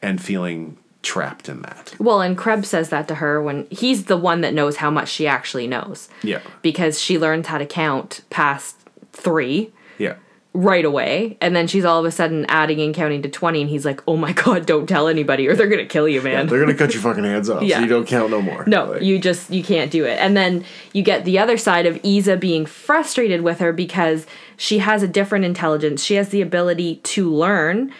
and 0.00 0.22
feeling 0.22 0.78
trapped 1.02 1.48
in 1.48 1.62
that. 1.62 1.94
Well, 1.98 2.20
and 2.20 2.38
Crebs 2.38 2.68
says 2.68 2.90
that 2.90 3.08
to 3.08 3.16
her 3.16 3.42
when 3.42 3.66
he's 3.70 4.04
the 4.04 4.16
one 4.16 4.40
that 4.42 4.54
knows 4.54 4.76
how 4.76 4.90
much 4.90 5.08
she 5.08 5.26
actually 5.26 5.66
knows. 5.66 6.08
Yeah. 6.22 6.40
Because 6.62 7.00
she 7.00 7.18
learns 7.18 7.48
how 7.48 7.58
to 7.58 7.66
count 7.66 8.22
past 8.30 8.76
three 9.12 9.72
Yeah. 9.98 10.14
Right 10.54 10.84
away. 10.84 11.38
And 11.40 11.56
then 11.56 11.66
she's 11.66 11.84
all 11.86 11.98
of 11.98 12.04
a 12.04 12.10
sudden 12.10 12.44
adding 12.46 12.78
and 12.82 12.94
counting 12.94 13.22
to 13.22 13.28
20. 13.30 13.62
And 13.62 13.70
he's 13.70 13.86
like, 13.86 14.02
oh 14.06 14.16
my 14.18 14.32
God, 14.44 14.66
don't 14.66 14.86
tell 14.86 15.08
anybody 15.08 15.48
or 15.48 15.56
they're 15.56 15.68
to 15.68 15.86
kill 15.86 16.06
you, 16.06 16.20
man. 16.20 16.46
They're 16.46 16.60
gonna 16.60 16.74
cut 16.74 16.92
your 16.92 17.02
fucking 17.02 17.24
hands 17.24 17.48
off, 17.48 17.62
Yeah. 17.62 17.76
so 17.76 17.82
you 17.82 17.88
don't 17.88 18.06
count 18.06 18.30
no 18.30 18.42
more. 18.42 18.64
No, 18.66 18.92
Like, 18.92 19.02
you 19.02 19.18
just 19.18 19.50
you 19.50 19.62
can't 19.64 19.90
do 19.90 20.04
it. 20.04 20.18
And 20.18 20.36
then 20.36 20.64
you 20.92 21.02
get 21.02 21.24
the 21.24 21.38
other 21.38 21.56
side 21.56 21.86
of 21.86 21.98
Iza 22.04 22.36
being 22.36 22.66
frustrated 22.66 23.40
with 23.40 23.60
her 23.60 23.72
because 23.72 24.26
she 24.58 24.78
has 24.78 25.02
a 25.02 25.08
different 25.08 25.44
intelligence. 25.46 26.04
She 26.04 26.16
has 26.16 26.28
the 26.28 26.42
ability 26.42 26.96
to 26.96 27.30
learn, 27.32 27.90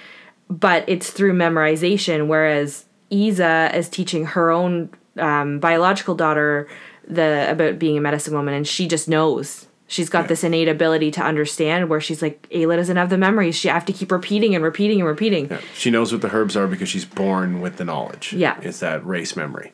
but 0.51 0.85
it's 0.87 1.11
through 1.11 1.33
memorization 1.33 2.27
whereas 2.27 2.85
Iza 3.11 3.71
is 3.75 3.89
teaching 3.89 4.27
her 4.27 4.51
own 4.51 4.91
um, 5.17 5.59
biological 5.59 6.15
daughter 6.15 6.69
the 7.09 7.51
about 7.51 7.79
being 7.79 7.97
a 7.99 8.01
medicine 8.01 8.35
woman 8.35 8.53
and 8.55 8.69
she 8.69 8.87
just 8.87 9.09
knows. 9.09 9.67
She's 9.93 10.09
got 10.09 10.27
this 10.27 10.43
innate 10.43 10.69
ability 10.69 11.11
to 11.11 11.21
understand 11.21 11.91
where 11.91 12.01
she's 12.01 12.23
like 12.23 12.49
Ayla 12.49 12.77
doesn't 12.77 12.97
have 12.97 13.11
the 13.11 13.19
memories. 13.19 13.55
She 13.55 13.69
have 13.69 13.85
to 13.85 13.93
keep 13.93 14.11
repeating 14.11 14.55
and 14.55 14.65
repeating 14.65 15.01
and 15.01 15.07
repeating. 15.07 15.51
She 15.75 15.91
knows 15.91 16.13
what 16.13 16.23
the 16.23 16.35
herbs 16.35 16.57
are 16.57 16.67
because 16.67 16.89
she's 16.89 17.05
born 17.05 17.61
with 17.61 17.77
the 17.77 17.85
knowledge. 17.85 18.33
Yeah. 18.33 18.59
It's 18.63 18.81
that 18.81 19.05
race 19.05 19.37
memory. 19.37 19.73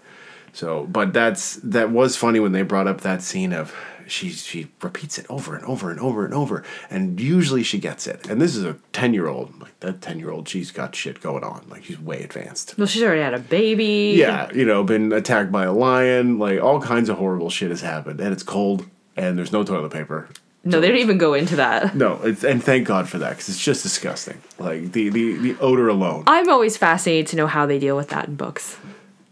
So, 0.53 0.87
but 0.87 1.13
that's 1.13 1.55
that 1.63 1.91
was 1.91 2.17
funny 2.17 2.41
when 2.41 2.51
they 2.51 2.63
brought 2.63 2.89
up 2.89 3.03
that 3.03 3.23
scene 3.23 3.53
of 3.53 3.73
she 4.09 4.31
she 4.31 4.67
repeats 4.83 5.21
it 5.21 5.27
over 5.29 5.55
and 5.55 5.65
over 5.67 5.89
and 5.89 6.01
over 6.01 6.25
and 6.25 6.35
over, 6.35 6.65
and 6.91 7.21
usually 7.21 7.63
she 7.63 7.79
gets 7.79 8.09
it. 8.09 8.29
And 8.29 8.41
this 8.41 8.57
is 8.57 8.65
a 8.65 8.77
ten 8.93 9.15
year 9.15 9.29
old. 9.29 9.61
Like 9.61 9.79
that 9.81 10.01
ten 10.01 10.19
year 10.19 10.33
old, 10.33 10.49
she's 10.49 10.73
got 10.73 10.97
shit 10.97 11.21
going 11.21 11.45
on. 11.45 11.65
Like 11.69 11.85
she's 11.85 12.01
way 12.01 12.23
advanced. 12.25 12.77
Well, 12.77 12.89
she's 12.89 13.05
already 13.05 13.23
had 13.23 13.35
a 13.35 13.39
baby. 13.39 14.15
Yeah, 14.17 14.51
you 14.53 14.65
know, 14.65 14.83
been 14.83 15.13
attacked 15.13 15.53
by 15.53 15.65
a 15.65 15.73
lion. 15.73 16.41
Like 16.41 16.61
all 16.61 16.81
kinds 16.83 17.09
of 17.09 17.19
horrible 17.19 17.51
shit 17.51 17.71
has 17.71 17.83
happened, 17.83 18.21
and 18.21 18.33
it's 18.33 18.43
cold, 18.43 18.87
and 19.19 19.37
there's 19.39 19.53
no 19.53 19.65
toilet 19.65 19.93
paper. 19.93 20.29
No, 20.65 20.81
they 20.81 20.89
don't 20.89 20.99
even 20.99 21.19
go 21.19 21.35
into 21.35 21.57
that. 21.57 21.95
No, 22.05 22.21
it's, 22.23 22.45
and 22.45 22.63
thank 22.63 22.87
God 22.87 23.09
for 23.09 23.19
that 23.19 23.31
because 23.31 23.49
it's 23.49 23.63
just 23.63 23.83
disgusting. 23.83 24.41
Like 24.59 24.93
the 24.93 25.09
the 25.09 25.37
the 25.39 25.57
odor 25.61 25.89
alone. 25.89 26.25
I'm 26.27 26.49
always 26.51 26.77
fascinated 26.77 27.29
to 27.29 27.37
know 27.37 27.47
how 27.47 27.65
they 27.67 27.79
deal 27.79 27.97
with 27.97 28.09
that 28.11 28.29
in 28.29 28.35
books. 28.37 28.77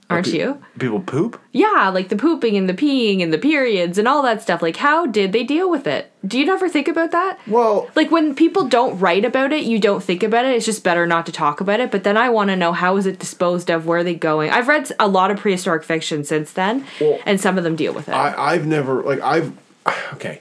Aren't 0.09 0.29
Okay. 0.29 0.38
you? 0.38 0.62
People 0.79 1.01
poop. 1.01 1.40
Yeah, 1.51 1.90
like 1.92 2.11
the 2.11 2.16
pooping 2.16 2.57
and 2.57 2.68
the 2.68 2.75
peeing 2.75 3.25
and 3.25 3.33
the 3.33 3.38
periods 3.38 3.99
and 3.99 4.07
all 4.07 4.22
that 4.22 4.40
stuff. 4.40 4.62
Like, 4.62 4.77
how 4.77 5.05
did 5.05 5.33
they 5.33 5.42
deal 5.42 5.68
with 5.68 5.85
it? 5.88 6.12
Do 6.25 6.38
you 6.38 6.44
never 6.46 6.68
think 6.68 6.87
about 6.87 7.11
that? 7.11 7.40
Well, 7.49 7.90
Like 7.96 8.12
when 8.12 8.33
people 8.37 8.68
don't 8.68 8.96
write 9.01 9.25
about 9.25 9.53
it, 9.53 9.64
you 9.64 9.81
don't 9.81 10.01
think 10.05 10.22
about 10.22 10.44
it. 10.44 10.55
It's 10.55 10.64
just 10.64 10.85
better 10.85 11.09
not 11.09 11.27
to 11.27 11.33
talk 11.33 11.61
about 11.61 11.81
it. 11.81 11.90
But 11.90 12.05
then 12.05 12.16
I 12.16 12.29
want 12.29 12.51
to 12.51 12.57
know 12.57 12.72
how 12.72 12.96
is 12.96 13.05
it 13.07 13.18
disposed 13.18 13.68
of? 13.68 13.85
Where 13.85 13.99
are 13.99 14.05
they 14.05 14.14
going? 14.14 14.51
I've 14.53 14.68
read 14.68 14.93
a 15.01 15.09
lot 15.09 15.32
of 15.32 15.39
prehistoric 15.39 15.82
fiction 15.82 16.22
since 16.22 16.53
then, 16.53 16.87
Well, 17.01 17.18
and 17.26 17.41
some 17.41 17.59
of 17.59 17.64
them 17.64 17.74
deal 17.74 17.93
with 17.93 18.09
it. 18.09 18.12
I, 18.14 18.53
I've 18.55 18.64
never 18.64 19.03
like 19.03 19.20
I've 19.20 19.53
okay 20.14 20.41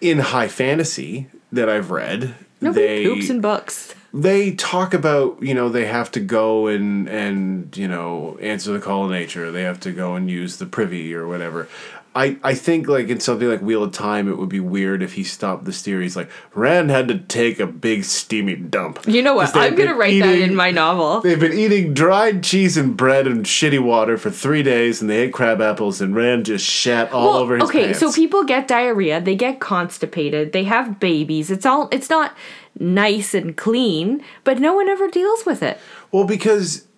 in 0.00 0.18
high 0.18 0.48
fantasy 0.48 1.26
that 1.52 1.68
I've 1.68 1.90
read. 1.90 2.34
Nobody 2.60 2.86
they 2.86 3.04
poops 3.04 3.30
in 3.30 3.40
books. 3.40 3.94
they 4.12 4.52
talk 4.52 4.92
about 4.92 5.42
you 5.42 5.54
know 5.54 5.68
they 5.68 5.86
have 5.86 6.10
to 6.12 6.20
go 6.20 6.66
and 6.66 7.08
and 7.08 7.74
you 7.76 7.88
know 7.88 8.38
answer 8.40 8.72
the 8.72 8.80
call 8.80 9.04
of 9.04 9.10
nature. 9.10 9.50
They 9.50 9.62
have 9.62 9.80
to 9.80 9.92
go 9.92 10.14
and 10.14 10.30
use 10.30 10.58
the 10.58 10.66
privy 10.66 11.14
or 11.14 11.26
whatever. 11.26 11.68
I, 12.12 12.38
I 12.42 12.54
think 12.54 12.88
like 12.88 13.08
in 13.08 13.20
something 13.20 13.48
like 13.48 13.62
Wheel 13.62 13.84
of 13.84 13.92
Time, 13.92 14.28
it 14.28 14.36
would 14.36 14.48
be 14.48 14.58
weird 14.58 15.00
if 15.00 15.12
he 15.12 15.22
stopped 15.22 15.64
the 15.64 15.72
steer. 15.72 16.00
He's 16.00 16.16
like 16.16 16.28
Rand 16.54 16.90
had 16.90 17.06
to 17.06 17.18
take 17.18 17.60
a 17.60 17.66
big 17.66 18.02
steamy 18.02 18.56
dump. 18.56 19.06
You 19.06 19.22
know 19.22 19.34
what? 19.34 19.54
I'm 19.56 19.76
gonna 19.76 19.94
write 19.94 20.20
that 20.20 20.38
in 20.38 20.56
my 20.56 20.72
novel. 20.72 21.20
They've 21.20 21.38
been 21.38 21.52
eating 21.52 21.94
dried 21.94 22.42
cheese 22.42 22.76
and 22.76 22.96
bread 22.96 23.28
and 23.28 23.46
shitty 23.46 23.80
water 23.80 24.18
for 24.18 24.30
three 24.30 24.64
days, 24.64 25.00
and 25.00 25.08
they 25.08 25.18
ate 25.18 25.32
crab 25.32 25.60
apples, 25.60 26.00
and 26.00 26.16
Rand 26.16 26.46
just 26.46 26.66
shat 26.66 27.12
all 27.12 27.34
over 27.34 27.54
his 27.54 27.64
okay, 27.68 27.84
pants. 27.84 28.00
so 28.00 28.12
people 28.12 28.42
get 28.42 28.66
diarrhea, 28.66 29.20
they 29.20 29.36
get 29.36 29.60
constipated, 29.60 30.52
they 30.52 30.64
have 30.64 30.98
babies. 30.98 31.48
It's 31.48 31.64
all 31.64 31.88
it's 31.92 32.10
not 32.10 32.36
nice 32.76 33.34
and 33.34 33.56
clean, 33.56 34.20
but 34.42 34.58
no 34.58 34.74
one 34.74 34.88
ever 34.88 35.08
deals 35.08 35.46
with 35.46 35.62
it. 35.62 35.78
Well, 36.10 36.24
because 36.24 36.88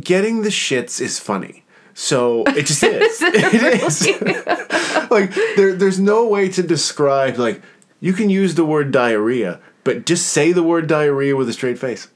getting 0.00 0.42
the 0.42 0.48
shits 0.48 1.00
is 1.00 1.20
funny. 1.20 1.62
So 1.98 2.44
it 2.48 2.66
just 2.66 2.82
is. 2.82 3.22
it 3.22 3.82
is. 3.82 5.10
like 5.10 5.34
there, 5.56 5.74
there's 5.74 5.98
no 5.98 6.28
way 6.28 6.50
to 6.50 6.62
describe 6.62 7.38
like 7.38 7.62
you 8.00 8.12
can 8.12 8.28
use 8.28 8.54
the 8.54 8.66
word 8.66 8.92
diarrhea, 8.92 9.60
but 9.82 10.04
just 10.04 10.28
say 10.28 10.52
the 10.52 10.62
word 10.62 10.86
diarrhea 10.88 11.34
with 11.34 11.48
a 11.48 11.54
straight 11.54 11.78
face. 11.78 12.08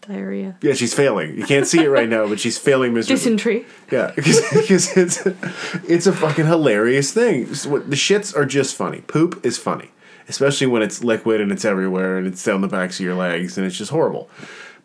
Diarrhea. 0.00 0.56
Yeah, 0.62 0.72
she's 0.72 0.94
failing. 0.94 1.36
You 1.36 1.44
can't 1.44 1.66
see 1.66 1.84
it 1.84 1.88
right 1.88 2.08
now, 2.08 2.26
but 2.26 2.40
she's 2.40 2.56
failing 2.56 2.94
miserably. 2.94 3.16
Dysentery. 3.16 3.66
Yeah, 3.92 4.12
because, 4.16 4.38
it's 4.96 5.26
it's 5.86 6.06
a 6.06 6.12
fucking 6.14 6.46
hilarious 6.46 7.12
thing. 7.12 7.44
The 7.44 7.96
shits 7.96 8.34
are 8.34 8.46
just 8.46 8.74
funny. 8.74 9.02
Poop 9.02 9.44
is 9.44 9.58
funny, 9.58 9.90
especially 10.30 10.66
when 10.66 10.80
it's 10.80 11.04
liquid 11.04 11.42
and 11.42 11.52
it's 11.52 11.66
everywhere 11.66 12.16
and 12.16 12.26
it's 12.26 12.42
down 12.42 12.62
the 12.62 12.68
backs 12.68 12.98
of 12.98 13.04
your 13.04 13.14
legs 13.14 13.58
and 13.58 13.66
it's 13.66 13.76
just 13.76 13.90
horrible. 13.90 14.30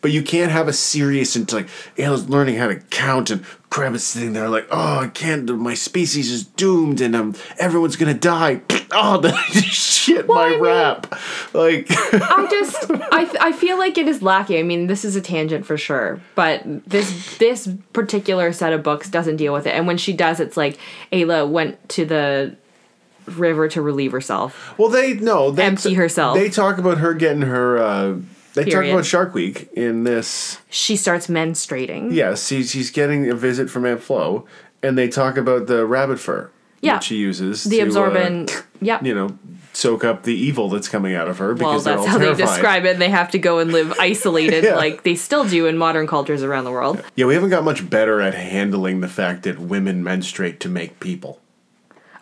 But 0.01 0.11
you 0.11 0.23
can't 0.23 0.51
have 0.51 0.67
a 0.67 0.73
serious 0.73 1.35
and 1.35 1.51
like 1.53 1.67
Ayla's 1.95 2.27
learning 2.27 2.55
how 2.55 2.67
to 2.67 2.75
count 2.75 3.29
and 3.29 3.45
Creb 3.69 3.93
is 3.93 4.03
sitting 4.03 4.33
there 4.33 4.49
like, 4.49 4.67
oh, 4.71 4.99
I 4.99 5.07
can't. 5.07 5.47
My 5.57 5.75
species 5.75 6.29
is 6.31 6.43
doomed 6.43 6.99
and 7.01 7.15
um, 7.15 7.35
everyone's 7.59 7.95
gonna 7.95 8.13
die. 8.13 8.61
Oh, 8.93 9.21
then 9.21 9.33
I 9.33 9.45
just 9.51 9.69
shit 10.01 10.27
my 10.27 10.47
I 10.47 10.49
mean- 10.49 10.59
rap. 10.59 11.15
Like, 11.53 11.85
I 11.89 12.45
just 12.51 12.91
I 12.91 13.33
I 13.39 13.51
feel 13.53 13.77
like 13.77 13.97
it 13.97 14.05
is 14.05 14.21
lacking. 14.21 14.59
I 14.59 14.63
mean, 14.63 14.87
this 14.87 15.05
is 15.05 15.15
a 15.15 15.21
tangent 15.21 15.65
for 15.65 15.77
sure, 15.77 16.19
but 16.35 16.61
this 16.85 17.37
this 17.37 17.69
particular 17.93 18.51
set 18.51 18.73
of 18.73 18.83
books 18.83 19.09
doesn't 19.09 19.37
deal 19.37 19.53
with 19.53 19.65
it. 19.65 19.75
And 19.75 19.87
when 19.87 19.95
she 19.97 20.11
does, 20.11 20.41
it's 20.41 20.57
like 20.57 20.77
Ayla 21.13 21.47
went 21.49 21.87
to 21.87 22.03
the 22.03 22.57
river 23.27 23.69
to 23.69 23.81
relieve 23.81 24.11
herself. 24.11 24.77
well, 24.77 24.89
they 24.89 25.13
no, 25.13 25.51
they 25.51 25.63
Empty 25.63 25.93
herself. 25.93 26.35
They 26.37 26.49
talk 26.49 26.77
about 26.77 26.97
her 26.97 27.13
getting 27.13 27.43
her. 27.43 27.77
Uh, 27.77 28.17
they 28.53 28.65
Period. 28.65 28.89
talk 28.89 28.93
about 28.99 29.05
Shark 29.05 29.33
Week 29.33 29.69
in 29.73 30.03
this. 30.03 30.59
She 30.69 30.95
starts 30.95 31.27
menstruating. 31.27 32.13
Yes, 32.13 32.47
she's, 32.47 32.71
she's 32.71 32.91
getting 32.91 33.29
a 33.29 33.35
visit 33.35 33.69
from 33.69 33.85
Aunt 33.85 34.01
Flo, 34.03 34.45
and 34.83 34.97
they 34.97 35.07
talk 35.07 35.37
about 35.37 35.67
the 35.67 35.85
rabbit 35.85 36.19
fur 36.19 36.49
Yeah. 36.81 36.93
that 36.95 37.03
she 37.03 37.15
uses 37.15 37.63
The 37.63 37.77
to, 37.77 37.83
uh, 37.83 37.85
absorbent. 37.85 38.63
yep. 38.81 39.03
you 39.03 39.13
know, 39.15 39.37
soak 39.73 40.03
up 40.03 40.23
the 40.23 40.33
evil 40.35 40.67
that's 40.67 40.89
coming 40.89 41.15
out 41.15 41.29
of 41.29 41.37
her 41.37 41.53
because 41.53 41.85
well, 41.85 41.95
that's 41.95 42.07
how 42.07 42.17
terrified. 42.17 42.37
they 42.37 42.43
describe 42.45 42.85
it. 42.85 42.91
And 42.93 43.01
they 43.01 43.09
have 43.09 43.31
to 43.31 43.39
go 43.39 43.59
and 43.59 43.71
live 43.71 43.93
isolated, 43.99 44.65
Yeah. 44.65 44.75
like 44.75 45.03
they 45.03 45.15
still 45.15 45.45
do 45.47 45.65
in 45.67 45.77
modern 45.77 46.07
cultures 46.07 46.43
around 46.43 46.65
the 46.65 46.71
world. 46.71 47.01
Yeah, 47.15 47.25
we 47.25 47.35
haven't 47.35 47.51
got 47.51 47.63
much 47.63 47.89
better 47.89 48.19
at 48.19 48.33
handling 48.33 48.99
the 48.99 49.07
fact 49.07 49.43
that 49.43 49.59
women 49.59 50.03
menstruate 50.03 50.59
to 50.61 50.69
make 50.69 50.99
people. 50.99 51.39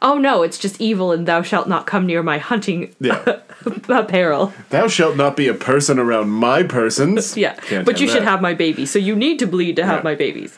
Oh 0.01 0.17
no, 0.17 0.43
it's 0.43 0.57
just 0.57 0.79
evil, 0.79 1.11
and 1.11 1.27
thou 1.27 1.41
shalt 1.41 1.67
not 1.67 1.85
come 1.85 2.05
near 2.05 2.23
my 2.23 2.37
hunting 2.37 2.95
Yeah. 2.99 3.39
apparel. 3.89 4.53
Thou 4.69 4.87
shalt 4.87 5.17
not 5.17 5.35
be 5.35 5.47
a 5.47 5.53
person 5.53 5.99
around 5.99 6.29
my 6.29 6.63
persons. 6.63 7.35
Yeah, 7.37 7.55
Can't 7.55 7.85
but 7.85 7.99
you 7.99 8.07
should 8.07 8.23
have 8.23 8.41
my 8.41 8.53
baby, 8.53 8.85
so 8.85 8.99
you 8.99 9.15
need 9.15 9.39
to 9.39 9.47
bleed 9.47 9.75
to 9.75 9.85
have 9.85 9.99
Yeah. 9.99 10.03
my 10.03 10.15
babies. 10.15 10.57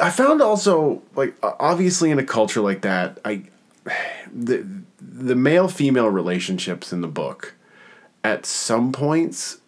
I 0.00 0.10
found 0.10 0.40
also 0.42 1.02
like 1.14 1.34
obviously 1.42 2.10
in 2.10 2.18
a 2.18 2.24
culture 2.24 2.60
like 2.60 2.82
that, 2.82 3.18
I 3.24 3.42
the 4.32 4.66
the 5.00 5.34
male 5.36 5.68
female 5.68 6.08
relationships 6.08 6.92
in 6.92 7.00
the 7.02 7.08
book 7.08 7.54
at 8.24 8.46
some 8.46 8.92
points 8.92 9.58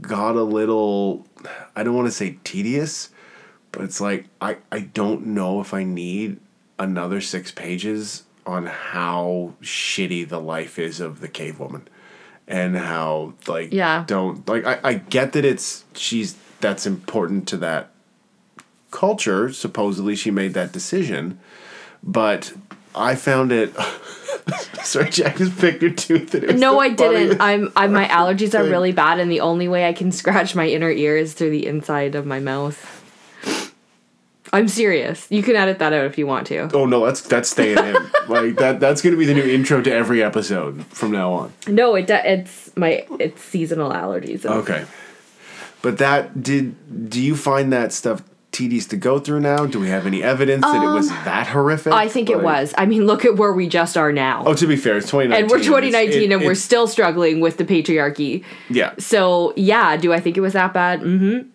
got 0.00 0.34
a 0.36 0.42
little 0.42 1.26
I 1.76 1.82
don't 1.82 1.94
want 1.94 2.06
to 2.08 2.12
say 2.12 2.38
tedious, 2.44 3.10
but 3.72 3.82
it's 3.82 4.00
like 4.00 4.26
I 4.40 4.58
I 4.70 4.80
don't 4.80 5.26
know 5.26 5.60
if 5.60 5.72
I 5.74 5.84
need 5.84 6.38
another 6.78 7.20
6 7.20 7.52
pages 7.52 8.23
on 8.46 8.66
how 8.66 9.54
shitty 9.62 10.28
the 10.28 10.40
life 10.40 10.78
is 10.78 11.00
of 11.00 11.20
the 11.20 11.28
cave 11.28 11.58
woman 11.58 11.88
and 12.46 12.76
how 12.76 13.32
like 13.46 13.72
Yeah. 13.72 14.04
don't 14.06 14.46
like 14.48 14.64
I, 14.66 14.78
I 14.84 14.94
get 14.94 15.32
that 15.32 15.44
it's 15.44 15.84
she's 15.94 16.36
that's 16.60 16.86
important 16.86 17.48
to 17.48 17.56
that 17.58 17.90
culture 18.90 19.52
supposedly 19.52 20.14
she 20.14 20.30
made 20.30 20.54
that 20.54 20.70
decision 20.72 21.38
but 22.02 22.52
i 22.94 23.14
found 23.14 23.50
it 23.50 23.74
sorry 24.84 25.10
jack 25.10 25.36
just 25.38 25.58
picked 25.58 25.82
your 25.82 25.90
tooth 25.90 26.34
and 26.34 26.44
it 26.44 26.52
was 26.52 26.60
No, 26.60 26.78
I 26.78 26.90
didn't. 26.90 27.40
I'm, 27.40 27.72
I'm 27.74 27.92
my 27.92 28.04
allergies 28.08 28.58
are 28.58 28.62
really 28.62 28.92
bad, 28.92 29.18
and 29.18 29.30
the 29.30 29.40
only 29.40 29.68
way 29.68 29.88
I 29.88 29.92
can 29.94 30.12
scratch 30.12 30.54
my 30.54 30.66
inner 30.68 30.90
ear 30.90 31.16
is 31.16 31.32
through 31.32 31.50
the 31.50 31.66
inside 31.66 32.14
of 32.14 32.26
my 32.26 32.40
mouth. 32.40 33.03
I'm 34.54 34.68
serious. 34.68 35.26
You 35.30 35.42
can 35.42 35.56
edit 35.56 35.78
that 35.80 35.92
out 35.92 36.04
if 36.06 36.16
you 36.18 36.26
want 36.26 36.46
to. 36.48 36.70
oh 36.74 36.86
no 36.86 37.04
that's 37.04 37.20
that's 37.22 37.50
staying 37.50 37.78
in 37.78 37.94
like 38.28 38.56
that 38.56 38.80
that's 38.80 39.02
gonna 39.02 39.16
be 39.16 39.26
the 39.26 39.34
new 39.34 39.42
intro 39.56 39.82
to 39.82 39.92
every 39.92 40.22
episode 40.22 40.84
from 40.86 41.10
now 41.10 41.32
on 41.32 41.52
No, 41.68 41.94
it 41.96 42.08
it's 42.08 42.74
my 42.76 43.06
it's 43.20 43.42
seasonal 43.42 43.90
allergies. 43.92 44.46
okay 44.46 44.84
but 45.82 45.98
that 45.98 46.42
did 46.42 47.10
do 47.10 47.20
you 47.20 47.36
find 47.36 47.72
that 47.72 47.92
stuff 47.92 48.22
tedious 48.52 48.86
to 48.86 48.96
go 48.96 49.18
through 49.18 49.40
now 49.40 49.66
do 49.66 49.80
we 49.80 49.88
have 49.88 50.06
any 50.06 50.22
evidence 50.22 50.62
that 50.62 50.80
it 50.82 50.86
was 50.86 51.08
that 51.08 51.48
horrific 51.48 51.92
Um, 51.92 51.98
I 51.98 52.06
think 52.08 52.30
it 52.30 52.40
was. 52.40 52.72
I 52.78 52.86
mean, 52.86 53.04
look 53.04 53.24
at 53.24 53.34
where 53.36 53.52
we 53.52 53.68
just 53.68 53.96
are 53.96 54.12
now. 54.12 54.44
oh 54.46 54.54
to 54.54 54.66
be 54.68 54.76
fair 54.76 54.96
it's 54.98 55.10
2019 55.10 55.42
and 55.42 55.50
we're 55.50 55.58
2019 55.58 56.22
it- 56.30 56.34
and 56.34 56.44
we're 56.46 56.54
still 56.54 56.86
struggling 56.86 57.40
with 57.40 57.56
the 57.56 57.64
patriarchy. 57.64 58.44
yeah 58.70 58.92
So, 58.98 59.52
yeah, 59.56 59.96
do 59.96 60.12
I 60.12 60.20
think 60.20 60.36
it 60.36 60.40
was 60.40 60.52
that 60.52 60.72
bad? 60.72 61.00
Mm-hmm. 61.00 61.48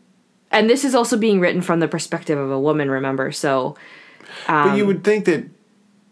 And 0.51 0.69
this 0.69 0.83
is 0.83 0.95
also 0.95 1.17
being 1.17 1.39
written 1.39 1.61
from 1.61 1.79
the 1.79 1.87
perspective 1.87 2.37
of 2.37 2.49
a 2.51 2.59
woman, 2.59 2.89
remember? 2.89 3.31
So, 3.31 3.75
but 4.47 4.75
you 4.77 4.85
would 4.85 5.03
think 5.03 5.25
that 5.25 5.45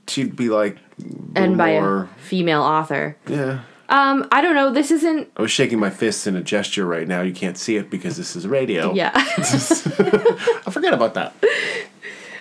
she'd 0.07 0.35
be 0.35 0.49
like 0.49 0.77
um, 1.01 1.31
and 1.35 1.57
by 1.57 1.71
more, 1.73 2.03
a 2.03 2.21
female 2.21 2.61
author. 2.61 3.17
yeah 3.27 3.61
Um, 3.89 4.27
I 4.31 4.41
don't 4.41 4.55
know. 4.55 4.71
This 4.71 4.91
isn't. 4.91 5.29
I 5.37 5.41
was 5.41 5.51
shaking 5.51 5.79
my 5.79 5.89
fists 5.89 6.27
in 6.27 6.35
a 6.35 6.41
gesture 6.41 6.85
right 6.85 7.07
now. 7.07 7.21
You 7.21 7.33
can't 7.33 7.57
see 7.57 7.77
it 7.77 7.89
because 7.89 8.17
this 8.17 8.35
is 8.35 8.45
radio. 8.47 8.93
Yeah. 8.93 9.11
I 9.15 10.71
forget 10.71 10.93
about 10.93 11.13
that. 11.15 11.33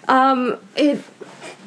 Um, 0.09 0.59
it. 0.76 1.03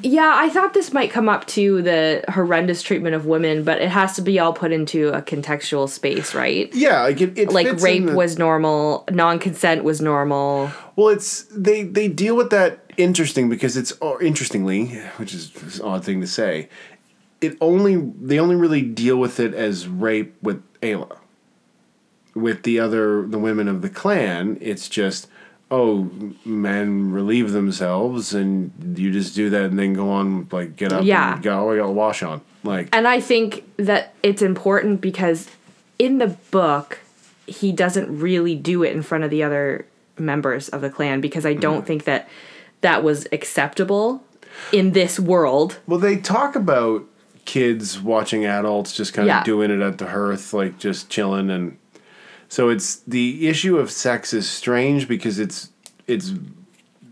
Yeah, 0.01 0.33
I 0.35 0.49
thought 0.49 0.73
this 0.73 0.93
might 0.93 1.11
come 1.11 1.27
up 1.27 1.45
to 1.47 1.81
the 1.81 2.23
horrendous 2.29 2.81
treatment 2.81 3.15
of 3.15 3.25
women, 3.25 3.63
but 3.63 3.81
it 3.81 3.89
has 3.89 4.15
to 4.15 4.21
be 4.21 4.39
all 4.39 4.53
put 4.53 4.71
into 4.71 5.09
a 5.09 5.21
contextual 5.21 5.89
space, 5.89 6.33
right? 6.33 6.73
Yeah, 6.73 7.01
like 7.03 7.19
it, 7.21 7.37
it 7.37 7.51
Like 7.51 7.67
fits 7.67 7.83
rape 7.83 8.01
in 8.01 8.05
the- 8.07 8.15
was 8.15 8.37
normal, 8.37 9.03
non-consent 9.11 9.83
was 9.83 9.99
normal. 10.01 10.71
well. 10.95 11.09
It's 11.09 11.43
they 11.51 11.83
they 11.83 12.07
deal 12.07 12.35
with 12.35 12.49
that 12.51 12.79
interesting 12.97 13.49
because 13.49 13.75
it's 13.77 13.91
or 14.01 14.21
interestingly, 14.21 14.87
which 15.17 15.33
is 15.33 15.79
an 15.79 15.85
odd 15.85 16.05
thing 16.05 16.21
to 16.21 16.27
say. 16.27 16.69
It 17.41 17.57
only 17.61 17.95
they 17.95 18.39
only 18.39 18.55
really 18.55 18.81
deal 18.81 19.17
with 19.17 19.39
it 19.39 19.53
as 19.53 19.87
rape 19.87 20.35
with 20.41 20.61
Ayla. 20.81 21.17
With 22.35 22.63
the 22.63 22.79
other 22.79 23.25
the 23.25 23.39
women 23.39 23.67
of 23.67 23.81
the 23.81 23.89
clan, 23.89 24.57
it's 24.61 24.87
just 24.87 25.27
oh 25.71 26.09
men 26.45 27.11
relieve 27.11 27.51
themselves 27.51 28.33
and 28.33 28.71
you 28.97 29.11
just 29.11 29.35
do 29.35 29.49
that 29.51 29.65
and 29.65 29.77
then 29.77 29.93
go 29.93 30.09
on 30.09 30.47
like 30.51 30.75
get 30.75 30.91
up 30.91 31.03
Yeah. 31.03 31.35
and 31.35 31.43
go. 31.43 31.67
Oh, 31.67 31.71
I 31.71 31.77
got 31.77 31.85
a 31.85 31.91
wash 31.91 32.23
on 32.23 32.41
like 32.63 32.89
And 32.91 33.07
I 33.07 33.19
think 33.19 33.63
that 33.77 34.13
it's 34.23 34.41
important 34.41 34.99
because 35.01 35.47
in 35.99 36.17
the 36.17 36.27
book, 36.51 36.99
he 37.45 37.71
doesn't 37.71 38.19
really 38.19 38.55
do 38.55 38.83
it 38.83 38.93
in 38.95 39.01
front 39.03 39.23
of 39.23 39.29
the 39.29 39.43
other 39.43 39.85
members 40.17 40.69
of 40.69 40.81
the 40.81 40.89
clan 40.89 41.21
because 41.21 41.45
I 41.45 41.55
Mm. 41.55 41.61
don't 41.61 41.85
think 41.85 42.03
that 42.05 42.27
that 42.81 43.03
was 43.03 43.27
acceptable 43.31 44.23
in 44.71 44.91
this 44.91 45.19
world. 45.19 45.77
Well, 45.87 45.99
they 45.99 46.17
talk 46.17 46.55
about 46.55 47.05
kids 47.45 47.99
watching 48.01 48.45
adults 48.45 48.93
just 48.93 49.13
kind 49.13 49.27
of 49.29 49.35
Yeah. 49.35 49.43
doing 49.43 49.71
it 49.71 49.81
at 49.81 49.97
the 49.97 50.07
hearth, 50.07 50.53
like 50.53 50.77
just 50.79 51.09
chilling, 51.09 51.49
and 51.49 51.77
so 52.49 52.67
it's 52.69 52.97
the 53.07 53.47
issue 53.47 53.77
of 53.77 53.89
sex 53.91 54.33
is 54.33 54.49
strange 54.49 55.07
because 55.07 55.39
it's 55.39 55.69
it's 56.07 56.33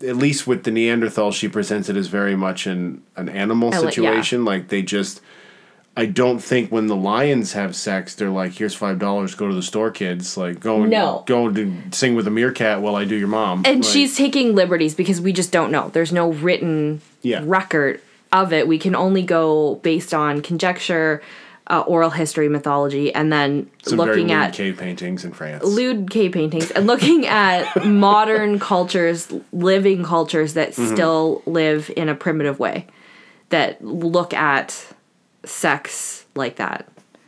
at 0.06 0.16
least 0.16 0.46
with 0.46 0.64
the 0.64 0.70
Neanderthal, 0.72 1.32
she 1.32 1.48
presents 1.48 1.90
it 1.90 1.96
as 1.96 2.08
very 2.08 2.36
much 2.36 2.68
an 2.68 3.02
an 3.16 3.30
animal 3.30 3.74
Ele- 3.74 3.84
yeah. 3.86 3.90
situation. 3.90 4.44
Like 4.46 4.68
they 4.68 4.82
just, 4.84 5.22
I 5.96 6.06
don't 6.06 6.38
think 6.40 6.72
when 6.72 6.86
the 6.88 6.96
lions 6.96 7.54
have 7.54 7.76
sex, 7.76 8.14
they're 8.14 8.30
like, 8.30 8.54
"Here's 8.54 8.76
five 8.76 9.00
dollars, 9.00 9.34
go 9.34 9.48
to 9.48 9.56
the 9.56 9.64
store, 9.64 9.90
kids." 9.90 10.38
Like 10.38 10.60
go 10.60 10.82
and 10.82 10.92
No. 10.92 11.24
go 11.26 11.52
to 11.52 11.74
sing 11.92 12.14
with 12.16 12.28
a 12.28 12.32
meerkat 12.32 12.82
while 12.82 12.96
I 12.96 13.06
do 13.06 13.16
your 13.16 13.28
mom. 13.28 13.64
And 13.66 13.84
Like, 13.84 13.92
she's 13.94 14.16
taking 14.16 14.54
liberties 14.54 14.94
because 14.94 15.20
we 15.22 15.32
just 15.34 15.52
don't 15.52 15.72
know. 15.72 15.90
There's 15.94 16.12
no 16.14 16.32
written 16.32 17.02
Yeah. 17.24 17.42
record 17.44 18.00
of 18.32 18.52
it. 18.54 18.68
We 18.68 18.78
can 18.78 18.94
only 18.96 19.24
go 19.24 19.80
based 19.82 20.14
on 20.14 20.42
conjecture, 20.42 21.22
uh, 21.70 21.82
oral 21.82 22.10
history, 22.10 22.48
mythology, 22.50 23.14
and 23.14 23.32
then 23.32 23.70
some 23.84 23.98
looking 23.98 24.32
at 24.32 24.54
cave 24.54 24.78
paintings 24.78 25.26
in 25.26 25.34
France. 25.34 25.64
lewd 25.64 26.10
cave 26.10 26.32
paintings 26.32 26.72
and 26.72 26.88
looking 26.88 27.26
at 27.28 27.86
modern 27.86 28.58
cultures, 28.60 29.32
living 29.52 30.04
cultures 30.04 30.54
that 30.54 30.70
Mm-hmm. 30.72 30.94
still 30.94 31.42
live 31.46 31.92
in 31.98 32.08
a 32.10 32.16
primitive 32.16 32.60
way. 32.60 32.88
that 33.50 33.84
look 33.84 34.34
at 34.34 34.86
sex 35.46 36.26
like 36.36 36.58
that. 36.58 36.88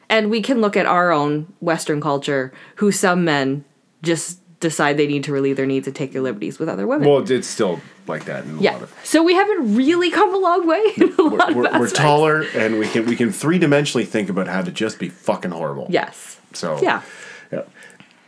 And 0.09 0.29
we 0.29 0.41
can 0.41 0.59
look 0.61 0.75
at 0.75 0.85
our 0.85 1.11
own 1.11 1.53
Western 1.61 2.01
culture, 2.01 2.51
who 2.75 2.91
some 2.91 3.23
men 3.25 3.63
just 4.01 4.39
decide 4.59 4.97
they 4.97 5.07
need 5.07 5.23
to 5.23 5.31
relieve 5.31 5.55
their 5.55 5.65
needs 5.65 5.87
and 5.87 5.95
take 5.95 6.11
their 6.11 6.21
liberties 6.21 6.59
with 6.59 6.67
other 6.67 6.85
women. 6.85 7.07
Well, 7.07 7.29
it's 7.29 7.47
still 7.47 7.79
like 8.07 8.25
that 8.25 8.45
in 8.45 8.57
a 8.57 8.61
yeah. 8.61 8.73
lot 8.73 8.83
of. 8.83 8.95
So 9.03 9.23
we 9.23 9.33
haven't 9.33 9.75
really 9.75 10.11
come 10.11 10.33
a 10.33 10.37
long 10.37 10.67
way. 10.67 10.83
In 10.97 11.13
a 11.17 11.23
of 11.23 11.55
We're, 11.55 11.79
we're 11.79 11.89
taller, 11.89 12.43
and 12.55 12.79
we 12.79 12.87
can 12.87 13.05
we 13.05 13.15
can 13.15 13.31
three 13.31 13.59
dimensionally 13.59 14.07
think 14.07 14.29
about 14.29 14.47
how 14.47 14.61
to 14.61 14.71
just 14.71 14.99
be 14.99 15.09
fucking 15.09 15.51
horrible. 15.51 15.87
Yes. 15.89 16.39
So 16.53 16.81
Yeah. 16.81 17.01
Yeah. 17.51 17.63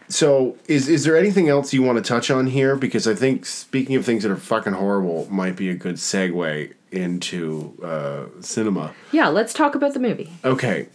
So 0.07 0.57
is 0.67 0.89
is 0.89 1.03
there 1.03 1.17
anything 1.17 1.49
else 1.49 1.73
you 1.73 1.81
want 1.83 1.97
to 1.97 2.03
touch 2.03 2.29
on 2.31 2.47
here? 2.47 2.75
Because 2.75 3.07
I 3.07 3.15
think 3.15 3.45
speaking 3.45 3.95
of 3.95 4.05
things 4.05 4.23
that 4.23 4.31
are 4.31 4.37
fucking 4.37 4.73
horrible 4.73 5.27
might 5.29 5.55
be 5.55 5.69
a 5.69 5.75
good 5.75 5.95
segue 5.95 6.73
into 6.91 7.77
uh, 7.83 8.25
cinema. 8.41 8.93
Yeah. 9.11 9.27
Let's 9.27 9.53
talk 9.53 9.75
about 9.75 9.93
the 9.93 9.99
movie. 9.99 10.31
Okay. 10.43 10.87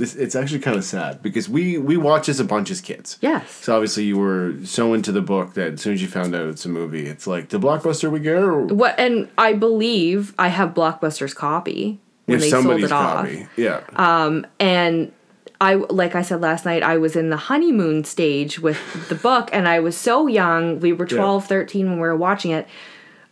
This 0.00 0.16
it's 0.16 0.34
actually 0.34 0.60
kind 0.60 0.76
of 0.76 0.84
sad 0.84 1.22
because 1.22 1.48
we 1.48 1.76
we 1.76 1.96
watched 1.96 2.26
this 2.26 2.40
a 2.40 2.44
bunch 2.44 2.70
as 2.70 2.80
kids. 2.80 3.18
Yes. 3.20 3.50
So 3.50 3.74
obviously 3.74 4.04
you 4.04 4.16
were 4.18 4.54
so 4.64 4.94
into 4.94 5.12
the 5.12 5.20
book 5.20 5.52
that 5.54 5.74
as 5.74 5.82
soon 5.82 5.92
as 5.92 6.00
you 6.02 6.08
found 6.08 6.34
out 6.34 6.48
it's 6.48 6.64
a 6.64 6.70
movie, 6.70 7.06
it's 7.06 7.26
like 7.26 7.50
the 7.50 7.58
blockbuster 7.58 8.10
we 8.10 8.20
go. 8.20 8.42
or 8.42 8.64
What? 8.64 8.98
And 8.98 9.28
I 9.36 9.52
believe 9.52 10.34
I 10.38 10.48
have 10.48 10.70
Blockbuster's 10.74 11.34
copy 11.34 12.00
when 12.24 12.36
if 12.38 12.44
they 12.44 12.50
sold 12.50 12.82
it 12.82 12.90
off. 12.92 13.28
Yeah. 13.56 13.82
Um, 13.94 14.46
and 14.58 15.12
I 15.60 15.74
like 15.74 16.14
I 16.14 16.22
said 16.22 16.40
last 16.40 16.64
night 16.64 16.82
I 16.82 16.96
was 16.96 17.14
in 17.16 17.28
the 17.28 17.36
honeymoon 17.36 18.04
stage 18.04 18.58
with 18.58 19.08
the 19.10 19.14
book 19.14 19.50
and 19.52 19.68
I 19.68 19.80
was 19.80 19.96
so 19.96 20.26
young 20.26 20.80
we 20.80 20.94
were 20.94 21.04
12 21.06 21.46
13 21.46 21.86
when 21.90 21.96
we 21.96 22.00
were 22.00 22.16
watching 22.16 22.50
it 22.52 22.66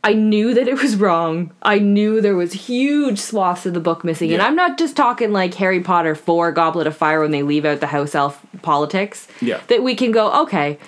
I 0.04 0.12
knew 0.12 0.54
that 0.54 0.68
it 0.68 0.80
was 0.80 0.96
wrong. 0.96 1.52
I 1.62 1.78
knew 1.78 2.20
there 2.20 2.36
was 2.36 2.52
huge 2.52 3.18
swaths 3.18 3.66
of 3.66 3.74
the 3.74 3.80
book 3.80 4.04
missing. 4.04 4.32
And 4.32 4.40
I'm 4.40 4.54
not 4.54 4.78
just 4.78 4.96
talking 4.96 5.32
like 5.32 5.54
Harry 5.54 5.80
Potter 5.80 6.14
4 6.14 6.52
Goblet 6.52 6.86
of 6.86 6.96
Fire 6.96 7.20
when 7.20 7.32
they 7.32 7.42
leave 7.42 7.64
out 7.64 7.80
the 7.80 7.88
house 7.88 8.14
elf 8.14 8.40
politics. 8.62 9.26
Yeah. 9.40 9.60
that 9.68 9.82
we 9.82 9.94
can 9.94 10.12
go 10.12 10.42
okay. 10.42 10.78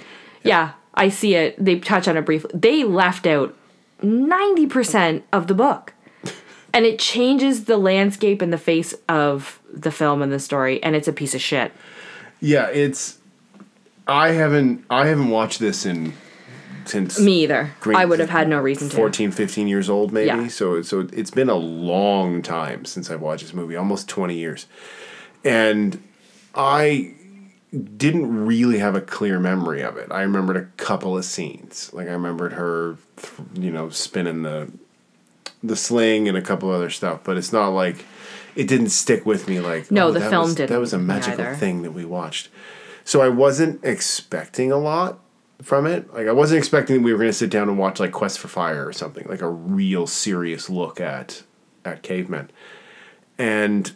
Yeah. 0.45 0.73
I 0.95 1.09
see 1.09 1.35
it. 1.35 1.63
They 1.63 1.79
touch 1.81 2.07
on 2.09 2.17
it 2.17 2.25
briefly. 2.25 2.51
They 2.55 2.85
left 2.85 3.27
out 3.27 3.55
90% 4.03 5.23
of 5.33 5.47
the 5.47 5.55
book. 5.55 5.95
And 6.73 6.87
it 6.87 7.01
changes 7.01 7.65
the 7.65 7.77
landscape 7.77 8.41
and 8.41 8.53
the 8.53 8.57
face 8.59 8.95
of 9.09 9.59
the 9.73 9.91
film 9.91 10.23
and 10.23 10.31
the 10.31 10.39
story 10.39 10.81
and 10.85 10.95
it's 10.95 11.09
a 11.09 11.13
piece 11.13 11.35
of 11.35 11.41
shit. 11.41 11.73
Yeah, 12.41 12.69
it's. 12.69 13.19
I 14.07 14.29
haven't. 14.29 14.85
I 14.89 15.09
haven't 15.09 15.31
watched 15.31 15.59
this 15.59 15.85
in 15.85 16.13
since 16.85 17.19
me 17.21 17.43
either 17.43 17.73
Great. 17.81 17.97
i 17.99 18.05
would 18.05 18.21
have 18.21 18.31
had 18.31 18.49
no 18.49 18.59
reason 18.61 18.89
to 18.89 18.97
14, 18.97 19.31
15 19.31 19.69
years 19.69 19.89
old, 19.89 20.13
maybe. 20.13 20.27
Yeah. 20.27 20.49
So 20.49 20.83
so 20.83 21.09
it's 21.13 21.31
been 21.31 21.49
a 21.49 21.55
long 21.55 22.43
time 22.43 22.85
since 22.85 23.11
I've 23.11 23.21
watched 23.21 23.43
this 23.43 23.55
movie, 23.55 23.77
almost 23.77 24.09
twenty 24.09 24.37
years, 24.37 24.67
and 25.45 26.03
I 26.55 27.15
didn't 27.97 28.47
really 28.47 28.79
have 28.79 28.97
a 28.97 29.01
clear 29.01 29.39
memory 29.39 29.83
of 29.83 29.97
it. 29.97 30.11
I 30.11 30.23
remembered 30.23 30.57
a 30.57 30.65
couple 30.83 31.17
of 31.17 31.25
scenes, 31.25 31.91
like 31.93 32.09
I 32.09 32.13
remembered 32.13 32.55
her, 32.55 32.97
you 33.55 33.71
know, 33.71 33.91
spinning 33.91 34.43
the 34.43 34.71
the 35.63 35.77
sling 35.77 36.27
and 36.29 36.37
a 36.37 36.43
couple 36.43 36.71
other 36.71 36.91
stuff, 36.91 37.21
but 37.23 37.37
it's 37.37 37.53
not 37.53 37.69
like 37.69 38.05
it 38.57 38.67
didn't 38.67 38.91
stick 38.91 39.25
with 39.25 39.49
me. 39.49 39.61
Like 39.61 39.91
No, 39.91 40.09
oh, 40.09 40.13
the 40.13 40.21
film 40.21 40.47
was, 40.47 40.55
didn't 40.55 40.71
That 40.71 40.81
was 40.81 40.93
a 40.93 40.99
magical 40.99 41.45
either. 41.45 41.55
thing 41.55 41.83
that 41.83 41.93
we 41.93 42.05
watched. 42.05 42.49
So 43.05 43.23
I 43.23 43.29
wasn't 43.29 43.85
expecting 43.85 44.73
a 44.73 44.79
lot 44.79 45.20
from 45.63 45.87
it. 45.87 46.13
Like 46.13 46.27
I 46.27 46.33
wasn't 46.33 46.59
expecting 46.59 46.97
that 46.97 47.03
we 47.03 47.13
were 47.13 47.19
going 47.19 47.29
to 47.31 47.35
sit 47.37 47.51
down 47.51 47.69
and 47.69 47.79
watch 47.79 48.01
like 48.01 48.13
Quest 48.13 48.39
for 48.39 48.49
Fire 48.49 48.87
or 48.87 48.93
something, 48.93 49.27
like 49.29 49.43
a 49.43 49.49
real 49.51 50.07
serious 50.07 50.69
look 50.71 51.01
at 51.01 51.43
at 51.85 52.03
cavemen. 52.03 52.51
And 53.39 53.93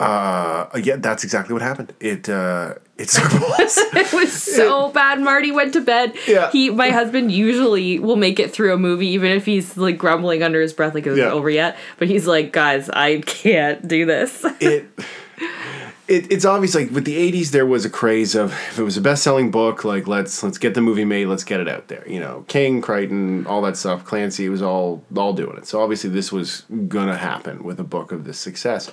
uh 0.00 0.66
yeah, 0.80 0.96
that's 0.96 1.24
exactly 1.24 1.52
what 1.52 1.62
happened. 1.62 1.92
It 1.98 2.28
uh 2.28 2.74
it 2.96 3.10
it 3.18 4.12
was 4.12 4.32
so 4.32 4.90
bad 4.90 5.20
marty 5.20 5.50
went 5.50 5.72
to 5.72 5.80
bed 5.80 6.14
Yeah. 6.26 6.50
he 6.50 6.70
my 6.70 6.90
husband 6.90 7.32
usually 7.32 7.98
will 7.98 8.16
make 8.16 8.38
it 8.40 8.52
through 8.52 8.72
a 8.74 8.78
movie 8.78 9.08
even 9.08 9.30
if 9.32 9.44
he's 9.44 9.76
like 9.76 9.98
grumbling 9.98 10.42
under 10.42 10.60
his 10.60 10.72
breath 10.72 10.94
like 10.94 11.06
it's 11.06 11.16
Yeah. 11.16 11.30
over 11.30 11.48
yet 11.50 11.76
but 11.98 12.08
he's 12.08 12.26
like 12.26 12.52
guys 12.52 12.88
i 12.90 13.20
can't 13.20 13.86
do 13.86 14.04
this 14.04 14.44
it, 14.60 14.86
it 16.08 16.32
it's 16.32 16.44
obvious 16.44 16.74
like 16.74 16.90
with 16.90 17.04
the 17.04 17.32
80s 17.32 17.50
there 17.50 17.66
was 17.66 17.84
a 17.84 17.90
craze 17.90 18.34
of 18.34 18.52
if 18.52 18.78
it 18.78 18.82
was 18.82 18.96
a 18.96 19.00
best-selling 19.00 19.50
book 19.50 19.84
like 19.84 20.08
let's 20.08 20.42
let's 20.42 20.58
get 20.58 20.74
the 20.74 20.80
movie 20.80 21.04
made 21.04 21.26
let's 21.26 21.44
get 21.44 21.60
it 21.60 21.68
out 21.68 21.88
there 21.88 22.08
you 22.08 22.18
know? 22.18 22.44
King 22.48 22.80
crichton 22.80 23.46
all 23.46 23.62
that 23.62 23.76
stuff 23.76 24.04
clancy 24.04 24.46
it 24.46 24.48
was 24.48 24.62
all 24.62 25.04
all 25.14 25.34
doing 25.34 25.56
it. 25.58 25.66
So 25.66 25.80
obviously 25.80 26.10
this 26.10 26.32
was 26.32 26.62
gonna 26.88 27.16
happen 27.16 27.62
with 27.62 27.78
a 27.78 27.84
book 27.84 28.10
of 28.10 28.24
this 28.24 28.38
success. 28.38 28.90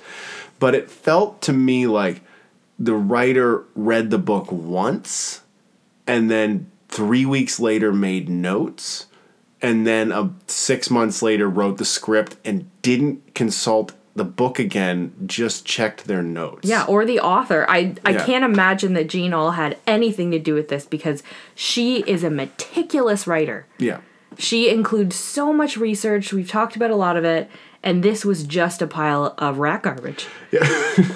But 0.58 0.74
it 0.74 0.90
felt 0.90 1.42
to 1.42 1.52
me 1.52 1.86
like 1.86 2.20
the 2.78 2.94
writer 2.94 3.64
read 3.74 4.10
the 4.10 4.18
book 4.18 4.52
once 4.52 5.40
and 6.06 6.30
then 6.30 6.70
three 6.88 7.24
weeks 7.26 7.58
later 7.58 7.92
made 7.92 8.28
notes 8.28 9.06
and 9.62 9.86
then 9.86 10.12
uh, 10.12 10.28
six 10.46 10.90
months 10.90 11.22
later 11.22 11.48
wrote 11.48 11.78
the 11.78 11.84
script 11.84 12.36
and 12.44 12.70
didn't 12.82 13.34
consult 13.34 13.92
the 14.16 14.24
book 14.24 14.58
again 14.58 15.12
just 15.26 15.64
checked 15.64 16.06
their 16.06 16.22
notes 16.22 16.68
yeah 16.68 16.84
or 16.86 17.04
the 17.04 17.20
author 17.20 17.64
i 17.68 17.94
i 18.04 18.10
Yeah. 18.12 18.24
can't 18.26 18.44
imagine 18.44 18.94
that 18.94 19.06
Jean 19.08 19.30
Auel 19.32 19.54
had 19.54 19.76
anything 19.86 20.30
to 20.32 20.38
do 20.38 20.54
with 20.54 20.68
this 20.68 20.84
because 20.86 21.22
she 21.54 21.98
is 22.14 22.24
a 22.24 22.30
meticulous 22.30 23.26
writer 23.26 23.66
yeah 23.78 23.98
She 24.38 24.68
includes 24.68 25.16
so 25.16 25.50
much 25.52 25.76
research. 25.78 26.30
We've 26.32 26.50
talked 26.50 26.76
about 26.76 26.90
a 26.90 26.96
lot 26.96 27.16
of 27.16 27.24
it, 27.24 27.48
and 27.82 28.02
this 28.02 28.22
was 28.24 28.44
just 28.44 28.82
a 28.82 28.86
pile 28.86 29.34
of 29.38 29.56
rat 29.58 29.82
garbage. 29.82 30.26
Yeah. 30.52 30.66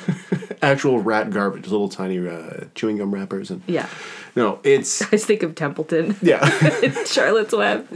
Actual 0.62 1.00
rat 1.02 1.28
garbage 1.30 1.66
little 1.68 1.88
tiny 1.90 2.16
uh, 2.26 2.64
chewing 2.74 2.96
gum 2.98 3.12
wrappers 3.14 3.50
and 3.50 3.60
Yeah. 3.66 3.88
no 4.36 4.58
it's 4.64 5.02
I 5.06 5.10
just 5.16 5.26
think 5.26 5.42
of 5.42 5.54
Templeton, 5.54 6.16
yeah 6.22 6.40
Charlotte's 7.04 7.52
Web. 7.54 7.86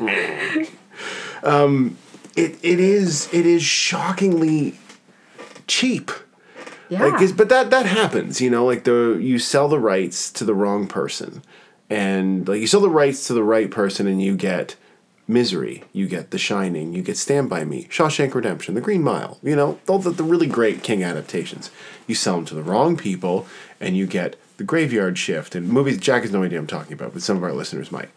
it, 2.36 2.58
it 2.62 2.80
is 2.80 3.28
it 3.32 3.46
is 3.46 3.62
shockingly 3.62 4.78
cheap 5.66 6.10
Yeah. 6.88 7.04
Like, 7.06 7.36
but 7.36 7.48
that 7.48 7.70
that 7.70 7.86
happens, 7.86 8.40
you 8.40 8.50
know. 8.50 8.64
Like 8.66 8.84
the 8.84 9.18
you 9.20 9.38
sell 9.38 9.68
the 9.68 9.80
rights 9.80 10.30
to 10.32 10.44
the 10.44 10.54
wrong 10.54 10.86
person, 10.86 11.42
and 11.88 12.46
like 12.46 12.60
you 12.60 12.66
sell 12.66 12.80
the 12.80 12.90
rights 12.90 13.26
to 13.28 13.32
the 13.34 13.42
right 13.42 13.70
person, 13.70 14.06
and 14.06 14.22
you 14.22 14.36
get 14.36 14.76
Misery, 15.26 15.84
you 15.94 16.06
get 16.06 16.30
The 16.30 16.38
Shining, 16.38 16.92
you 16.92 17.02
get 17.02 17.16
Stand 17.16 17.48
by 17.48 17.64
Me, 17.64 17.84
Shawshank 17.84 18.34
Redemption, 18.34 18.74
The 18.74 18.82
Green 18.82 19.02
Mile. 19.02 19.38
You 19.42 19.56
know, 19.56 19.78
all 19.88 19.98
the, 19.98 20.10
the 20.10 20.22
really 20.22 20.46
great 20.46 20.82
King 20.82 21.02
adaptations. 21.02 21.70
You 22.06 22.14
sell 22.14 22.36
them 22.36 22.44
to 22.46 22.54
the 22.54 22.62
wrong 22.62 22.96
people, 22.98 23.46
and 23.80 23.96
you 23.96 24.06
get 24.06 24.36
The 24.58 24.64
Graveyard 24.64 25.16
Shift 25.16 25.54
and 25.54 25.68
movies. 25.70 25.96
Jack 25.96 26.22
has 26.22 26.32
no 26.32 26.42
idea 26.42 26.58
I'm 26.58 26.66
talking 26.66 26.92
about, 26.92 27.14
but 27.14 27.22
some 27.22 27.38
of 27.38 27.42
our 27.42 27.54
listeners 27.54 27.90
might. 27.90 28.10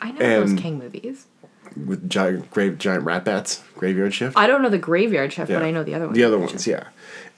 I 0.00 0.10
know 0.10 0.20
and- 0.20 0.56
those 0.56 0.60
King 0.60 0.78
movies. 0.78 1.26
With 1.76 2.08
giant 2.08 2.50
grave 2.50 2.78
giant 2.78 3.04
rat 3.04 3.24
bats, 3.24 3.62
Graveyard 3.76 4.12
Shift. 4.14 4.36
I 4.36 4.46
don't 4.46 4.62
know 4.62 4.68
the 4.68 4.78
Graveyard 4.78 5.32
Shift, 5.32 5.50
but 5.50 5.62
I 5.62 5.70
know 5.70 5.82
the 5.84 5.94
other 5.94 6.06
ones. 6.06 6.16
The 6.16 6.24
other 6.24 6.38
ones, 6.38 6.66
yeah. 6.66 6.84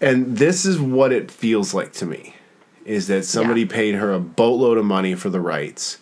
And 0.00 0.36
this 0.38 0.64
is 0.64 0.80
what 0.80 1.12
it 1.12 1.30
feels 1.30 1.74
like 1.74 1.92
to 1.94 2.06
me 2.06 2.34
is 2.84 3.06
that 3.06 3.24
somebody 3.24 3.60
Yeah. 3.62 3.68
paid 3.70 3.94
her 3.94 4.12
a 4.12 4.18
boatload 4.18 4.76
of 4.78 4.84
money 4.84 5.14
for 5.14 5.30
the 5.30 5.40
rights 5.40 5.98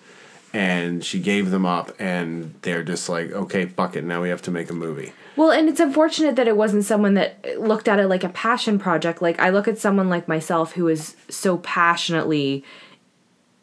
and 0.54 1.04
she 1.04 1.20
gave 1.20 1.50
them 1.50 1.66
up 1.66 1.92
and 1.98 2.54
they're 2.62 2.82
just 2.82 3.08
like, 3.08 3.30
okay, 3.32 3.66
fuck 3.66 3.94
it, 3.96 4.02
now 4.04 4.22
we 4.22 4.30
have 4.30 4.42
to 4.42 4.50
make 4.50 4.70
a 4.70 4.74
movie. 4.74 5.12
Well, 5.36 5.50
and 5.50 5.68
it's 5.68 5.78
unfortunate 5.80 6.36
that 6.36 6.48
it 6.48 6.56
wasn't 6.56 6.84
someone 6.84 7.14
that 7.14 7.44
looked 7.60 7.86
at 7.86 7.98
it 8.00 8.08
like 8.08 8.24
a 8.24 8.28
passion 8.30 8.78
project. 8.78 9.20
Like 9.22 9.38
I 9.38 9.50
look 9.50 9.68
at 9.68 9.78
someone 9.78 10.08
like 10.08 10.26
myself 10.26 10.72
who 10.72 10.88
is 10.88 11.14
so 11.28 11.58
passionately 11.58 12.64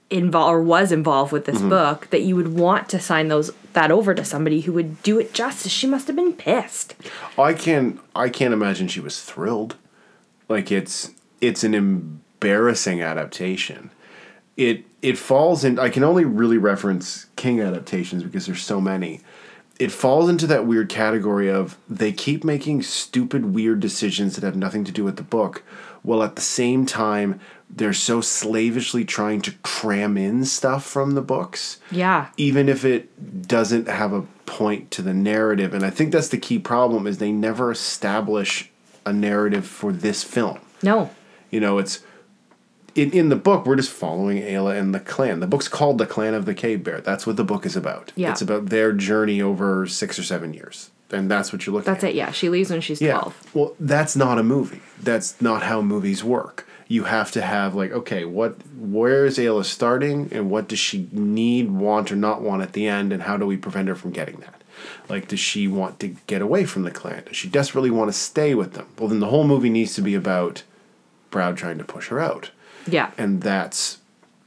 involved 0.10 0.54
or 0.54 0.62
was 0.62 0.92
involved 0.92 1.32
with 1.32 1.46
this 1.46 1.58
mm-hmm. 1.58 1.70
book 1.70 2.10
that 2.12 2.22
you 2.22 2.36
would 2.36 2.58
want 2.58 2.90
to 2.90 3.00
sign 3.00 3.28
those 3.28 3.52
that 3.74 3.92
over 3.92 4.14
to 4.14 4.24
somebody 4.24 4.62
who 4.62 4.74
would 4.74 5.02
do 5.04 5.20
it 5.20 5.34
justice. 5.34 5.72
She 5.72 5.88
must 5.88 6.08
have 6.08 6.16
been 6.16 6.34
pissed. 6.34 6.96
I 7.38 7.54
can't. 7.54 8.00
I 8.16 8.30
can't 8.30 8.54
imagine 8.54 8.88
she 8.88 9.00
was 9.00 9.22
thrilled. 9.22 9.76
Like 10.50 10.72
it's 10.72 11.12
it's 11.42 11.64
an 11.64 11.74
embarrassing 11.74 13.02
adaptation. 13.02 13.92
It 14.56 14.86
it 15.02 15.18
falls 15.18 15.64
in 15.64 15.78
I 15.78 15.90
can 15.90 16.04
only 16.04 16.26
really 16.26 16.58
reference 16.58 17.28
King 17.36 17.62
adaptations 17.62 18.24
because 18.24 18.46
there's 18.46 18.64
so 18.64 18.82
many. 18.82 19.22
It 19.80 19.92
falls 19.92 20.28
into 20.28 20.48
that 20.48 20.66
weird 20.66 20.90
category 20.90 21.52
of 21.52 21.78
they 21.88 22.12
keep 22.12 22.44
making 22.44 22.82
stupid 22.82 23.54
weird 23.54 23.80
decisions 23.80 24.34
that 24.36 24.44
have 24.44 24.56
nothing 24.56 24.84
to 24.86 24.92
do 24.92 25.04
with 25.04 25.18
the 25.18 25.24
book, 25.24 25.62
while 26.02 26.24
at 26.24 26.36
the 26.36 26.42
same 26.42 26.88
time 26.88 27.40
they're 27.70 27.94
so 27.94 28.22
slavishly 28.22 29.04
trying 29.06 29.42
to 29.42 29.52
cram 29.64 30.18
in 30.18 30.46
stuff 30.46 30.86
from 30.86 31.12
the 31.12 31.22
books 31.22 31.80
Yeah. 31.92 32.28
even 32.38 32.70
if 32.70 32.86
it 32.86 33.48
doesn't 33.48 33.88
have 33.88 34.14
a 34.14 34.22
point 34.46 34.90
to 34.92 35.02
the 35.02 35.14
narrative 35.14 35.74
and 35.74 35.84
i 35.86 35.90
think 35.90 36.12
that's 36.12 36.30
the 36.30 36.38
key 36.38 36.58
problem 36.60 37.06
is 37.08 37.18
they 37.18 37.32
never 37.32 37.70
establish 37.72 38.70
a 39.06 39.12
narrative 39.14 39.66
for 39.66 39.92
this 39.92 40.24
film 40.24 40.60
No. 40.82 41.10
you 41.52 41.60
know 41.60 41.78
it's 41.78 42.04
in, 42.96 43.12
in 43.12 43.30
the 43.30 43.36
book, 43.36 43.68
we're 43.68 43.76
just 43.76 43.92
following 43.92 44.42
Ayla 44.42 44.76
and 44.80 44.92
the 44.96 45.00
clan. 45.00 45.40
The 45.40 45.46
book's 45.46 45.68
called 45.68 46.00
The 46.00 46.08
Clan 46.08 46.34
of 46.34 46.46
the 46.46 46.56
Cave 46.56 46.84
Bear. 46.84 47.00
That's 47.00 47.28
what 47.28 47.36
the 47.38 47.44
book 47.44 47.64
is 47.64 47.76
about. 47.76 48.12
Yeah. 48.16 48.32
It's 48.32 48.42
about 48.42 48.68
their 48.72 48.92
journey 48.92 49.40
over 49.40 49.86
six 49.86 50.18
or 50.18 50.24
seven 50.24 50.52
years. 50.56 50.90
And 51.12 51.30
that's 51.30 51.54
what 51.54 51.68
you're 51.68 51.76
looking 51.76 51.94
That's 51.94 52.04
at. 52.04 52.10
it. 52.10 52.16
Yeah, 52.16 52.32
she 52.32 52.50
leaves 52.50 52.72
when 52.72 52.82
she's 52.82 53.00
Yeah. 53.00 53.20
12. 53.20 53.52
Well, 53.54 53.76
that's 53.80 54.16
not 54.16 54.40
a 54.40 54.44
movie. 54.44 54.82
That's 55.00 55.40
not 55.40 55.62
how 55.62 55.80
movies 55.84 56.24
work. 56.24 56.67
You 56.88 57.04
have 57.04 57.32
to 57.32 57.42
have 57.42 57.76
like, 57.76 57.92
okay, 57.92 58.26
what 58.26 58.56
where 58.78 59.26
is 59.26 59.38
Ayla 59.38 59.66
starting 59.66 60.30
and 60.32 60.50
what 60.50 60.68
does 60.68 60.80
she 60.80 61.10
need, 61.12 61.72
want, 61.72 62.12
or 62.12 62.16
not 62.16 62.42
want 62.42 62.62
at 62.62 62.74
the 62.74 62.88
end, 62.88 63.12
and 63.12 63.24
how 63.24 63.38
do 63.38 63.46
we 63.46 63.58
prevent 63.58 63.90
her 63.90 63.96
from 63.96 64.12
getting 64.12 64.38
that? 64.38 64.62
Like, 65.10 65.28
does 65.28 65.40
she 65.40 65.68
want 65.68 66.00
to 66.00 66.10
get 66.28 66.42
away 66.42 66.66
from 66.66 66.84
the 66.84 66.92
clan? 66.92 67.24
Does 67.26 67.36
she 67.36 67.50
desperately 67.50 67.90
want 67.90 68.10
to 68.10 68.18
stay 68.18 68.56
with 68.56 68.74
them? 68.74 68.88
Well 68.98 69.10
then 69.10 69.20
the 69.20 69.28
whole 69.28 69.46
movie 69.46 69.70
needs 69.70 69.96
to 69.96 70.02
be 70.02 70.16
about 70.16 70.64
Broud 71.30 71.58
trying 71.58 71.78
to 71.78 71.84
push 71.84 72.08
her 72.08 72.20
out. 72.20 72.52
Yeah. 72.88 73.12
And 73.18 73.42
that's 73.42 74.00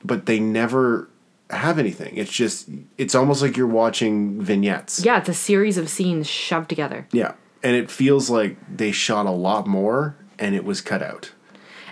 but 0.05 0.27
they 0.27 0.41
never 0.41 1.09
have 1.51 1.79
anything. 1.79 2.17
It's 2.17 2.33
just 2.33 2.69
it's 2.97 3.15
almost 3.15 3.43
like 3.43 3.57
you're 3.57 3.67
watching 3.67 4.41
vignettes. 4.41 5.05
Yeah, 5.05 5.19
it's 5.19 5.29
a 5.29 5.35
series 5.35 5.77
of 5.77 5.89
scenes 5.89 6.27
shoved 6.27 6.69
together. 6.69 7.07
Yeah. 7.13 7.35
And 7.63 7.77
it 7.77 7.91
feels 7.91 8.31
like 8.31 8.57
they 8.75 8.93
shot 8.93 9.27
a 9.27 9.31
lot 9.31 9.67
more 9.67 10.17
and 10.39 10.55
it 10.55 10.65
was 10.65 10.81
cut 10.81 11.03
out. 11.03 11.33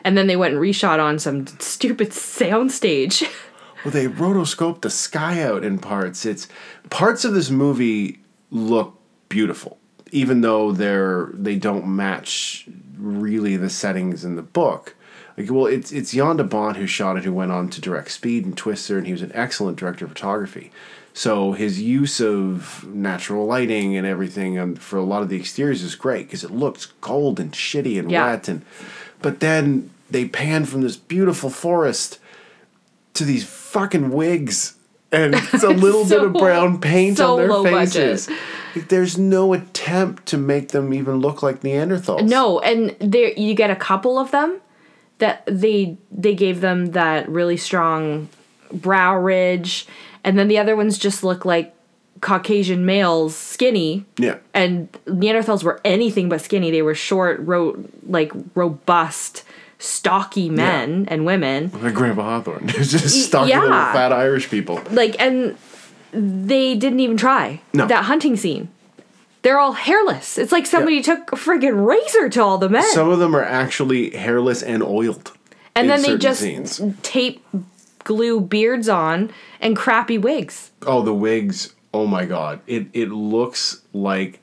And 0.04 0.16
then 0.16 0.26
they 0.26 0.36
went 0.36 0.54
and 0.54 0.62
reshot 0.62 0.98
on 1.02 1.18
some 1.18 1.46
stupid 1.58 2.10
soundstage. 2.10 3.26
Well, 3.84 3.92
they 3.92 4.08
rotoscoped 4.08 4.80
the 4.82 4.90
sky 4.90 5.40
out 5.40 5.62
in 5.62 5.78
parts. 5.78 6.26
It's 6.26 6.48
parts 6.90 7.24
of 7.24 7.32
this 7.32 7.48
movie 7.48 8.18
look 8.50 8.98
beautiful, 9.28 9.78
even 10.10 10.40
though 10.40 10.72
they're 10.72 11.30
they 11.32 11.54
don't 11.54 11.86
match 11.86 12.66
really 12.98 13.56
the 13.56 13.70
settings 13.70 14.24
in 14.24 14.34
the 14.34 14.42
book. 14.42 14.96
Like, 15.36 15.48
well, 15.52 15.66
it's 15.66 15.92
it's 15.92 16.10
Jan 16.10 16.38
de 16.38 16.44
Bont 16.44 16.76
who 16.76 16.88
shot 16.88 17.16
it, 17.18 17.22
who 17.24 17.32
went 17.32 17.52
on 17.52 17.70
to 17.70 17.80
direct 17.80 18.10
Speed 18.10 18.44
and 18.44 18.56
Twister, 18.56 18.98
and 18.98 19.06
he 19.06 19.12
was 19.12 19.22
an 19.22 19.30
excellent 19.32 19.78
director 19.78 20.06
of 20.06 20.10
photography. 20.10 20.72
So 21.12 21.52
his 21.52 21.80
use 21.80 22.20
of 22.20 22.84
natural 22.92 23.46
lighting 23.46 23.96
and 23.96 24.04
everything 24.04 24.58
um, 24.58 24.74
for 24.74 24.96
a 24.98 25.04
lot 25.04 25.22
of 25.22 25.28
the 25.28 25.36
exteriors 25.38 25.84
is 25.84 25.94
great 25.94 26.26
because 26.26 26.42
it 26.42 26.50
looks 26.50 26.86
cold 27.00 27.38
and 27.38 27.52
shitty 27.52 27.96
and 27.96 28.10
Yeah. 28.10 28.26
wet, 28.26 28.48
and 28.48 28.62
but 29.22 29.40
then 29.40 29.90
they 30.10 30.26
pan 30.26 30.64
from 30.64 30.82
this 30.82 30.96
beautiful 30.96 31.50
forest 31.50 32.18
to 33.14 33.24
these 33.24 33.44
fucking 33.44 34.10
wigs 34.10 34.76
and 35.10 35.34
it's 35.52 35.62
a 35.62 35.70
little 35.70 36.04
bit 36.04 36.22
of 36.22 36.32
brown 36.32 36.80
paint 36.80 37.18
so 37.18 37.38
on 37.40 37.64
their 37.64 37.72
faces. 37.72 38.26
budget. 38.26 38.88
There's 38.88 39.18
no 39.18 39.54
attempt 39.54 40.26
to 40.26 40.38
make 40.38 40.68
them 40.68 40.92
even 40.94 41.20
look 41.20 41.42
like 41.42 41.60
Neanderthals. 41.62 42.28
No, 42.28 42.60
and 42.60 42.94
there 43.00 43.32
you 43.32 43.54
get 43.54 43.70
a 43.70 43.76
couple 43.76 44.18
of 44.18 44.30
them 44.30 44.60
that 45.18 45.42
they 45.46 45.96
they 46.10 46.34
gave 46.34 46.60
them 46.60 46.92
that 46.92 47.28
really 47.28 47.56
strong 47.56 48.28
brow 48.72 49.18
ridge, 49.18 49.86
and 50.22 50.38
then 50.38 50.48
the 50.48 50.58
other 50.58 50.76
ones 50.76 50.98
just 50.98 51.24
look 51.24 51.44
like 51.44 51.74
Caucasian 52.20 52.84
males, 52.86 53.36
skinny. 53.36 54.04
Yeah. 54.18 54.38
And 54.54 54.90
Neanderthals 55.06 55.62
were 55.62 55.80
anything 55.84 56.28
but 56.28 56.40
skinny. 56.40 56.70
They 56.70 56.82
were 56.82 56.94
short, 56.94 57.40
ro- 57.40 57.82
like 58.06 58.32
robust, 58.54 59.44
stocky 59.78 60.50
men 60.50 61.06
and 61.08 61.24
women. 61.24 61.70
Like 61.82 61.94
Grandpa 61.94 62.22
Hawthorne. 62.22 62.66
just 62.68 63.26
stocky 63.26 63.52
little 63.54 63.68
yeah. 63.70 63.92
fat 63.92 64.12
Irish 64.12 64.50
people. 64.50 64.82
Like, 64.90 65.16
and 65.20 65.56
they 66.12 66.74
didn't 66.74 67.00
even 67.00 67.16
try 67.16 67.60
No. 67.72 67.86
that 67.86 68.04
hunting 68.04 68.36
scene. 68.36 68.68
They're 69.42 69.60
all 69.60 69.72
hairless. 69.72 70.36
It's 70.36 70.50
like 70.50 70.66
somebody 70.66 71.00
took 71.00 71.32
a 71.32 71.36
friggin' 71.36 71.86
razor 71.86 72.28
to 72.30 72.42
all 72.42 72.58
the 72.58 72.68
men. 72.68 72.82
Some 72.92 73.08
of 73.08 73.20
them 73.20 73.36
are 73.36 73.44
actually 73.44 74.10
hairless 74.10 74.62
and 74.62 74.82
oiled. 74.82 75.32
and 75.76 75.88
then 75.88 76.02
they 76.02 76.18
just 76.18 76.40
scenes. 76.40 76.80
tape 77.02 77.46
glue 78.02 78.40
beards 78.40 78.88
on 78.88 79.30
and 79.60 79.76
crappy 79.76 80.18
wigs. 80.18 80.72
Oh, 80.82 81.02
the 81.02 81.14
wigs. 81.14 81.74
Oh 81.94 82.06
my 82.06 82.24
god. 82.26 82.60
It 82.66 82.86
it 82.92 83.08
looks 83.10 83.82
like 83.92 84.40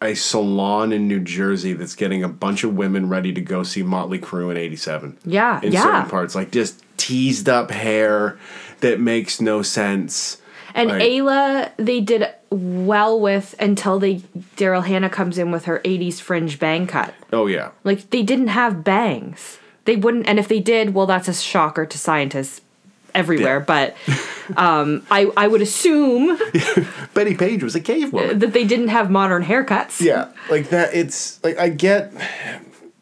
a 0.00 0.14
salon 0.14 0.92
in 0.92 1.08
New 1.08 1.18
Jersey 1.20 1.72
that's 1.72 1.96
getting 1.96 2.22
a 2.22 2.28
bunch 2.28 2.62
of 2.62 2.74
women 2.76 3.08
ready 3.08 3.32
to 3.32 3.40
go 3.40 3.62
see 3.64 3.82
Motley 3.82 4.18
Crue 4.20 4.48
in 4.50 4.56
87. 4.56 5.18
Yeah, 5.24 5.60
In 5.60 5.72
yeah. 5.72 5.82
certain 5.82 6.08
parts. 6.10 6.34
Like 6.36 6.52
just 6.52 6.84
teased 6.96 7.48
up 7.48 7.70
hair 7.72 8.38
that 8.80 9.00
makes 9.00 9.40
no 9.40 9.62
sense. 9.62 10.40
And 10.74 10.90
Like- 10.90 11.02
Ayla, 11.02 11.70
they 11.78 12.00
did 12.00 12.28
well 12.50 13.18
with 13.18 13.54
until 13.58 13.98
they 13.98 14.16
Daryl 14.56 14.84
Hannah 14.84 15.10
comes 15.10 15.36
in 15.36 15.50
with 15.50 15.64
her 15.64 15.80
'80s 15.84 16.20
fringe 16.20 16.58
bang 16.60 16.86
cut. 16.86 17.14
Oh 17.32 17.46
yeah. 17.46 17.70
Like 17.82 18.10
they 18.10 18.22
didn't 18.22 18.48
have 18.48 18.84
bangs. 18.84 19.58
They 19.84 19.96
wouldn't, 19.96 20.28
and 20.28 20.38
if 20.38 20.48
they 20.48 20.60
did, 20.60 20.92
well, 20.92 21.06
that's 21.06 21.28
a 21.28 21.34
shocker 21.34 21.86
to 21.86 21.98
scientists 21.98 22.60
everywhere. 23.18 23.58
Yeah. 23.58 23.64
But 23.66 23.96
um, 24.56 25.04
I 25.10 25.30
I 25.36 25.46
would 25.48 25.60
assume 25.62 26.38
Bettie 27.14 27.34
Page 27.34 27.62
was 27.62 27.74
a 27.74 27.80
cave 27.80 28.12
woman. 28.12 28.38
that 28.38 28.52
they 28.52 28.64
didn't 28.64 28.88
have 28.88 29.10
modern 29.10 29.44
haircuts. 29.44 30.00
Yeah, 30.00 30.28
like 30.50 30.70
that. 30.70 30.94
It's 30.94 31.42
like 31.44 31.58
I 31.58 31.68
get. 31.68 32.12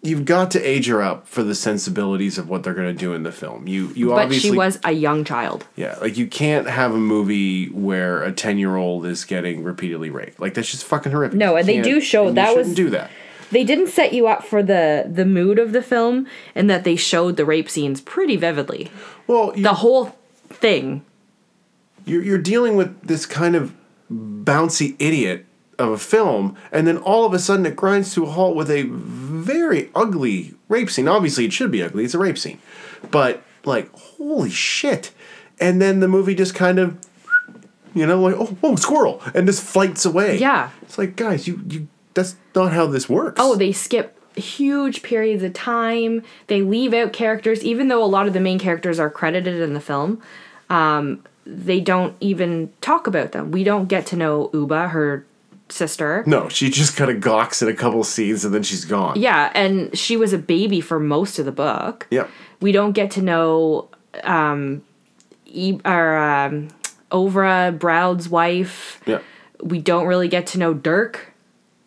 You've 0.03 0.25
got 0.25 0.53
to 0.53 0.63
age 0.63 0.87
her 0.87 1.03
up 1.03 1.27
for 1.27 1.43
the 1.43 1.55
sensibilities 1.55 2.39
of 2.39 2.49
what 2.49 2.63
they're 2.63 2.75
going 2.75 2.95
to 2.95 2.99
do 2.99 3.13
in 3.13 3.25
the 3.25 3.33
film. 3.33 3.67
You 3.67 3.89
you 3.97 4.11
But 4.11 4.25
obviously 4.25 4.51
she 4.51 4.57
was 4.57 4.79
a 4.85 4.93
young 4.93 5.25
child. 5.25 5.67
yeah 5.75 5.97
like 6.01 6.17
you 6.17 6.29
can't 6.29 6.69
have 6.69 6.93
a 6.95 6.99
movie 6.99 7.67
where 7.71 8.23
a 8.23 8.31
ten 8.31 8.57
year 8.57 8.77
old 8.77 9.05
is 9.05 9.25
getting 9.25 9.65
repeatedly 9.65 10.11
raped. 10.11 10.39
Like 10.39 10.55
that's 10.55 10.71
just 10.71 10.85
fucking 10.85 11.11
horrific. 11.11 11.37
No, 11.37 11.57
and 11.57 11.67
they 11.67 11.81
do 11.83 12.01
show- 12.01 12.31
that 12.31 12.57
was- 12.57 12.73
do 12.75 12.91
that. 12.91 13.11
They 13.51 13.65
didn't 13.65 13.89
set 13.89 14.13
you 14.13 14.27
up 14.27 14.45
for 14.45 14.63
the 14.63 15.07
the 15.11 15.25
mood 15.25 15.59
of 15.59 15.73
the 15.73 15.83
film, 15.83 16.27
and 16.55 16.69
that 16.71 16.85
they 16.85 16.97
showed 16.97 17.37
the 17.37 17.45
rape 17.45 17.71
scenes 17.71 18.01
pretty 18.01 18.37
vividly. 18.37 18.91
Well, 19.27 19.53
The 19.53 19.75
whole 19.75 20.17
thing. 20.49 21.05
you're 22.05 22.23
you're 22.23 22.39
dealing 22.39 22.77
with 22.77 23.01
this 23.07 23.27
kind 23.27 23.55
of 23.57 23.73
bouncy 24.13 24.95
idiot 24.99 25.45
of 25.79 25.91
a 25.93 25.99
film, 25.99 26.57
and 26.73 26.87
then 26.87 26.97
all 26.99 27.25
of 27.27 27.35
a 27.35 27.39
sudden 27.39 27.67
it 27.67 27.77
grinds 27.77 28.15
to 28.15 28.25
a 28.25 28.31
halt 28.31 28.57
with 28.57 28.71
a 28.71 28.83
very 28.91 29.91
ugly 29.95 30.55
rape 30.69 30.89
scene. 30.91 31.07
Obviously, 31.09 31.45
it 31.45 31.53
should 31.53 31.71
be 31.71 31.83
ugly; 31.83 32.05
it's 32.05 32.15
a 32.15 32.19
rape 32.19 32.39
scene, 32.39 32.59
but 33.11 33.43
like, 33.65 33.91
holy 33.93 34.51
shit! 34.51 35.13
And 35.61 35.81
then 35.83 36.01
the 36.01 36.09
movie 36.09 36.35
just 36.35 36.55
kind 36.55 36.79
of, 36.79 36.97
you 37.95 38.07
know, 38.07 38.21
like, 38.23 38.35
oh, 38.39 38.57
oh, 38.63 38.77
squirrel, 38.77 39.21
and 39.35 39.47
just 39.47 39.63
flights 39.63 40.05
away. 40.05 40.39
Yeah. 40.39 40.71
it's 40.83 40.99
like, 40.99 41.15
guys, 41.17 41.47
you 41.49 41.61
you 41.69 41.89
that's 42.17 42.35
not 42.55 42.73
how 42.73 42.87
this 42.89 43.09
works. 43.09 43.37
Oh, 43.39 43.55
they 43.55 43.71
skip 43.71 44.19
huge 44.37 45.03
periods 45.03 45.43
of 45.45 45.53
time. 45.53 46.23
They 46.49 46.63
leave 46.63 46.93
out 46.93 47.13
characters, 47.13 47.63
even 47.65 47.87
though 47.89 48.03
a 48.03 48.07
lot 48.07 48.27
of 48.27 48.33
the 48.33 48.41
main 48.41 48.59
characters 48.59 48.99
are 48.99 49.09
credited 49.09 49.61
in 49.61 49.75
the 49.75 49.81
film. 49.81 50.21
Um, 50.69 51.23
they 51.47 51.79
don't 51.81 52.17
even 52.21 52.73
talk 52.81 53.07
about 53.07 53.31
them. 53.33 53.53
We 53.53 53.63
don't 53.63 53.87
get 53.87 54.07
to 54.07 54.17
know 54.17 54.51
Uba, 54.53 54.89
her 54.89 55.25
sister. 55.69 56.23
no, 56.27 56.49
she 56.49 56.71
just 56.71 56.97
kind 56.97 57.11
of 57.11 57.21
gawks 57.21 57.61
in 57.63 57.69
a 57.69 57.75
couple 57.75 58.03
scenes 58.05 58.45
and 58.45 58.55
then 58.55 58.63
she's 58.63 58.85
gone. 58.85 59.19
Yeah, 59.21 59.51
and 59.55 59.97
she 59.97 60.17
was 60.17 60.33
a 60.33 60.39
baby 60.39 60.81
for 60.81 60.99
most 61.01 61.39
of 61.39 61.45
the 61.45 61.53
book. 61.53 62.07
Yep. 62.11 62.29
We 62.61 62.73
don't 62.73 62.93
get 62.93 63.11
to 63.13 63.23
know 63.23 63.89
um, 64.25 64.83
e- 65.47 65.81
or 65.85 66.17
um, 66.19 66.69
Ovra, 67.11 67.77
Broud's 67.79 68.29
wife. 68.29 69.01
Yep. 69.07 69.23
we 69.63 69.79
don't 69.81 70.07
really 70.07 70.29
get 70.29 70.47
to 70.49 70.59
know 70.59 70.75
Durc 70.75 71.17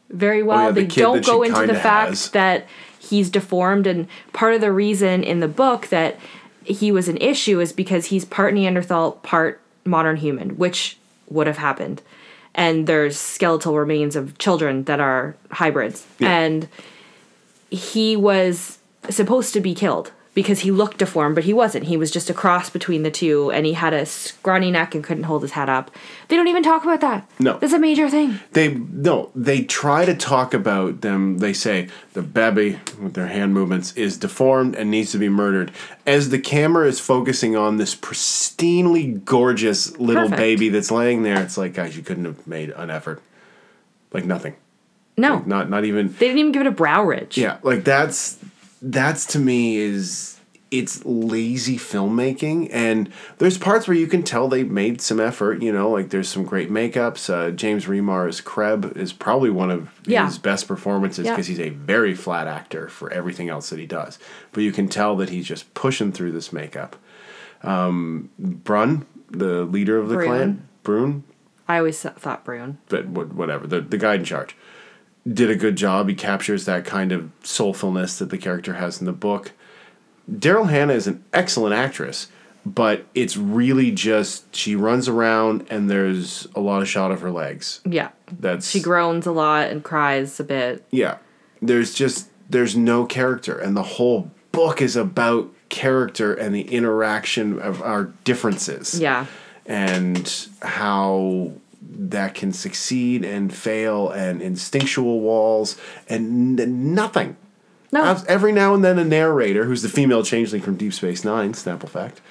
very 0.10 0.42
oh, 0.42 0.46
well. 0.46 0.60
Oh, 0.60 0.66
yeah, 0.68 0.72
the 0.72 0.82
they 0.82 0.88
don't 0.88 1.26
go 1.26 1.44
into 1.44 1.68
the 1.68 1.76
fact 1.76 2.10
has. 2.10 2.30
that 2.32 2.68
he's 3.00 3.30
deformed, 3.30 3.88
and 3.88 4.08
part 4.34 4.54
of 4.54 4.62
the 4.62 4.72
reason 4.72 5.24
in 5.24 5.40
the 5.40 5.48
book 5.48 5.88
that 5.88 6.20
he 6.64 6.92
was 6.92 7.08
an 7.08 7.18
issue 7.18 7.60
is 7.60 7.74
because 7.74 8.08
he's 8.08 8.26
part 8.26 8.54
Neanderthal, 8.54 9.14
part 9.24 9.62
modern 9.86 10.18
human, 10.18 10.58
which 10.58 10.98
would 11.30 11.48
have 11.48 11.58
happened. 11.58 12.02
And 12.56 12.88
there's 12.88 13.18
skeletal 13.18 13.78
remains 13.78 14.16
of 14.16 14.38
children 14.38 14.84
that 14.86 15.00
are 15.00 15.36
hybrids, 15.52 16.06
and 16.20 16.68
he 17.70 18.16
was 18.16 18.80
supposed 19.10 19.54
to 19.54 19.62
be 19.62 19.74
killed 19.74 20.12
because 20.34 20.60
he 20.60 20.72
looked 20.72 21.00
deformed, 21.00 21.36
but 21.36 21.44
he 21.44 21.54
wasn't. 21.54 21.86
He 21.86 21.98
was 21.98 22.12
just 22.12 22.30
a 22.30 22.34
cross 22.34 22.70
between 22.70 23.04
the 23.04 23.12
two, 23.12 23.52
and 23.52 23.66
he 23.66 23.74
had 23.74 23.94
a 23.94 24.06
scrawny 24.06 24.72
neck 24.72 24.94
and 24.96 25.04
couldn't 25.04 25.24
hold 25.24 25.42
his 25.42 25.52
head 25.52 25.70
up. 25.70 25.92
They 26.28 26.36
don't 26.36 26.48
even 26.48 26.64
talk 26.64 26.84
about 26.84 27.02
that. 27.02 27.30
No. 27.40 27.58
that's 27.58 27.74
a 27.74 27.80
major 27.80 28.10
thing. 28.10 28.40
They 28.54 28.76
no, 28.76 29.32
they 29.36 29.64
try 29.64 30.06
to 30.06 30.16
talk 30.16 30.54
about 30.54 31.02
them. 31.02 31.40
They 31.40 31.54
say 31.54 31.90
the 32.14 32.22
baby 32.22 32.80
with 33.02 33.16
their 33.16 33.28
hand 33.28 33.54
movements 33.54 33.92
is 33.94 34.18
deformed 34.18 34.76
and 34.76 34.92
needs 34.92 35.12
to 35.14 35.18
be 35.18 35.30
murdered. 35.30 35.72
As 36.06 36.30
the 36.30 36.40
camera 36.40 36.88
is 36.88 37.00
focusing 37.00 37.56
on 37.56 37.78
this 37.78 37.96
pristinely 37.96 39.24
gorgeous 39.26 39.98
little 39.98 40.24
Perfect. 40.24 40.38
baby 40.40 40.70
that's 40.70 40.92
laying 40.92 41.24
there, 41.24 41.42
it's 41.42 41.58
like, 41.58 41.74
guys, 41.74 41.98
you 41.98 42.04
couldn't 42.04 42.26
have 42.26 42.46
made 42.48 42.70
an 42.72 42.90
effort. 42.90 43.22
Like 44.14 44.26
nothing. 44.26 44.56
No, 45.18 45.40
Not 45.46 45.70
not 45.70 45.84
even 45.84 46.14
they 46.14 46.28
didn't 46.28 46.38
even 46.38 46.52
give 46.54 46.62
it 46.62 46.68
a 46.68 46.72
brow 46.72 47.04
ridge. 47.04 47.38
Yeah, 47.38 47.58
like 47.62 47.84
that's 47.84 48.38
that's 48.82 49.26
to 49.28 49.40
me 49.40 49.78
is 49.78 50.36
it's 50.72 51.04
lazy 51.04 51.78
filmmaking. 51.78 52.70
And 52.72 53.12
there's 53.40 53.58
parts 53.58 53.88
where 53.88 53.98
you 53.98 54.06
can 54.06 54.22
tell 54.22 54.48
they 54.48 54.64
made 54.64 55.02
some 55.02 55.20
effort 55.20 55.62
you 55.64 55.72
know 55.74 55.90
like 55.90 56.10
there's 56.12 56.30
some 56.30 56.44
great 56.46 56.70
makeups. 56.72 57.28
Uh, 57.34 57.50
james 57.52 57.86
remar 57.86 58.28
as 58.28 58.40
creb 58.40 58.96
is 58.96 59.12
probably 59.12 59.50
one 59.50 59.72
of 59.72 59.90
Yeah. 60.06 60.26
his 60.26 60.38
best 60.38 60.68
performances 60.68 61.26
Yeah. 61.26 61.32
because 61.32 61.48
he's 61.48 61.60
a 61.60 61.70
very 61.70 62.14
flat 62.14 62.46
actor 62.48 62.88
for 62.88 63.12
everything 63.12 63.50
else 63.50 63.70
that 63.72 63.80
he 63.80 63.88
does. 63.88 64.20
But 64.52 64.62
you 64.64 64.72
can 64.72 64.88
tell 64.88 65.16
that 65.16 65.30
he's 65.30 65.48
just 65.48 65.74
pushing 65.74 66.12
through 66.12 66.34
this 66.34 66.54
makeup. 66.54 66.96
Um, 67.64 68.30
brun 68.40 69.06
the 69.32 69.64
leader 69.64 69.98
of 69.98 70.10
the 70.10 70.18
clan. 70.24 70.68
Brune 70.84 71.24
I 71.68 71.78
always 71.80 72.00
thought 72.02 72.44
Brune. 72.46 72.78
but 72.90 73.08
whatever. 73.08 73.68
The, 73.68 73.82
the 73.82 73.98
guy 73.98 74.16
in 74.16 74.24
charge 74.24 74.56
did 75.32 75.50
a 75.50 75.56
good 75.56 75.76
job 75.76 76.08
he 76.10 76.16
captures 76.16 76.66
that 76.66 76.86
kind 76.86 77.12
of 77.12 77.30
soulfulness 77.44 78.18
that 78.18 78.30
the 78.30 78.38
character 78.38 78.74
has 78.76 79.00
in 79.00 79.06
the 79.06 79.12
book 79.14 79.52
daryl 80.32 80.70
hannah 80.70 80.94
is 80.94 81.08
an 81.08 81.24
excellent 81.34 81.74
actress 81.76 82.28
but 82.66 83.06
it's 83.16 83.36
really 83.38 83.90
just 83.92 84.54
she 84.56 84.76
runs 84.76 85.08
around 85.08 85.66
and 85.70 85.90
there's 85.90 86.48
a 86.56 86.60
lot 86.60 86.82
of 86.82 86.88
shot 86.90 87.10
of 87.12 87.22
her 87.22 87.32
legs 87.32 87.80
Yeah. 87.86 88.10
that's 88.40 88.70
She 88.70 88.82
groans 88.82 89.26
a 89.26 89.32
lot 89.32 89.70
and 89.70 89.84
cries 89.84 90.40
a 90.40 90.44
bit. 90.44 90.86
yeah 90.92 91.18
there's 91.62 91.94
just 91.94 92.30
there's 92.50 92.76
no 92.76 93.06
character 93.06 93.58
and 93.58 93.76
the 93.78 93.84
whole 93.84 94.32
book 94.52 94.82
is 94.82 94.96
about 94.96 95.50
character 95.70 96.34
and 96.34 96.54
the 96.56 96.62
interaction 96.64 97.60
of 97.60 97.82
our 97.82 98.06
differences 98.24 99.00
Yeah. 99.00 99.26
and 99.66 100.48
how 100.62 101.52
that 101.82 102.34
can 102.36 102.52
succeed 102.52 103.24
and 103.24 103.54
fail 103.54 104.10
and 104.10 104.42
instinctual 104.42 105.20
walls 105.22 105.78
and 106.08 106.60
n- 106.60 106.94
nothing. 106.94 107.38
No. 107.92 108.22
Every 108.28 108.52
now 108.52 108.74
and 108.76 108.84
then 108.84 109.00
a 109.00 109.04
narrator, 109.06 109.66
who's 109.66 109.82
the 109.82 109.90
female 109.90 110.24
changeling 110.24 110.62
from 110.62 110.76
Deep 110.76 110.94
Space 110.94 111.24
Nine, 111.26 111.54
Snapple 111.54 111.90
fact, 111.90 112.22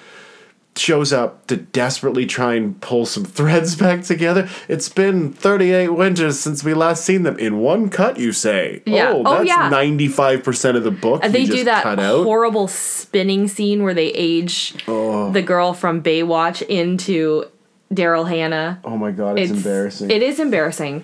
shows 0.77 1.11
up 1.11 1.45
to 1.47 1.57
desperately 1.57 2.25
try 2.25 2.53
and 2.53 2.79
pull 2.79 3.05
some 3.05 3.25
threads 3.25 3.75
back 3.85 4.03
together. 4.03 4.47
It's 4.69 4.87
been 4.87 5.33
38 5.33 5.89
winters 5.89 6.39
since 6.39 6.63
we 6.63 6.73
last 6.73 7.03
seen 7.03 7.23
them. 7.23 7.37
In 7.37 7.57
one 7.59 7.89
cut, 7.89 8.17
you 8.17 8.31
say? 8.31 8.81
Yeah. 8.85 9.09
Oh, 9.11 9.23
Oh, 9.25 9.43
that's 9.43 9.47
yeah. 9.49 9.69
95% 9.69 10.77
of 10.77 10.83
the 10.85 10.91
book. 10.91 11.19
And 11.23 11.33
they 11.33 11.45
do 11.45 11.65
that 11.65 11.83
cut 11.83 11.99
out. 11.99 12.23
horrible 12.23 12.69
spinning 12.69 13.49
scene 13.49 13.83
where 13.83 13.93
they 13.95 14.07
age 14.09 14.75
Oh. 14.87 15.31
the 15.31 15.41
girl 15.41 15.73
from 15.73 16.01
Baywatch 16.01 16.61
into 16.61 17.45
Daryl 17.93 18.27
Hannah. 18.29 18.79
oh 18.83 18.97
my 18.97 19.11
god, 19.11 19.39
it's, 19.39 19.51
embarrassing. 19.51 20.11
It 20.11 20.21
is 20.21 20.39
embarrassing. 20.39 21.03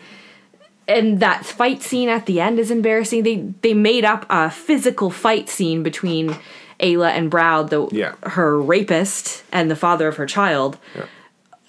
And 0.88 1.19
that 1.19 1.43
fight 1.45 1.81
scene 1.81 2.09
at 2.09 2.27
the 2.27 2.39
end 2.39 2.59
is 2.59 2.69
embarrassing. 2.69 3.23
They 3.23 3.38
they 3.61 3.73
made 3.73 4.05
up 4.05 4.25
a 4.29 4.51
physical 4.51 5.09
fight 5.09 5.49
scene 5.49 5.81
between 5.81 6.36
Ayla 6.79 7.09
and 7.09 7.31
Broud, 7.31 7.69
the 7.71 7.88
Yeah. 7.91 8.13
her 8.23 8.61
rapist 8.61 9.43
and 9.51 9.71
the 9.71 9.75
father 9.75 10.07
of 10.07 10.17
her 10.17 10.25
child. 10.27 10.77
Yeah. 10.95 11.05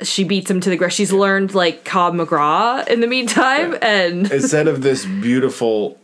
She 0.03 0.25
beats 0.25 0.51
him 0.51 0.61
to 0.61 0.69
the 0.69 0.77
ground. 0.77 0.93
She's 0.93 1.13
learned 1.13 1.55
like 1.55 1.87
Cobb 1.87 2.13
McGraw 2.15 2.87
in 2.87 3.01
the 3.01 3.07
meantime, 3.07 3.79
and 3.81 4.31
instead 4.33 4.69
of 4.69 4.83
this 4.83 5.07
beautiful 5.07 5.99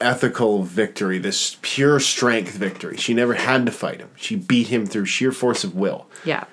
ethical 0.00 0.62
victory, 0.64 1.18
this 1.18 1.56
pure 1.62 2.00
strength 2.00 2.56
victory, 2.56 2.96
she 2.96 3.14
never 3.14 3.34
had 3.34 3.66
to 3.66 3.72
fight 3.72 4.00
him. 4.00 4.08
She 4.16 4.34
beat 4.34 4.66
him 4.68 4.86
through 4.86 5.04
sheer 5.06 5.30
force 5.30 5.62
of 5.62 5.76
will 5.76 6.06
yeah, 6.24 6.44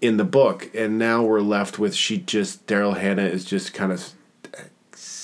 in 0.00 0.16
the 0.18 0.24
book, 0.24 0.70
and 0.74 0.98
now 0.98 1.22
we're 1.22 1.40
left 1.40 1.78
with 1.78 1.94
she 1.94 2.18
just 2.18 2.66
Daryl 2.66 2.96
Hannah 2.96 3.24
is 3.26 3.44
just 3.44 3.72
kind 3.74 3.92
of 3.92 4.12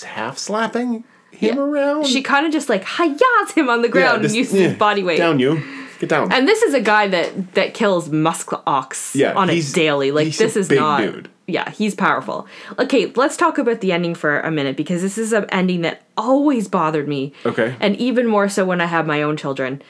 half 0.04 0.38
slapping 0.38 1.04
him 1.30 1.56
Yeah. 1.56 1.62
around. 1.62 2.06
she 2.06 2.22
kind 2.22 2.46
of 2.46 2.52
just 2.52 2.68
like 2.68 2.84
hi-yas 2.84 3.52
him 3.54 3.68
on 3.68 3.82
the 3.82 3.88
ground 3.88 4.24
this- 4.24 4.32
and 4.32 4.38
uses 4.38 4.54
yeah, 4.60 4.68
his 4.68 4.78
body 4.78 5.02
weight. 5.02 5.18
Down 5.18 5.38
you, 5.38 5.62
get 5.98 6.08
down. 6.08 6.32
And 6.32 6.46
this 6.48 6.62
is 6.62 6.74
a 6.74 6.80
guy 6.80 7.08
that 7.08 7.54
that 7.54 7.74
kills 7.74 8.08
musk 8.10 8.50
ox 8.66 9.14
Yeah, 9.14 9.32
on 9.34 9.50
a 9.50 9.60
daily. 9.60 10.10
Like 10.10 10.34
this 10.36 10.56
is 10.56 10.70
not. 10.70 11.00
dude. 11.02 11.28
Yeah, 11.46 11.70
he's 11.70 11.94
powerful. 11.94 12.46
Okay, 12.78 13.12
let's 13.16 13.36
talk 13.36 13.58
about 13.58 13.80
the 13.80 13.92
ending 13.92 14.14
for 14.14 14.40
a 14.40 14.50
minute 14.50 14.76
because 14.76 15.02
this 15.02 15.18
is 15.18 15.32
an 15.32 15.44
ending 15.50 15.82
that 15.82 16.02
always 16.16 16.68
bothered 16.68 17.08
me. 17.08 17.32
Okay. 17.44 17.74
And 17.80 17.96
even 17.96 18.26
more 18.26 18.48
so 18.48 18.64
when 18.64 18.80
I 18.80 18.86
have 18.86 19.06
my 19.06 19.22
own 19.22 19.36
children. 19.36 19.82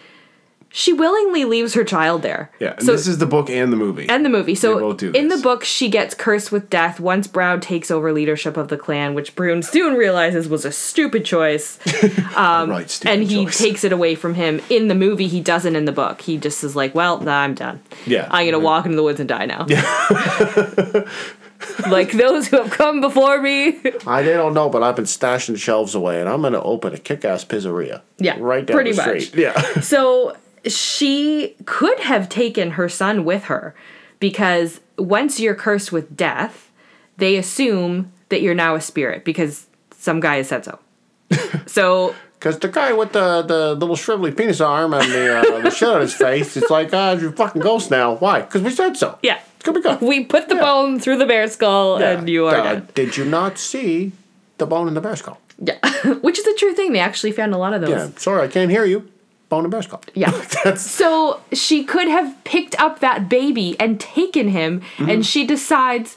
She 0.75 0.93
willingly 0.95 1.45
leaves 1.45 1.75
her 1.75 1.85
child 1.85 2.23
there. 2.23 2.51
yeah, 2.59 2.79
So 2.79 2.93
this 2.93 3.07
is 3.07 3.19
the 3.19 3.27
book 3.27 3.51
and 3.51 3.71
the 3.71 3.77
movie. 3.77 4.09
and 4.09 4.25
the 4.25 4.31
movie. 4.31 4.55
So 4.55 4.79
both 4.79 4.97
do 4.97 5.11
in 5.13 5.29
the 5.29 5.37
book, 5.37 5.65
she 5.65 5.91
gets 5.91 6.15
cursed 6.15 6.51
with 6.51 6.71
death 6.71 6.99
once 6.99 7.27
Broud 7.27 7.61
takes 7.61 7.91
over 7.91 8.11
leadership 8.13 8.57
of 8.57 8.69
the 8.69 8.79
clan, 8.79 9.13
which 9.15 9.35
Brune 9.37 9.63
soon 9.63 9.95
realizes 9.95 10.49
was 10.49 10.65
a 10.65 10.73
stupid 10.73 11.27
choice. 11.27 11.79
right, 11.87 12.89
stupid 12.91 13.13
um, 13.13 13.21
and 13.21 13.23
he 13.31 13.45
choice. 13.45 13.59
takes 13.59 13.85
it 13.85 13.93
away 13.93 14.15
from 14.15 14.33
him. 14.35 14.63
In 14.71 14.89
the 14.89 14.95
movie, 14.95 15.29
he 15.29 15.41
doesn't 15.43 15.77
in 15.77 15.85
the 15.85 15.93
book. 15.93 16.23
He 16.23 16.39
just 16.39 16.65
is 16.65 16.75
like, 16.75 16.95
well, 16.95 17.21
nah, 17.21 17.41
I'm 17.41 17.55
done. 17.55 17.81
Yeah. 18.07 18.29
I'm 18.31 18.45
going 18.45 18.53
to 18.53 18.59
walk 18.59 18.87
into 18.87 18.97
the 18.97 19.03
woods 19.03 19.21
and 19.21 19.29
die 19.29 19.45
now. 19.47 19.67
Yeah. 19.69 21.05
like 21.91 22.13
those 22.13 22.49
who 22.49 22.57
have 22.63 22.71
come 22.71 23.01
before 23.01 23.41
me. 23.41 23.79
I 24.07 24.23
don't 24.23 24.55
know, 24.55 24.69
but 24.69 24.83
I've 24.83 24.97
been 24.97 25.05
stashing 25.05 25.57
shelves 25.59 25.95
away, 25.95 26.21
and 26.21 26.29
I'm 26.29 26.41
going 26.41 26.55
to 26.55 26.63
open 26.63 26.95
a 26.95 26.99
kick-ass 26.99 27.45
pizzeria. 27.45 28.03
Yeah, 28.19 28.37
right 28.41 28.65
down 28.65 28.75
pretty 28.75 28.93
the 28.93 28.97
much. 29.07 29.23
street. 29.27 29.43
Yeah. 29.43 29.81
so 29.81 30.37
she 30.67 31.55
could 31.65 32.01
have 32.01 32.29
taken 32.29 32.73
her 32.73 32.89
son 32.89 33.25
with 33.25 33.45
her 33.45 33.75
because 34.21 34.81
once 34.99 35.41
you're 35.41 35.55
cursed 35.55 35.93
with 35.93 36.17
death, 36.17 36.71
they 37.17 37.37
assume 37.37 38.13
that 38.29 38.43
you're 38.43 38.55
now 38.55 38.75
a 38.75 38.81
spirit 38.81 39.25
because 39.25 39.67
some 39.99 40.21
guy 40.21 40.37
has 40.37 40.49
said 40.49 40.65
so. 40.65 40.79
so 41.67 42.15
Because 42.39 42.59
the 42.59 42.69
guy 42.69 42.93
with 42.93 43.13
the, 43.13 43.43
the 43.43 43.75
little 43.75 43.97
shrivelly 43.97 44.37
penis 44.37 44.61
arm 44.61 44.93
and 44.95 45.11
the, 45.11 45.39
uh, 45.39 45.61
the 45.63 45.71
shit 45.71 45.89
on 45.89 46.01
his 46.01 46.15
face, 46.15 46.57
it's 46.57 46.71
like, 46.71 46.93
ah, 46.93 47.13
you're 47.13 47.33
fucking 47.33 47.63
ghost 47.63 47.91
now. 47.91 48.15
Why? 48.15 48.41
Because 48.43 48.63
we 48.63 48.71
said 48.71 48.97
so. 48.97 49.19
yeah, 49.23 49.41
It's 49.57 49.65
going 49.65 49.75
to 49.75 49.81
be 49.81 49.97
good. 49.99 50.07
we 50.07 50.25
put 50.25 50.49
the 50.49 50.55
Yeah. 50.57 50.61
bone 50.63 51.01
through 51.01 51.19
the 51.19 51.27
bear 51.27 51.47
skull 51.49 51.97
and 52.03 52.29
you 52.29 52.47
are 52.47 52.57
Uh, 52.57 52.63
dead. 52.63 52.95
Did 52.95 53.17
you 53.17 53.25
not 53.25 53.59
see 53.59 54.13
the 54.59 54.67
bone 54.67 54.89
in 54.89 54.95
the 54.95 55.01
bear 55.01 55.17
skull? 55.17 55.39
Yeah, 55.59 55.79
which 56.23 56.39
is 56.39 56.47
a 56.47 56.55
true 56.55 56.73
thing. 56.75 56.93
They 56.93 56.99
actually 56.99 57.33
found 57.33 57.55
a 57.55 57.59
lot 57.59 57.73
of 57.75 57.81
those. 57.83 57.91
Yeah. 57.91 58.09
Sorry, 58.17 58.43
I 58.43 58.49
can't 58.49 58.71
hear 58.71 58.85
you. 58.85 59.09
Bone 59.53 59.65
in 59.67 59.71
bear 59.71 59.83
skull. 59.83 60.01
Yeah. 60.15 60.31
So 60.77 61.41
she 61.53 61.85
could 61.85 62.09
have 62.09 62.35
picked 62.45 62.75
up 62.81 63.01
that 63.01 63.29
baby 63.29 63.77
and 63.79 64.01
taken 64.01 64.49
him, 64.49 64.81
Mm-hmm. 64.97 65.11
and 65.11 65.27
she 65.27 65.47
decides, 65.47 66.17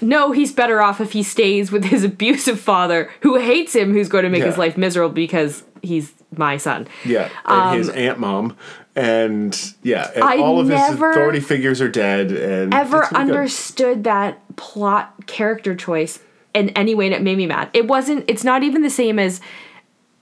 no, 0.00 0.30
he's 0.30 0.52
better 0.52 0.80
off 0.80 1.00
if 1.00 1.10
he 1.12 1.24
stays 1.24 1.72
with 1.72 1.84
his 1.86 2.04
abusive 2.12 2.60
father 2.60 3.10
who 3.22 3.36
hates 3.36 3.74
him, 3.74 3.92
who's 3.92 4.08
going 4.08 4.22
to 4.24 4.30
make 4.30 4.44
his 4.44 4.56
life 4.56 4.76
miserable 4.78 5.12
because 5.12 5.64
he's 5.82 6.12
my 6.36 6.56
son. 6.56 6.86
yeah, 7.04 7.30
and 7.46 7.76
his 7.78 7.88
aunt 7.88 8.18
mom, 8.20 8.56
and 8.94 9.74
yeah, 9.82 10.10
and 10.14 10.22
Um, 10.22 10.28
I 10.28 10.36
all 10.36 10.60
of 10.60 10.68
his 10.68 10.80
authority 10.80 11.40
figures 11.40 11.80
are 11.80 11.88
dead. 11.88 12.30
And 12.30 12.72
Ever 12.72 13.00
it's 13.02 13.10
gonna 13.10 13.24
be 13.24 13.30
good. 13.30 13.36
understood 13.38 14.04
that 14.04 14.56
plot 14.56 15.26
character 15.26 15.74
choice 15.74 16.20
in 16.54 16.68
any 16.70 16.94
way 16.94 17.06
and 17.06 17.14
it 17.14 17.22
made 17.22 17.38
me 17.38 17.46
mad. 17.46 17.70
It 17.72 17.86
wasn't, 17.88 18.24
it's 18.28 18.44
not 18.44 18.62
even 18.62 18.82
the 18.82 18.90
same 18.90 19.18
as 19.18 19.40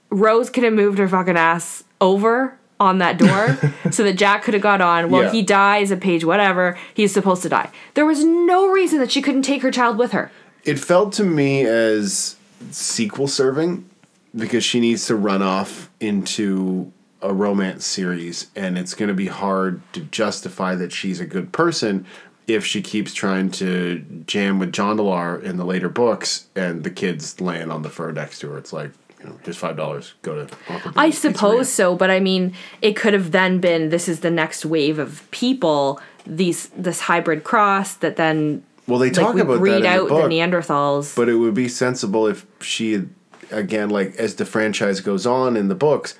Rose 0.09 0.49
could 0.49 0.63
have 0.63 0.73
moved 0.73 0.97
her 0.99 1.07
fucking 1.07 1.37
ass 1.37 1.83
over 2.01 2.57
on 2.79 2.99
that 2.99 3.17
door 3.17 3.57
so 3.91 4.03
that 4.03 4.13
Jack 4.13 4.43
could 4.43 4.53
have 4.53 4.63
got 4.63 4.81
on. 4.81 5.09
Well, 5.09 5.23
Yeah. 5.23 5.31
he 5.31 5.41
dies 5.41 5.91
at 5.91 5.99
page 5.99 6.23
whatever. 6.23 6.77
He's 6.93 7.13
supposed 7.13 7.41
to 7.43 7.49
die. 7.49 7.69
There 7.95 8.05
was 8.05 8.23
no 8.23 8.67
reason 8.69 8.99
that 8.99 9.11
she 9.11 9.21
couldn't 9.21 9.41
take 9.43 9.61
her 9.63 9.71
child 9.71 9.97
with 9.97 10.11
her. 10.11 10.31
It 10.63 10.77
felt 10.79 11.13
to 11.13 11.23
me 11.23 11.65
as 11.65 12.35
sequel 12.71 13.27
serving 13.27 13.89
because 14.35 14.63
she 14.63 14.79
needs 14.79 15.07
to 15.07 15.15
run 15.15 15.41
off 15.41 15.89
into 15.99 16.91
a 17.21 17.33
romance 17.33 17.85
series, 17.85 18.47
and 18.55 18.77
it's 18.77 18.93
going 18.93 19.07
to 19.07 19.15
be 19.15 19.25
hard 19.27 19.81
to 19.93 20.01
justify 20.01 20.75
that 20.75 20.91
she's 20.91 21.19
a 21.19 21.25
good 21.25 21.51
person 21.51 22.05
if 22.45 22.63
she 22.63 22.81
keeps 22.81 23.13
trying 23.13 23.49
to 23.51 24.05
jam 24.27 24.59
with 24.59 24.71
Jondalar 24.71 25.41
in 25.41 25.57
the 25.57 25.65
later 25.65 25.89
books, 25.89 26.47
and 26.55 26.83
the 26.83 26.91
kids 26.91 27.41
laying 27.41 27.71
on 27.71 27.81
the 27.81 27.89
fur 27.89 28.11
next 28.11 28.39
to 28.39 28.49
her. 28.51 28.57
It's 28.57 28.71
like, 28.71 28.91
know, 29.27 29.39
here's 29.43 29.57
five 29.57 29.75
dollars. 29.77 30.13
Go 30.21 30.45
to. 30.45 30.55
Uncle 30.69 30.91
I 30.95 31.09
suppose 31.09 31.69
so, 31.69 31.95
but 31.95 32.09
I 32.09 32.19
mean, 32.19 32.53
it 32.81 32.95
could 32.95 33.13
have 33.13 33.31
then 33.31 33.59
been 33.59 33.89
this 33.89 34.07
is 34.07 34.21
the 34.21 34.31
next 34.31 34.65
wave 34.65 34.99
of 34.99 35.29
people, 35.31 35.99
these 36.25 36.69
this 36.69 37.01
hybrid 37.01 37.43
cross 37.43 37.93
that 37.95 38.15
then 38.15 38.63
Well, 38.87 38.99
they 38.99 39.09
talk 39.09 39.35
we 39.35 39.41
about 39.41 39.59
breed 39.59 39.71
that 39.71 39.79
in 39.79 39.85
out 39.85 40.03
the 40.07 40.09
book. 40.15 40.29
the 40.29 40.35
Neanderthals. 40.35 41.15
But 41.15 41.29
it 41.29 41.35
would 41.35 41.53
be 41.53 41.67
sensible 41.67 42.27
if 42.27 42.45
she, 42.61 43.05
again, 43.51 43.89
like 43.89 44.15
as 44.15 44.35
the 44.35 44.45
franchise 44.45 44.99
goes 45.01 45.25
on 45.25 45.55
in 45.57 45.67
the 45.67 45.75
books, 45.75 46.17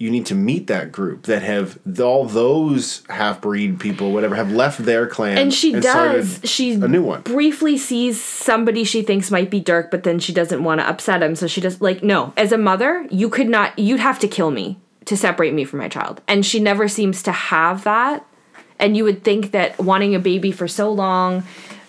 you 0.00 0.10
need 0.10 0.24
to 0.24 0.34
meet 0.34 0.66
that 0.66 0.90
group 0.90 1.24
that 1.24 1.42
have 1.42 1.78
all 2.00 2.24
those 2.24 3.02
half 3.10 3.42
breed 3.42 3.78
people, 3.78 4.12
whatever, 4.12 4.34
have 4.34 4.50
left 4.50 4.82
their 4.86 5.06
clan 5.06 5.36
and 5.36 5.52
she 5.52 5.78
started 5.82 6.20
does 6.22 6.40
she 6.42 6.72
a 6.72 6.88
new 6.88 7.02
one. 7.02 7.20
briefly 7.20 7.76
sees 7.76 8.18
somebody 8.18 8.82
she 8.82 9.02
thinks 9.02 9.30
might 9.30 9.50
be 9.50 9.60
durc 9.60 9.90
but 9.90 10.02
then 10.02 10.18
she 10.18 10.32
doesn't 10.32 10.64
want 10.64 10.80
to 10.80 10.88
upset 10.88 11.22
him 11.22 11.36
so 11.36 11.46
she 11.46 11.60
just 11.60 11.82
like 11.82 12.02
no 12.02 12.32
as 12.38 12.50
a 12.50 12.56
mother 12.58 13.06
you 13.10 13.28
could 13.28 13.48
not 13.48 13.78
you'd 13.78 14.00
have 14.00 14.18
to 14.18 14.26
kill 14.26 14.50
me 14.50 14.78
to 15.04 15.16
separate 15.16 15.52
me 15.52 15.64
from 15.64 15.78
my 15.78 15.88
child 15.88 16.22
and 16.26 16.46
she 16.46 16.58
never 16.58 16.88
seems 16.88 17.22
to 17.22 17.32
have 17.32 17.84
that 17.84 18.24
and 18.78 18.96
you 18.96 19.04
would 19.04 19.22
think 19.22 19.50
that 19.50 19.78
wanting 19.78 20.14
a 20.14 20.18
baby 20.18 20.50
for 20.50 20.66
so 20.66 20.90
long 20.90 21.44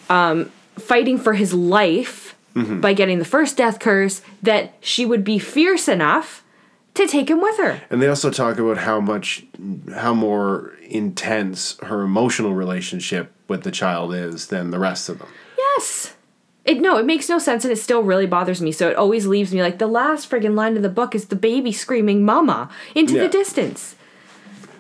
um, 0.10 0.52
fighting 0.78 1.18
for 1.18 1.34
his 1.34 1.54
life 1.54 2.28
Mm-hmm. 2.54 2.82
by 2.82 2.92
getting 2.92 3.18
the 3.20 3.24
first 3.24 3.56
death 3.56 3.80
curse 3.80 4.22
that 4.44 4.74
she 4.82 5.06
would 5.06 5.24
be 5.24 5.40
fierce 5.40 5.88
enough 5.88 6.41
to 6.96 7.08
take 7.08 7.30
him 7.30 7.42
with 7.42 7.58
her. 7.58 7.82
And 7.90 8.02
they 8.02 8.08
also 8.08 8.30
talk 8.32 8.58
about 8.60 8.80
how 8.80 9.00
much, 9.00 9.46
how 9.96 10.14
more 10.14 10.74
intense 10.90 11.78
her 11.84 12.02
emotional 12.02 12.54
relationship 12.54 13.32
with 13.48 13.64
the 13.64 13.72
child 13.72 14.14
is 14.14 14.48
than 14.48 14.72
the 14.72 14.80
rest 14.80 15.08
of 15.10 15.20
them. 15.20 15.30
Yes. 15.58 16.16
It 16.64 16.80
no, 16.80 16.98
it 16.98 17.06
makes 17.06 17.28
no 17.28 17.40
sense 17.40 17.64
and 17.66 17.72
it 17.72 17.78
still 17.78 18.04
really 18.04 18.28
bothers 18.28 18.62
me. 18.62 18.72
So 18.72 18.90
it 18.90 18.96
always 18.96 19.26
leaves 19.26 19.54
me 19.54 19.62
like 19.64 19.80
the 19.80 19.88
last 19.88 20.30
friggin' 20.30 20.54
line 20.56 20.76
of 20.78 20.84
the 20.84 20.90
book 20.90 21.16
is 21.16 21.26
the 21.26 21.36
baby 21.36 21.72
screaming 21.72 22.24
mama 22.24 22.70
into 22.94 23.16
Yeah. 23.16 23.24
the 23.24 23.30
distance. 23.30 23.96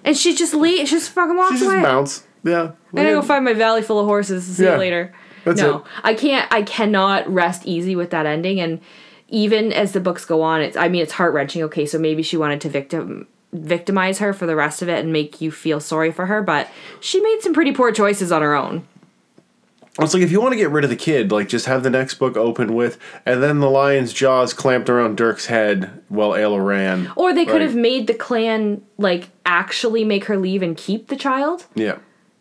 And 0.03 0.15
she 0.17 0.35
just 0.35 0.53
leaves, 0.53 0.89
she 0.89 0.95
just 0.95 1.11
fucking 1.11 1.35
walks 1.37 1.53
She 1.53 1.59
just 1.59 1.71
away. 1.71 1.81
bounce. 1.81 2.23
Yeah. 2.43 2.61
I'm 2.61 2.95
gonna 2.95 3.11
go 3.11 3.21
find 3.21 3.45
my 3.45 3.53
valley 3.53 3.81
full 3.81 3.99
of 3.99 4.05
horses. 4.05 4.43
See 4.45 4.63
Yeah. 4.63 4.73
you 4.73 4.77
later. 4.79 5.13
That's 5.43 5.59
no, 5.61 5.77
it. 5.77 5.83
I 6.03 6.13
can't. 6.13 6.51
I 6.53 6.61
cannot 6.61 7.31
rest 7.31 7.65
easy 7.65 7.95
with 7.95 8.11
that 8.11 8.25
ending. 8.27 8.59
And 8.59 8.79
even 9.31 9.73
as 9.73 9.93
the 9.93 9.99
books 9.99 10.25
go 10.25 10.41
on, 10.43 10.61
it's. 10.61 10.77
I 10.77 10.87
mean, 10.87 11.01
it's 11.01 11.13
heart 11.13 11.33
wrenching. 11.33 11.63
Okay, 11.63 11.85
so 11.85 11.97
maybe 11.97 12.21
she 12.21 12.37
wanted 12.37 12.61
to 12.61 12.69
victim 12.69 13.27
victimize 13.53 14.19
her 14.19 14.31
for 14.31 14.45
the 14.45 14.55
rest 14.55 14.81
of 14.81 14.87
it 14.89 14.99
and 15.03 15.11
make 15.11 15.41
you 15.41 15.51
feel 15.51 15.79
sorry 15.79 16.11
for 16.11 16.27
her, 16.27 16.41
but 16.41 16.69
she 16.99 17.19
made 17.19 17.39
some 17.41 17.53
pretty 17.53 17.73
poor 17.73 17.91
choices 17.91 18.31
on 18.31 18.41
her 18.41 18.55
own. 18.55 18.87
It's 19.99 20.13
like 20.13 20.23
if 20.23 20.31
you 20.31 20.39
want 20.39 20.53
to 20.53 20.57
get 20.57 20.69
rid 20.69 20.85
of 20.85 20.89
the 20.89 20.95
kid, 20.95 21.31
like 21.33 21.49
just 21.49 21.65
have 21.65 21.83
the 21.83 21.89
next 21.89 22.13
book 22.13 22.37
open 22.37 22.73
with, 22.75 22.97
and 23.25 23.43
then 23.43 23.59
the 23.59 23.69
lion's 23.69 24.13
jaws 24.13 24.53
clamped 24.53 24.89
around 24.89 25.17
Durc's 25.17 25.47
head 25.47 26.01
while 26.07 26.29
Ayla 26.29 26.65
ran. 26.65 27.11
Or 27.17 27.33
they 27.33 27.45
could 27.45 27.55
Like, 27.55 27.63
have 27.63 27.75
made 27.75 28.07
the 28.07 28.13
clan 28.13 28.81
like 28.97 29.29
actually 29.45 30.05
make 30.05 30.25
her 30.25 30.37
leave 30.37 30.61
and 30.61 30.77
keep 30.77 31.07
the 31.07 31.17
child. 31.17 31.65
Yeah. 31.75 31.97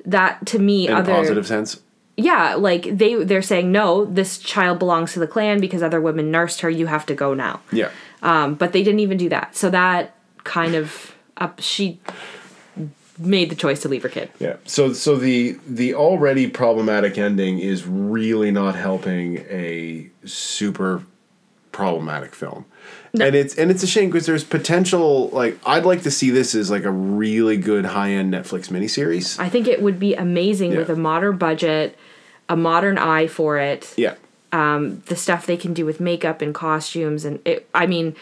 That 0.07 0.47
to 0.47 0.61
me, 0.61 0.86
In 0.86 0.95
other 0.95 1.11
a 1.11 1.14
positive 1.14 1.47
sense. 1.47 1.80
Yeah, 2.22 2.54
like 2.54 2.96
they 2.96 3.22
they're 3.24 3.42
saying 3.42 3.72
no, 3.72 4.04
this 4.04 4.38
child 4.38 4.78
belongs 4.78 5.12
to 5.14 5.18
the 5.18 5.26
clan 5.26 5.60
because 5.60 5.82
other 5.82 6.00
women 6.00 6.30
nursed 6.30 6.60
her. 6.60 6.70
You 6.70 6.86
have 6.86 7.06
to 7.06 7.14
go 7.14 7.34
now. 7.34 7.60
Yeah. 7.72 7.90
Um, 8.22 8.54
but 8.54 8.72
they 8.72 8.82
didn't 8.82 9.00
even 9.00 9.18
do 9.18 9.28
that. 9.28 9.56
So 9.56 9.70
that 9.70 10.14
kind 10.44 10.74
of 10.74 11.14
up 11.36 11.60
she 11.60 11.98
made 13.18 13.50
the 13.50 13.54
choice 13.54 13.82
to 13.82 13.88
leave 13.88 14.02
her 14.02 14.08
kid. 14.08 14.30
Yeah. 14.38 14.56
So 14.64 14.92
so 14.92 15.16
the 15.16 15.58
the 15.66 15.94
already 15.94 16.48
problematic 16.48 17.18
ending 17.18 17.58
is 17.58 17.86
really 17.86 18.50
not 18.50 18.74
helping 18.74 19.38
a 19.48 20.10
super 20.24 21.04
problematic 21.72 22.34
film. 22.34 22.64
No. 23.12 23.26
And 23.26 23.34
it's 23.34 23.54
and 23.56 23.70
it's 23.70 23.82
a 23.82 23.86
shame 23.86 24.08
because 24.08 24.26
there's 24.26 24.44
potential 24.44 25.28
like 25.30 25.58
I'd 25.66 25.84
like 25.84 26.02
to 26.02 26.10
see 26.10 26.30
this 26.30 26.54
as 26.54 26.70
like 26.70 26.84
a 26.84 26.90
really 26.90 27.56
good 27.56 27.84
high-end 27.84 28.32
Netflix 28.32 28.68
miniseries. 28.68 29.38
I 29.38 29.48
think 29.48 29.66
it 29.66 29.82
would 29.82 29.98
be 29.98 30.14
amazing 30.14 30.76
with 30.76 30.88
a 30.88 30.96
modern 30.96 31.36
budget, 31.36 31.98
a 32.51 32.57
modern 32.57 32.98
eye 32.98 33.28
for 33.28 33.59
it. 33.59 33.94
Yeah. 33.96 34.16
Um, 34.53 35.01
the 35.07 35.14
stuff 35.14 35.46
they 35.46 35.57
can 35.57 35.72
do 35.72 35.86
with 35.86 36.01
makeup 36.01 36.42
and 36.42 36.53
costumes 36.53 37.24
and 37.24 37.38
it 37.46 37.68
I 37.72 37.86
mean 37.86 38.16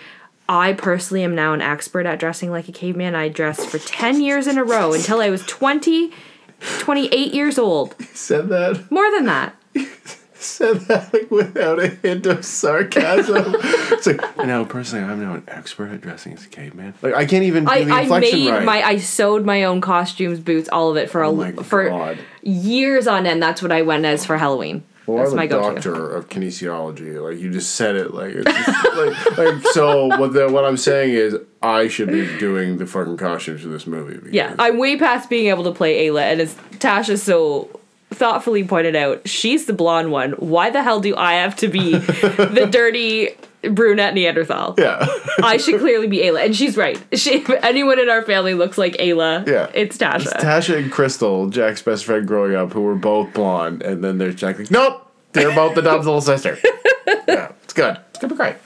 I 0.46 0.74
personally 0.74 1.24
am 1.24 1.34
now 1.34 1.54
an 1.54 1.62
expert 1.62 2.04
at 2.06 2.18
dressing 2.20 2.50
like 2.50 2.68
a 2.68 2.72
caveman. 2.72 3.14
I 3.14 3.28
dressed 3.28 3.66
for 3.66 3.78
10 3.78 4.20
years 4.20 4.46
in 4.46 4.58
a 4.58 4.64
row 4.64 4.92
until 4.92 5.20
I 5.20 5.30
was 5.30 5.42
20 5.46 6.12
28 6.60 7.34
years 7.34 7.58
old. 7.58 7.96
Said 8.14 8.48
that. 8.50 8.90
More 8.90 9.10
than 9.10 9.24
that. 9.24 9.56
said 10.40 10.80
that 10.82 11.12
like 11.12 11.30
without 11.30 11.78
a 11.78 11.88
hint 11.88 12.26
of 12.26 12.44
sarcasm. 12.44 13.54
it's 13.58 14.06
like 14.06 14.36
now 14.38 14.64
personally, 14.64 15.04
I'm 15.04 15.20
now 15.20 15.34
an 15.34 15.44
expert 15.48 15.90
at 15.90 16.00
dressing 16.00 16.32
as 16.32 16.44
a 16.44 16.48
caveman. 16.48 16.94
Like 17.02 17.14
I 17.14 17.26
can't 17.26 17.44
even 17.44 17.64
do 17.64 17.70
I, 17.70 17.84
the 17.84 17.92
I 17.92 18.00
inflection 18.02 18.38
made 18.38 18.50
right. 18.50 18.64
my 18.64 18.82
I 18.82 18.96
sewed 18.98 19.44
my 19.44 19.64
own 19.64 19.80
costumes, 19.80 20.40
boots, 20.40 20.68
all 20.70 20.90
of 20.90 20.96
it 20.96 21.10
for 21.10 21.22
oh 21.24 21.30
a 21.30 21.52
my 21.52 21.62
for 21.62 21.88
god. 21.88 22.18
years 22.42 23.06
on 23.06 23.26
end. 23.26 23.42
That's 23.42 23.62
what 23.62 23.72
I 23.72 23.82
went 23.82 24.04
as 24.04 24.24
for 24.24 24.36
Halloween. 24.36 24.84
Well, 25.08 25.18
That's 25.18 25.30
I'm 25.30 25.36
my 25.38 25.44
a 25.44 25.48
go-to. 25.48 25.74
doctor 25.74 26.14
of 26.14 26.28
kinesiology. 26.28 27.22
Like 27.22 27.40
you 27.40 27.50
just 27.50 27.76
said 27.76 27.96
it. 27.96 28.12
Like, 28.12 28.34
it's 28.34 28.44
just, 28.44 28.96
like, 28.96 29.38
like 29.38 29.66
so. 29.72 30.06
What 30.18 30.34
the, 30.34 30.50
what 30.50 30.66
I'm 30.66 30.76
saying 30.76 31.14
is, 31.14 31.34
I 31.62 31.88
should 31.88 32.08
be 32.08 32.26
doing 32.38 32.76
the 32.76 32.86
fucking 32.86 33.16
costumes 33.16 33.62
for 33.62 33.68
this 33.68 33.86
movie. 33.86 34.36
Yeah, 34.36 34.54
I'm 34.58 34.76
way 34.76 34.98
past 34.98 35.30
being 35.30 35.46
able 35.46 35.64
to 35.64 35.72
play 35.72 36.06
Ayla, 36.06 36.20
and 36.20 36.42
it's 36.42 36.54
Tasha 36.72 37.18
so 37.18 37.77
thoughtfully 38.10 38.64
pointed 38.64 38.96
out, 38.96 39.28
she's 39.28 39.66
the 39.66 39.72
blonde 39.72 40.10
one. 40.10 40.32
Why 40.32 40.70
the 40.70 40.82
hell 40.82 41.00
do 41.00 41.14
I 41.16 41.34
have 41.34 41.56
to 41.56 41.68
be 41.68 41.96
the 41.98 42.68
dirty 42.72 43.30
brunette 43.62 44.14
Neanderthal? 44.14 44.74
yeah, 44.78 45.06
I 45.42 45.56
should 45.58 45.80
clearly 45.80 46.06
be 46.06 46.18
Ayla, 46.18 46.44
and 46.46 46.56
she's 46.56 46.76
right. 46.76 46.98
She, 47.14 47.34
if 47.40 47.50
anyone 47.50 47.98
in 47.98 48.08
our 48.08 48.22
family 48.22 48.54
looks 48.54 48.78
like 48.78 48.94
Ayla, 48.94 49.46
Yeah. 49.46 49.70
it's 49.74 49.96
Tasha. 49.98 50.32
Tasha 50.40 50.76
and 50.78 50.90
Crystal, 50.90 51.48
Jack's 51.50 51.82
best 51.82 52.04
friend 52.04 52.26
growing 52.26 52.54
up, 52.54 52.72
who 52.72 52.82
were 52.82 52.94
both 52.94 53.32
blonde, 53.34 53.82
and 53.82 54.02
then 54.02 54.18
there's 54.18 54.34
Jack. 54.36 54.58
Like, 54.58 54.70
nope, 54.70 55.06
they're 55.32 55.54
both 55.54 55.74
the 55.74 55.82
Dub's 55.82 56.06
little 56.06 56.20
sister. 56.20 56.58
yeah, 57.28 57.52
it's 57.62 57.72
good. 57.74 57.98
It's 58.10 58.18
gonna 58.18 58.32
be 58.34 58.36
great. 58.38 58.56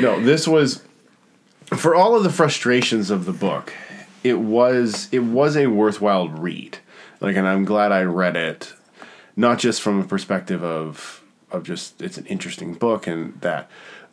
No, 0.00 0.20
this 0.20 0.46
was 0.46 0.82
for 1.74 1.94
all 1.94 2.14
of 2.16 2.22
the 2.24 2.30
frustrations 2.30 3.10
of 3.10 3.24
the 3.24 3.32
book. 3.32 3.72
It 4.24 4.38
was 4.40 5.08
it 5.12 5.20
was 5.20 5.56
a 5.56 5.68
worthwhile 5.68 6.28
read. 6.28 6.78
Like, 7.20 7.36
and 7.36 7.46
I'm 7.46 7.64
glad 7.64 7.92
I 7.92 8.02
read 8.02 8.36
it, 8.36 8.72
not 9.36 9.58
just 9.58 9.80
from 9.82 10.00
a 10.00 10.04
perspective 10.04 10.62
of 10.62 11.22
of 11.52 11.62
just 11.62 12.02
it's 12.02 12.18
an 12.18 12.26
interesting 12.26 12.74
book 12.74 13.06
and 13.06 13.40
that, 13.40 13.70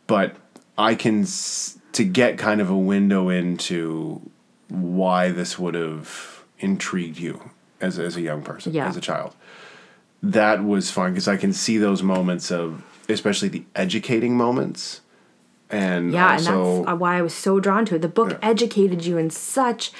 but 0.08 0.36
I 0.78 0.96
can 0.96 1.26
to 1.94 2.04
get 2.04 2.38
kind 2.38 2.62
of 2.62 2.70
a 2.70 2.78
window 2.78 3.30
into 3.30 4.22
why 4.70 5.32
this 5.32 5.58
would 5.60 5.76
have 5.76 6.44
intrigued 6.60 7.18
you 7.18 7.52
as 7.82 8.00
as 8.00 8.16
a 8.16 8.22
young 8.22 8.42
person, 8.42 8.74
Yeah. 8.74 8.88
as 8.88 8.96
a 8.98 9.02
child. 9.02 9.36
That 10.22 10.64
was 10.64 10.90
fun 10.90 11.12
because 11.12 11.28
I 11.28 11.36
can 11.36 11.52
see 11.52 11.78
those 11.78 12.02
moments 12.02 12.50
of, 12.52 12.82
especially 13.10 13.50
the 13.50 13.66
educating 13.76 14.38
moments, 14.38 15.02
and 15.70 16.14
yeah, 16.14 16.32
also 16.34 16.78
and 16.78 16.86
that's 16.86 16.94
uh, 16.94 16.96
why 16.96 17.18
I 17.18 17.22
was 17.22 17.34
so 17.34 17.60
drawn 17.60 17.86
to 17.88 17.96
it. 17.96 18.02
The 18.02 18.08
book 18.08 18.32
Yeah. 18.32 18.38
educated 18.42 19.06
you 19.06 19.18
in 19.18 19.30
such 19.30 19.92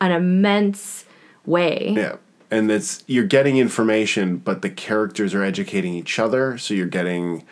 an 0.00 0.12
immense 0.12 1.04
way. 1.44 1.94
Yeah. 1.96 2.16
And 2.52 2.70
it's 2.70 3.02
you're 3.06 3.24
getting 3.24 3.56
information, 3.56 4.36
but 4.36 4.62
the 4.62 4.70
characters 4.70 5.34
are 5.34 5.42
educating 5.42 5.94
each 5.94 6.18
other, 6.18 6.58
so 6.58 6.74
you're 6.74 6.86
getting 6.86 7.44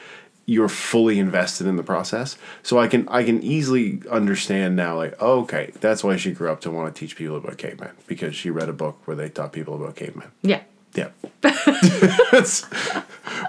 you're 0.47 0.69
fully 0.69 1.19
invested 1.19 1.67
in 1.67 1.77
the 1.77 1.83
process. 1.83 2.37
So 2.63 2.79
I 2.79 2.87
can 2.87 3.09
I 3.09 3.25
can 3.25 3.43
easily 3.43 4.03
understand 4.11 4.77
now 4.77 4.97
like, 4.97 5.15
oh, 5.19 5.41
okay, 5.41 5.73
that's 5.81 6.05
why 6.05 6.17
she 6.17 6.33
grew 6.33 6.51
up 6.51 6.61
to 6.63 6.71
want 6.71 6.95
to 6.95 6.99
teach 6.99 7.17
people 7.17 7.37
about 7.37 7.57
cavemen 7.57 7.93
because 8.07 8.37
she 8.37 8.51
read 8.51 8.69
a 8.69 8.73
book 8.73 8.99
where 9.07 9.17
they 9.17 9.29
taught 9.29 9.53
people 9.53 9.75
about 9.75 9.97
cavemen. 9.97 10.29
Yeah. 10.43 10.63
Yeah. 10.95 11.11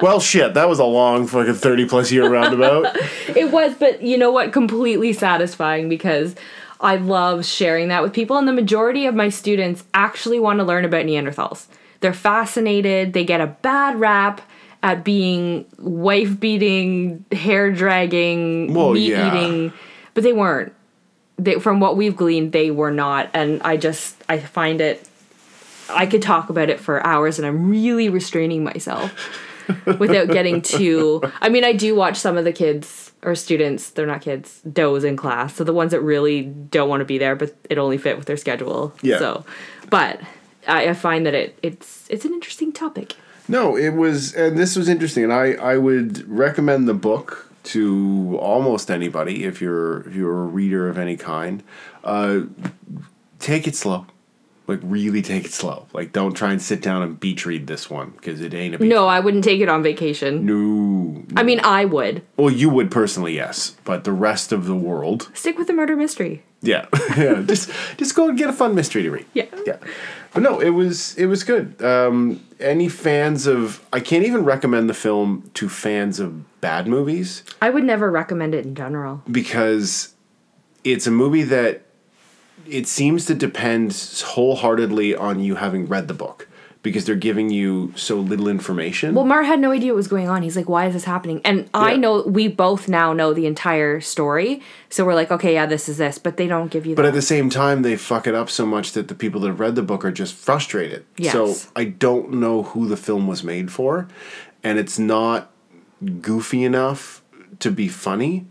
Well, 0.02 0.20
shit, 0.20 0.56
that 0.56 0.68
was 0.68 0.80
a 0.80 0.86
long 0.86 1.28
fucking 1.28 1.54
30 1.54 1.88
plus 1.88 2.12
year 2.12 2.28
roundabout. 2.28 2.96
It 3.36 3.50
was, 3.50 3.74
but 3.76 4.02
you 4.02 4.18
know 4.18 4.30
what? 4.30 4.52
Completely 4.52 5.14
satisfying 5.14 5.88
because 5.88 6.36
I 6.82 6.96
love 6.96 7.46
sharing 7.46 7.90
that 7.90 8.02
with 8.02 8.12
people, 8.14 8.38
and 8.38 8.48
the 8.48 8.54
majority 8.54 9.06
of 9.06 9.16
my 9.16 9.30
students 9.30 9.84
actually 9.94 10.40
want 10.40 10.60
to 10.60 10.64
learn 10.66 10.84
about 10.84 11.06
Neanderthals. 11.06 11.68
They're 12.00 12.14
fascinated. 12.14 13.14
They 13.14 13.24
get 13.24 13.40
a 13.40 13.48
bad 13.48 14.00
rap 14.00 14.42
at 14.84 15.04
being 15.04 15.66
wife 15.78 16.40
beating, 16.40 17.24
hair 17.32 17.72
dragging, 17.72 18.74
Well, 18.74 18.94
meat 18.94 19.12
yeah. 19.12 19.28
eating, 19.28 19.74
but 20.16 20.24
they 20.24 20.34
weren't. 20.34 20.74
They, 21.38 21.60
from 21.60 21.80
what 21.80 21.98
we've 21.98 22.16
gleaned, 22.16 22.52
they 22.52 22.72
were 22.72 22.92
not, 22.92 23.30
and 23.34 23.62
I 23.64 23.78
just 23.78 24.16
I 24.28 24.40
find 24.40 24.82
it. 24.82 25.08
I 25.90 26.06
could 26.06 26.22
talk 26.22 26.50
about 26.50 26.70
it 26.70 26.80
for 26.80 27.06
hours, 27.06 27.38
and 27.38 27.46
I'm 27.46 27.70
really 27.70 28.10
restraining 28.10 28.64
myself 28.64 29.12
without 30.00 30.30
getting 30.30 30.62
too. 30.62 31.22
I 31.42 31.50
mean, 31.50 31.64
I 31.64 31.74
do 31.74 31.96
watch 31.96 32.18
some 32.18 32.38
of 32.38 32.44
the 32.46 32.54
kids 32.54 33.12
or 33.24 33.36
students, 33.36 33.92
they're 33.92 34.08
not 34.08 34.22
kids, 34.22 34.62
doze 34.62 35.04
in 35.04 35.16
class. 35.16 35.56
So 35.56 35.64
the 35.64 35.74
ones 35.74 35.92
that 35.92 36.02
really 36.02 36.44
don't 36.44 36.90
want 36.90 37.02
to 37.02 37.06
be 37.06 37.18
there, 37.18 37.36
but 37.36 37.56
it 37.70 37.78
only 37.78 37.98
fit 37.98 38.18
with 38.18 38.26
their 38.26 38.38
schedule. 38.38 38.94
Yeah. 39.02 39.20
So, 39.20 39.46
but 39.90 40.20
I, 40.68 40.90
I 40.90 40.94
find 40.94 41.26
that 41.26 41.34
it 41.34 41.58
it's 41.62 42.08
it's 42.10 42.26
an 42.26 42.34
interesting 42.34 42.72
topic. 42.72 43.16
No, 43.48 43.76
it 43.76 43.90
was, 43.90 44.34
and 44.34 44.58
this 44.58 44.76
was 44.76 44.88
interesting, 44.88 45.24
and 45.24 45.34
I 45.34 45.54
I 45.54 45.78
would 45.78 46.28
recommend 46.28 46.88
the 46.88 46.94
book 46.94 47.52
to 47.64 48.38
almost 48.42 48.90
anybody 48.90 49.44
if 49.44 49.62
you're 49.62 50.02
if 50.08 50.16
you're 50.16 50.44
a 50.44 50.46
reader 50.46 50.90
of 50.90 50.98
any 50.98 51.18
kind. 51.18 51.64
Uh, 52.04 52.42
take 53.40 53.68
it 53.68 53.76
slow, 53.76 54.08
like 54.72 54.80
really 54.84 55.22
take 55.22 55.46
it 55.46 55.52
slow. 55.52 55.88
Like 55.94 56.12
don't 56.14 56.34
try 56.34 56.52
and 56.52 56.62
sit 56.62 56.82
down 56.82 57.02
and 57.04 57.20
beach 57.20 57.46
read 57.46 57.68
this 57.68 57.90
one 57.90 58.12
because 58.12 58.42
it 58.42 58.54
ain't 58.54 58.76
a 58.76 58.80
beach. 58.80 58.90
No, 58.90 59.08
I 59.08 59.20
wouldn't 59.20 59.44
take 59.44 59.62
it 59.62 59.70
on 59.70 59.84
vacation. 59.84 60.46
No. 60.46 61.24
I 61.36 61.44
mean, 61.44 61.60
I 61.64 61.86
would 61.86 62.24
Well, 62.38 62.50
you 62.50 62.70
would 62.70 62.90
personally, 62.92 63.36
yes, 63.36 63.76
but 63.84 64.04
the 64.04 64.12
rest 64.12 64.52
of 64.52 64.66
the 64.66 64.76
world, 64.76 65.30
stick 65.34 65.58
with 65.58 65.68
the 65.68 65.74
murder 65.74 65.96
mystery. 65.96 66.44
yeah, 66.62 66.86
yeah. 67.18 67.42
Just 67.42 67.72
just 67.98 68.16
go 68.16 68.30
and 68.30 68.38
get 68.38 68.50
a 68.50 68.54
fun 68.54 68.74
mystery 68.76 69.04
to 69.04 69.12
read. 69.12 69.26
Yeah. 69.34 69.46
Yeah. 69.66 69.78
But 70.34 70.44
no, 70.44 70.60
it 70.62 70.70
was 70.70 71.16
it 71.18 71.26
was 71.26 71.44
good. 71.44 71.82
Um, 71.84 72.40
any 72.60 72.88
fans 72.90 73.48
of 73.48 73.86
I 73.92 74.00
can't 74.00 74.26
even 74.26 74.46
recommend 74.46 74.90
the 74.90 74.94
film 74.94 75.50
to 75.56 75.68
fans 75.68 76.20
of 76.20 76.60
bad 76.62 76.88
movies 76.88 77.44
I 77.62 77.70
would 77.72 77.84
never 77.84 78.10
recommend 78.12 78.54
it 78.54 78.66
in 78.66 78.76
general. 78.76 79.24
because 79.32 80.14
it's 80.84 81.08
a 81.08 81.12
movie 81.12 81.44
that 81.44 81.82
it 82.68 82.88
seems 82.88 83.26
to 83.26 83.36
depend 83.36 83.94
wholeheartedly 84.26 85.16
on 85.16 85.40
you 85.40 85.56
having 85.56 85.86
read 85.88 86.08
the 86.08 86.14
book 86.14 86.48
because 86.84 87.06
they're 87.06 87.16
giving 87.16 87.52
you 87.52 87.94
so 87.96 88.16
little 88.20 88.48
information. 88.48 89.14
Well, 89.14 89.24
Mar 89.26 89.44
had 89.44 89.60
no 89.60 89.70
idea 89.72 89.92
what 89.92 89.98
was 89.98 90.08
going 90.08 90.28
on. 90.28 90.42
He's 90.42 90.56
like, 90.56 90.68
"Why 90.68 90.88
is 90.88 90.94
this 90.94 91.04
happening?" 91.04 91.40
And 91.46 91.70
I 91.76 91.92
Yeah. 91.92 91.98
know 91.98 92.22
we 92.24 92.48
both 92.48 92.90
now 92.90 93.14
know 93.14 93.34
the 93.34 93.46
entire 93.46 94.02
story, 94.02 94.62
so 94.90 95.06
we're 95.06 95.14
like, 95.14 95.30
"Okay, 95.32 95.54
yeah, 95.54 95.68
this 95.68 95.88
is 95.88 95.98
this," 95.98 96.18
but 96.18 96.38
they 96.38 96.48
don't 96.48 96.72
give 96.72 96.88
you. 96.88 96.96
But 96.96 97.04
that. 97.04 97.10
at 97.10 97.14
the 97.14 97.22
same 97.22 97.52
time, 97.52 97.84
they 97.84 97.96
fuck 97.96 98.26
it 98.26 98.34
up 98.34 98.50
so 98.50 98.66
much 98.66 98.94
that 98.94 99.10
the 99.10 99.14
people 99.16 99.42
that 99.42 99.50
have 99.50 99.60
read 99.60 99.76
the 99.76 99.84
book 99.84 100.04
are 100.04 100.12
just 100.12 100.34
frustrated. 100.34 101.06
Yes. 101.18 101.34
So 101.34 101.56
I 101.76 101.84
don't 101.86 102.34
know 102.34 102.64
who 102.64 102.88
the 102.88 102.98
film 102.98 103.28
was 103.28 103.44
made 103.44 103.72
for, 103.72 104.08
and 104.64 104.80
it's 104.80 104.98
not 104.98 105.52
goofy 106.22 106.64
enough 106.64 107.22
to 107.60 107.70
be 107.70 107.88
funny. 107.90 108.48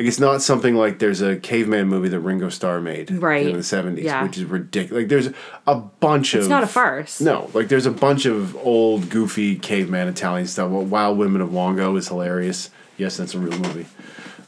Like 0.00 0.08
it's 0.08 0.18
not 0.18 0.40
something 0.40 0.76
like 0.76 0.98
there's 0.98 1.20
a 1.20 1.36
caveman 1.36 1.88
movie 1.88 2.08
that 2.08 2.20
Ringo 2.20 2.48
Starr 2.48 2.80
made 2.80 3.10
Right. 3.10 3.46
in 3.46 3.52
the 3.58 3.62
seventies, 3.62 4.06
Yeah. 4.06 4.22
which 4.22 4.38
is 4.38 4.44
ridiculous. 4.44 5.02
Like 5.02 5.08
there's 5.10 5.28
a 5.66 5.74
bunch 5.74 6.32
of 6.32 6.40
it's 6.40 6.48
not 6.48 6.62
a 6.62 6.66
farce. 6.66 7.20
no, 7.20 7.50
like 7.52 7.68
there's 7.68 7.84
a 7.84 7.90
bunch 7.90 8.24
of 8.24 8.56
old 8.56 9.10
goofy 9.10 9.56
caveman 9.56 10.08
Italian 10.08 10.46
stuff. 10.46 10.70
Well, 10.70 10.84
Wild 10.86 11.18
Women 11.18 11.42
of 11.42 11.50
Wongo 11.50 11.98
is 11.98 12.08
hilarious. 12.08 12.70
Yes, 12.96 13.18
that's 13.18 13.34
a 13.34 13.38
real 13.38 13.58
movie. 13.58 13.84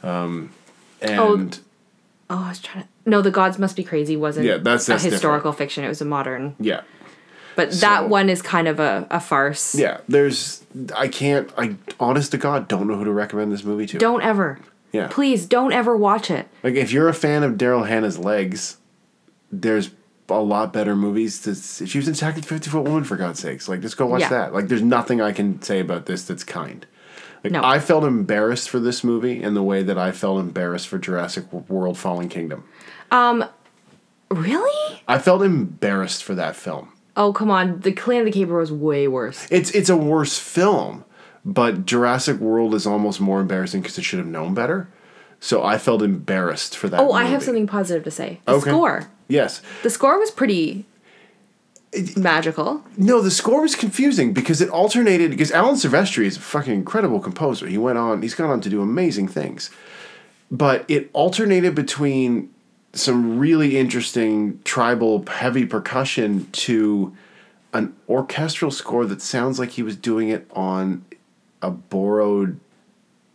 Um, 0.01 0.49
and 1.03 1.59
Oh, 2.31 2.45
I 2.45 2.49
was 2.49 2.59
trying 2.59 2.85
to. 2.85 2.89
No, 3.05 3.21
the 3.21 3.29
gods 3.29 3.59
must 3.59 3.75
be 3.75 3.83
crazy. 3.83 4.17
Wasn't 4.17 4.47
Yeah, 4.47 4.57
that's- 4.57 4.87
that's 4.87 5.05
a 5.05 5.09
historical 5.11 5.51
fiction. 5.51 5.83
It 5.83 5.87
was 5.87 6.01
a 6.01 6.05
modern. 6.05 6.55
yeah, 6.59 6.81
But 7.55 7.73
So- 7.75 7.81
that 7.81 8.09
one 8.09 8.27
is 8.27 8.41
kind 8.41 8.67
of 8.67 8.79
a, 8.79 9.05
a 9.11 9.19
farce. 9.19 9.75
Yeah, 9.75 9.97
there's. 10.09 10.63
I 10.97 11.07
can't. 11.09 11.51
I 11.59 11.75
honest 11.99 12.31
to 12.31 12.39
God 12.39 12.67
don't 12.67 12.87
know 12.87 12.95
who 12.95 13.05
to 13.05 13.11
recommend 13.13 13.51
this 13.51 13.63
movie 13.63 13.85
to. 13.85 13.99
Don't 13.99 14.23
ever. 14.23 14.57
Yeah. 14.93 15.07
Please 15.09 15.45
don't 15.45 15.73
ever 15.73 15.97
watch 15.97 16.31
it. 16.31 16.47
Like 16.63 16.75
if 16.75 16.91
you're 16.93 17.09
a 17.09 17.13
fan 17.13 17.43
of 17.43 17.53
Daryl 17.53 17.87
Hannah's 17.87 18.17
legs, 18.17 18.77
there's 19.51 19.89
a 20.29 20.39
lot 20.39 20.71
better 20.71 20.95
movies. 20.95 21.41
To, 21.41 21.55
she 21.85 21.97
was 21.97 22.07
in 22.07 22.13
the 22.13 22.41
Fifty 22.41 22.69
Foot 22.69 22.83
Woman 22.83 23.03
for 23.03 23.17
God's 23.17 23.39
sakes. 23.39 23.67
Like 23.67 23.81
just 23.81 23.97
go 23.97 24.05
watch 24.05 24.21
Yeah. 24.21 24.29
that. 24.29 24.53
Like 24.53 24.67
there's 24.67 24.81
nothing 24.83 25.19
I 25.19 25.31
can 25.33 25.61
say 25.61 25.79
about 25.79 26.05
this 26.05 26.23
that's 26.23 26.43
kind. 26.43 26.85
Like 27.43 27.51
No. 27.51 27.61
I 27.63 27.79
felt 27.79 28.03
embarrassed 28.05 28.69
for 28.69 28.79
this 28.79 29.03
movie 29.03 29.41
in 29.43 29.53
the 29.55 29.63
way 29.63 29.83
that 29.83 29.97
I 29.97 30.11
felt 30.11 30.39
embarrassed 30.39 30.87
for 30.87 30.97
Jurassic 30.97 31.51
World: 31.51 31.97
Fallen 31.97 32.29
Kingdom. 32.29 32.63
Um 33.11 33.43
really? 34.29 35.01
I 35.07 35.19
felt 35.19 35.41
embarrassed 35.41 36.23
for 36.23 36.35
that 36.35 36.55
film. 36.55 36.89
Oh 37.17 37.33
come 37.33 37.51
on! 37.51 37.79
The 37.81 37.91
Clan 37.91 38.21
of 38.21 38.25
the 38.25 38.31
Cave 38.31 38.47
Bear 38.47 38.57
was 38.57 38.71
way 38.71 39.07
worse. 39.07 39.47
It's 39.51 39.71
it's 39.71 39.89
a 39.89 39.97
worse 39.97 40.39
film, 40.39 41.03
but 41.45 41.85
Jurassic 41.85 42.39
World 42.39 42.73
is 42.73 42.85
almost 42.87 43.19
more 43.19 43.41
embarrassing 43.41 43.81
because 43.81 43.97
it 43.97 44.03
should 44.03 44.19
have 44.19 44.27
known 44.27 44.53
better. 44.53 44.87
So 45.39 45.61
I 45.63 45.77
felt 45.77 46.01
embarrassed 46.01 46.77
for 46.77 46.87
that. 46.89 46.99
Oh, 47.01 47.11
I 47.11 47.25
have 47.25 47.43
something 47.43 47.67
positive 47.67 48.03
to 48.05 48.11
say. 48.11 48.39
The 48.45 48.53
Okay. 48.53 48.69
score. 48.69 49.07
Yes. 49.27 49.61
The 49.83 49.89
score 49.89 50.17
was 50.17 50.31
pretty 50.31 50.85
magical. 52.15 52.83
No, 52.97 53.21
the 53.21 53.29
score 53.31 53.61
was 53.61 53.75
confusing 53.75 54.33
because 54.33 54.61
it 54.61 54.69
alternated. 54.69 55.31
Because 55.31 55.51
Alan 55.51 55.75
Silvestri 55.75 56.25
is 56.25 56.37
a 56.37 56.39
fucking 56.39 56.73
incredible 56.73 57.19
composer. 57.19 57.67
He 57.67 57.77
went 57.77 57.97
on. 57.97 58.21
He's 58.21 58.33
gone 58.35 58.49
on 58.49 58.61
to 58.61 58.69
do 58.69 58.81
amazing 58.81 59.27
things, 59.27 59.69
but 60.49 60.85
it 60.87 61.09
alternated 61.13 61.75
between 61.75 62.49
some 62.93 63.37
really 63.39 63.77
interesting 63.77 64.59
tribal 64.63 65.25
heavy 65.27 65.65
percussion 65.65 66.47
to 66.51 67.13
an 67.73 67.93
orchestral 68.07 68.69
score 68.71 69.05
that 69.05 69.21
sounds 69.21 69.57
like 69.57 69.71
he 69.71 69.83
was 69.83 69.95
doing 69.95 70.29
it 70.29 70.47
on 70.53 71.03
a 71.63 71.71
borrowed 71.71 72.59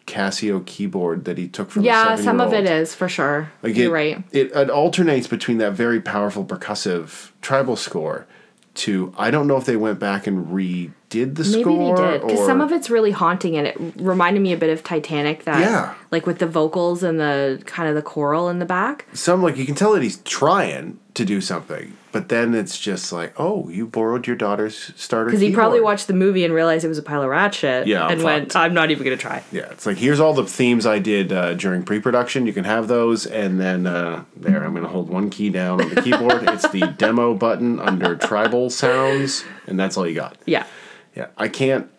Casio 0.06 0.64
keyboard 0.64 1.24
that 1.26 1.36
he 1.36 1.48
took 1.48 1.70
from. 1.70 1.84
Yeah, 1.84 2.16
some 2.16 2.40
of 2.40 2.52
it 2.54 2.64
is 2.64 2.94
for 2.94 3.08
sure. 3.08 3.50
Like 3.62 3.76
You're 3.76 3.88
it, 3.88 4.14
right. 4.16 4.24
It, 4.32 4.52
it 4.56 4.70
alternates 4.70 5.26
between 5.26 5.58
that 5.58 5.72
very 5.72 6.00
powerful 6.00 6.44
percussive 6.44 7.30
tribal 7.42 7.76
score 7.76 8.26
to 8.74 9.12
I 9.18 9.30
don't 9.30 9.46
know 9.46 9.56
if 9.56 9.64
they 9.66 9.76
went 9.76 9.98
back 9.98 10.26
and 10.26 10.46
redid 10.46 11.00
the 11.10 11.44
Maybe 11.44 11.62
score 11.62 11.96
they 11.96 12.02
did 12.02 12.22
because 12.22 12.46
some 12.46 12.60
of 12.60 12.72
it's 12.72 12.88
really 12.88 13.10
haunting, 13.10 13.56
and 13.56 13.66
it 13.66 13.76
reminded 13.96 14.40
me 14.40 14.52
a 14.52 14.56
bit 14.56 14.70
of 14.70 14.82
Titanic. 14.82 15.44
That 15.44 15.60
Yeah. 15.60 15.94
like 16.10 16.26
with 16.26 16.38
the 16.38 16.46
vocals 16.46 17.02
and 17.02 17.20
the 17.20 17.60
kind 17.66 17.88
of 17.88 17.94
the 17.94 18.02
choral 18.02 18.48
in 18.48 18.60
the 18.60 18.66
back. 18.66 19.06
some 19.12 19.42
like 19.42 19.56
you 19.56 19.66
can 19.66 19.74
tell 19.74 19.92
that 19.92 20.02
he's 20.02 20.18
trying 20.18 21.00
to 21.14 21.24
do 21.24 21.40
something, 21.40 21.92
but 22.12 22.28
then 22.28 22.54
it's 22.54 22.78
just 22.78 23.12
like 23.12 23.32
oh 23.38 23.68
you 23.68 23.86
borrowed 23.86 24.26
your 24.26 24.36
daughter's 24.36 24.92
starter 24.96 25.26
Because 25.26 25.40
he 25.40 25.52
probably 25.52 25.80
watched 25.80 26.06
the 26.06 26.12
movie 26.14 26.44
and 26.44 26.54
realized 26.54 26.84
it 26.84 26.88
was 26.88 26.98
a 26.98 27.02
pile 27.02 27.22
of 27.22 27.28
rat 27.28 27.54
shit. 27.54 27.86
Yeah, 27.86 28.04
I'm 28.04 28.12
and 28.12 28.22
went. 28.22 28.56
I'm 28.56 28.74
not 28.74 28.90
even 28.90 29.04
gonna 29.04 29.16
try. 29.16 29.42
Yeah, 29.52 29.70
it's 29.70 29.86
like 29.86 29.96
here's 29.98 30.20
all 30.20 30.34
the 30.34 30.44
themes 30.44 30.86
I 30.86 30.98
did 30.98 31.32
uh, 31.32 31.54
during 31.54 31.82
pre-production. 31.82 32.46
You 32.46 32.52
can 32.52 32.64
have 32.64 32.88
those, 32.88 33.26
and 33.26 33.60
then 33.60 33.86
uh, 33.86 34.24
there 34.36 34.64
I'm 34.64 34.74
gonna 34.74 34.88
hold 34.88 35.08
one 35.08 35.30
key 35.30 35.50
down 35.50 35.80
on 35.80 35.94
the 35.94 36.02
keyboard. 36.02 36.42
it's 36.44 36.68
the 36.68 36.80
demo 36.98 37.34
button 37.34 37.80
under 37.80 38.16
tribal 38.16 38.70
sounds, 38.70 39.44
and 39.66 39.78
that's 39.78 39.96
all 39.96 40.06
you 40.06 40.14
got. 40.14 40.36
Yeah. 40.46 40.66
Yeah, 41.14 41.28
I 41.36 41.48
can't. 41.48 41.90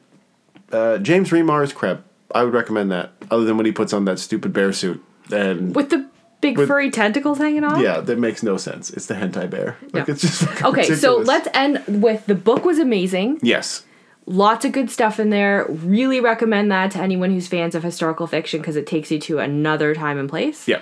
Uh, 0.72 0.98
James 1.00 1.32
Remar's 1.32 1.74
crap. 1.74 2.04
I 2.34 2.44
would 2.44 2.54
recommend 2.54 2.92
that. 2.92 3.12
Other 3.32 3.44
than 3.44 3.58
when 3.58 3.66
he 3.66 3.72
puts 3.72 3.92
on 3.92 4.06
that 4.06 4.20
stupid 4.20 4.54
bear 4.54 4.72
suit, 4.72 5.04
and 5.32 5.76
With 5.76 5.90
the 5.90 6.08
big 6.42 6.58
With- 6.58 6.68
furry 6.68 6.90
tentacles 6.92 7.38
hanging 7.38 7.64
off. 7.64 7.82
yeah, 7.82 8.00
that 8.00 8.18
makes 8.20 8.44
no 8.44 8.58
sense. 8.58 8.90
It's 8.92 9.06
the 9.08 9.16
hentai 9.16 9.50
bear. 9.50 9.78
Like 9.94 10.08
Yeah. 10.08 10.14
it's 10.14 10.22
just 10.22 10.64
Okay, 10.64 10.84
so 10.96 11.18
let's 11.18 11.48
end 11.54 11.84
with 11.88 12.26
the 12.28 12.36
book 12.36 12.66
was 12.66 12.80
amazing. 12.80 13.40
Yes, 13.42 13.84
Lots 14.26 14.64
of 14.64 14.72
good 14.74 14.92
stuff 14.92 15.20
in 15.20 15.32
there. 15.32 15.66
Really 15.68 16.20
recommend 16.20 16.72
that 16.72 16.92
to 16.92 17.00
anyone 17.00 17.32
who's 17.32 17.48
fans 17.48 17.74
of 17.74 17.82
historical 17.82 18.28
fiction 18.28 18.60
because 18.62 18.76
it 18.76 18.86
takes 18.86 19.10
you 19.10 19.18
to 19.22 19.40
another 19.40 19.96
time 19.96 20.20
and 20.20 20.30
place. 20.30 20.68
yeah. 20.68 20.82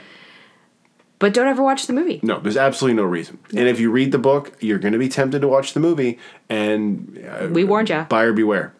But 1.19 1.33
don't 1.33 1.47
ever 1.47 1.63
watch 1.63 1.87
the 1.87 1.93
movie. 1.93 2.19
No, 2.21 2.39
there's 2.39 2.57
absolutely 2.57 2.97
no 3.01 3.07
reason. 3.07 3.39
And 3.55 3.67
if 3.69 3.79
you 3.79 3.89
read 3.89 4.11
the 4.11 4.17
book, 4.19 4.51
you're 4.59 4.77
going 4.77 4.91
to 4.91 4.99
be 4.99 5.07
tempted 5.09 5.39
to 5.41 5.47
watch 5.47 5.73
the 5.73 5.79
movie. 5.79 6.19
And 6.49 7.25
uh, 7.27 7.47
We 7.49 7.63
warned 7.63 7.89
you. 7.89 8.05
Buyer 8.09 8.33
beware. 8.33 8.73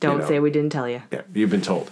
Don't 0.00 0.18
know. 0.18 0.26
say 0.28 0.40
we 0.40 0.50
didn't 0.50 0.72
tell 0.72 0.88
you. 0.88 1.02
Yeah, 1.12 1.22
you've 1.32 1.50
been 1.50 1.62
told. 1.62 1.90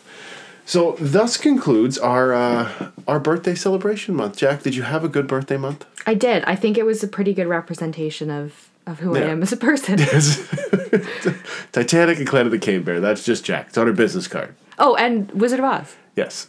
So, 0.72 0.96
thus 0.98 1.36
concludes 1.36 1.98
our 1.98 2.32
uh, 2.32 2.90
our 3.06 3.20
birthday 3.20 3.54
celebration 3.54 4.14
month. 4.14 4.38
Jack, 4.38 4.62
did 4.62 4.74
you 4.74 4.84
have 4.84 5.04
a 5.04 5.08
good 5.10 5.26
birthday 5.26 5.58
month? 5.58 5.84
I 6.06 6.14
did. 6.14 6.42
I 6.44 6.56
think 6.56 6.78
it 6.78 6.86
was 6.86 7.02
a 7.04 7.08
pretty 7.08 7.34
good 7.34 7.46
representation 7.46 8.30
of 8.30 8.70
of 8.86 9.00
who 9.00 9.14
I 9.14 9.20
am 9.20 9.42
as 9.42 9.52
a 9.52 9.58
person. 9.58 9.98
Titanic 11.72 12.16
and 12.16 12.26
Clan 12.26 12.46
of 12.46 12.52
the 12.52 12.58
Cave 12.58 12.86
Bear. 12.86 13.00
That's 13.00 13.22
just 13.22 13.44
Jack. 13.44 13.66
It's 13.68 13.76
on 13.76 13.86
her 13.86 13.92
business 13.92 14.26
card. 14.26 14.54
oh, 14.78 14.94
and 14.96 15.30
Wizard 15.32 15.58
of 15.58 15.66
Oz. 15.66 15.94
Yes. 16.16 16.48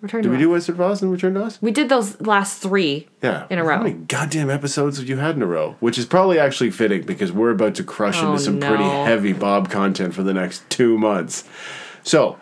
Return 0.00 0.22
Did 0.22 0.30
to 0.30 0.30
we 0.30 0.36
Oz. 0.38 0.40
do 0.42 0.50
Wizard 0.50 0.74
of 0.74 0.80
Oz 0.80 1.02
and 1.02 1.12
Return 1.12 1.34
to 1.34 1.44
Oz? 1.44 1.58
We 1.62 1.70
did 1.70 1.88
those 1.88 2.20
last 2.20 2.60
three. 2.60 3.06
Yeah. 3.22 3.46
In 3.48 3.60
a 3.60 3.64
row. 3.64 3.76
How 3.76 3.82
many 3.84 3.94
goddamn 3.94 4.50
episodes 4.50 4.98
have 4.98 5.08
you 5.08 5.18
had 5.18 5.36
in 5.36 5.42
a 5.42 5.46
row? 5.46 5.76
Which 5.78 5.98
is 5.98 6.04
probably 6.04 6.40
actually 6.40 6.72
fitting 6.72 7.02
because 7.02 7.30
we're 7.30 7.52
about 7.52 7.76
to 7.76 7.84
crush 7.84 8.20
Oh, 8.20 8.30
into 8.32 8.40
some 8.42 8.58
pretty 8.58 8.82
heavy 8.82 9.32
Bob 9.32 9.70
content 9.70 10.14
for 10.14 10.24
the 10.24 10.34
next 10.34 10.68
two 10.68 10.98
months. 10.98 11.44
So, 12.02 12.38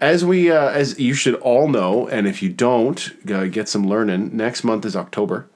as 0.00 0.24
we, 0.24 0.50
uh, 0.50 0.70
as 0.70 0.98
you 0.98 1.14
should 1.14 1.34
all 1.36 1.68
know, 1.68 2.08
and 2.08 2.26
if 2.26 2.42
you 2.42 2.48
don't, 2.48 3.10
uh, 3.30 3.46
get 3.46 3.68
some 3.68 3.86
learning. 3.86 4.36
Next 4.36 4.64
month 4.64 4.84
is 4.84 4.96
October. 4.96 5.48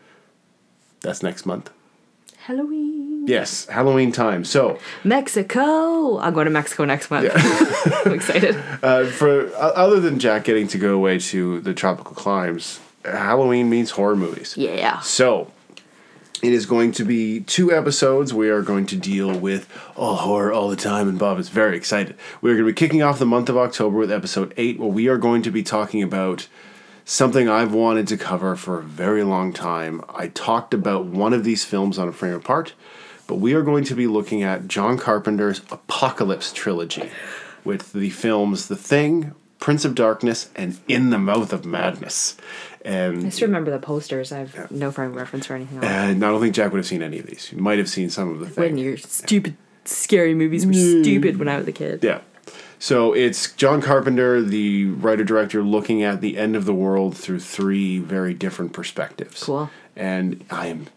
That's 1.01 1.23
next 1.23 1.47
month. 1.47 1.71
Halloween. 2.39 3.27
Yes, 3.27 3.67
Halloween 3.67 4.11
time. 4.11 4.45
So, 4.45 4.79
Mexico. 5.05 6.17
I'll 6.17 6.33
go 6.33 6.43
to 6.43 6.51
Mexico 6.51 6.85
next 6.85 7.09
month. 7.11 7.31
I'm 8.05 8.13
excited. 8.13 8.57
uh, 8.83 9.07
for 9.07 9.47
uh, 9.55 9.73
other 9.75 10.01
than 10.01 10.19
Jack 10.19 10.45
getting 10.45 10.67
to 10.69 10.79
go 10.79 10.95
away 10.95 11.19
to 11.19 11.61
the 11.61 11.73
tropical 11.73 12.17
climes, 12.17 12.81
Halloween 13.05 13.71
means 13.71 13.93
horror 13.93 14.17
movies. 14.17 14.57
Yeah. 14.57 14.99
So, 15.01 15.53
it 16.43 16.53
is 16.53 16.67
going 16.67 16.91
to 16.93 17.05
be 17.05 17.41
two 17.41 17.73
episodes. 17.73 18.35
We 18.35 18.51
are 18.51 18.63
going 18.63 18.87
to 18.87 18.97
deal 18.97 19.39
with 19.39 19.69
all 19.97 20.17
horror 20.17 20.53
all 20.53 20.69
the 20.69 20.77
time, 20.77 21.09
and 21.09 21.19
Bob 21.19 21.39
is 21.39 21.49
very 21.49 21.77
excited. 21.77 22.17
We're 22.41 22.55
going 22.55 22.67
to 22.67 22.73
be 22.73 22.77
kicking 22.77 23.01
off 23.01 23.21
the 23.21 23.27
month 23.27 23.49
of 23.49 23.57
October 23.57 23.97
with 23.97 24.11
episode 24.11 24.53
eight, 24.57 24.79
where 24.79 24.89
we 24.89 25.07
are 25.07 25.19
going 25.19 25.43
to 25.43 25.53
be 25.53 25.63
talking 25.63 26.03
about 26.03 26.49
something 27.05 27.49
I've 27.49 27.73
wanted 27.73 28.09
to 28.09 28.17
cover 28.17 28.57
for 28.57 28.81
a 28.81 28.83
very 28.83 29.23
long 29.23 29.53
time. 29.53 30.03
I 30.13 30.29
talked 30.29 30.75
about 30.75 31.05
one 31.05 31.33
of 31.33 31.45
these 31.45 31.65
films 31.65 31.97
on 31.97 32.09
a 32.09 32.13
frame 32.13 32.35
apart, 32.35 32.75
but 33.29 33.37
we 33.37 33.55
are 33.55 33.63
going 33.63 33.85
to 33.85 33.95
be 33.95 34.09
looking 34.09 34.43
at 34.43 34.67
John 34.67 34.99
Carpenter's 34.99 35.61
Apocalypse 35.71 36.53
trilogy 36.53 37.09
with 37.65 37.93
the 37.93 38.11
films 38.11 38.67
The 38.67 38.77
Thing, 38.77 39.35
Prince 39.61 39.85
of 39.85 39.95
Darkness, 39.95 40.51
and 40.57 40.81
In 40.89 41.11
the 41.11 41.19
Mouth 41.19 41.53
of 41.53 41.65
Madness. 41.65 42.37
And 42.85 43.23
Just 43.23 43.41
remember 43.41 43.71
the 43.71 43.79
posters. 43.79 44.33
I 44.33 44.39
have 44.39 44.71
no 44.71 44.91
frame 44.91 45.11
of 45.11 45.17
reference 45.17 45.47
for 45.47 45.55
anything 45.55 45.83
and 45.85 46.25
I 46.25 46.29
don't 46.29 46.41
think 46.41 46.55
Jack 46.55 46.73
would 46.73 46.79
have 46.79 46.87
seen 46.87 47.03
any 47.03 47.19
of 47.19 47.27
these. 47.27 47.53
You 47.53 47.59
might 47.59 47.79
have 47.79 47.89
seen 47.89 48.11
some 48.11 48.31
of 48.31 48.41
the 48.41 48.61
when 48.61 48.77
your 48.77 48.97
stupid, 48.97 49.57
scary 49.85 50.35
movies 50.35 50.67
were 50.67 50.73
mm. 50.73 51.03
stupid 51.03 51.39
when 51.39 51.49
I 51.49 51.59
was 51.59 51.69
a 51.69 51.73
kid. 51.73 52.03
Yeah. 52.03 52.21
So 52.79 53.13
it's 53.13 53.53
John 53.53 53.81
Carpenter, 53.81 54.43
the 54.43 54.87
writer 54.87 55.23
director, 55.23 55.63
looking 55.63 56.03
at 56.03 56.21
the 56.21 56.37
end 56.37 56.57
of 56.57 56.65
the 56.65 56.75
world 56.75 57.17
through 57.17 57.39
three 57.39 58.01
very 58.01 58.35
different 58.35 58.73
perspectives. 58.73 59.45
Cool. 59.45 59.71
And 59.95 60.45
I 60.51 60.67
am 60.67 60.89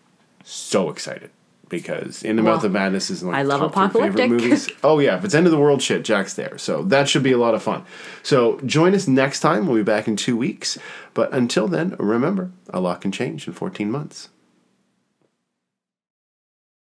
so 0.44 0.90
excited 0.90 1.30
because 1.70 2.24
In 2.24 2.36
the 2.36 2.44
Well, 2.44 2.56
Mouth 2.56 2.64
of 2.64 2.72
Madness 2.72 3.10
is 3.10 3.24
like 3.24 3.36
I 3.36 3.42
love 3.42 3.60
top 3.62 3.72
apocalyptic. 3.72 4.18
favorite 4.18 4.42
movies. 4.42 4.70
oh 4.84 5.00
yeah, 5.00 5.18
if 5.18 5.24
it's 5.26 5.34
end 5.34 5.46
of 5.48 5.52
the 5.52 5.58
world 5.60 5.82
shit, 5.82 6.04
Jack's 6.04 6.34
there. 6.36 6.58
So 6.58 6.84
that 6.84 7.10
should 7.10 7.24
be 7.24 7.32
a 7.32 7.38
lot 7.38 7.54
of 7.56 7.64
fun. 7.64 7.84
So 8.24 8.60
join 8.66 8.94
us 8.94 9.08
next 9.08 9.40
time. 9.40 9.68
We'll 9.68 9.78
be 9.78 9.84
back 9.84 10.08
in 10.08 10.16
two 10.16 10.38
weeks. 10.38 10.78
But 11.14 11.34
until 11.34 11.68
then, 11.68 11.96
remember, 11.98 12.52
a 12.70 12.80
lot 12.80 13.02
can 13.02 13.12
change 13.12 13.48
in 13.48 13.54
14 13.54 13.90
months. 13.90 14.30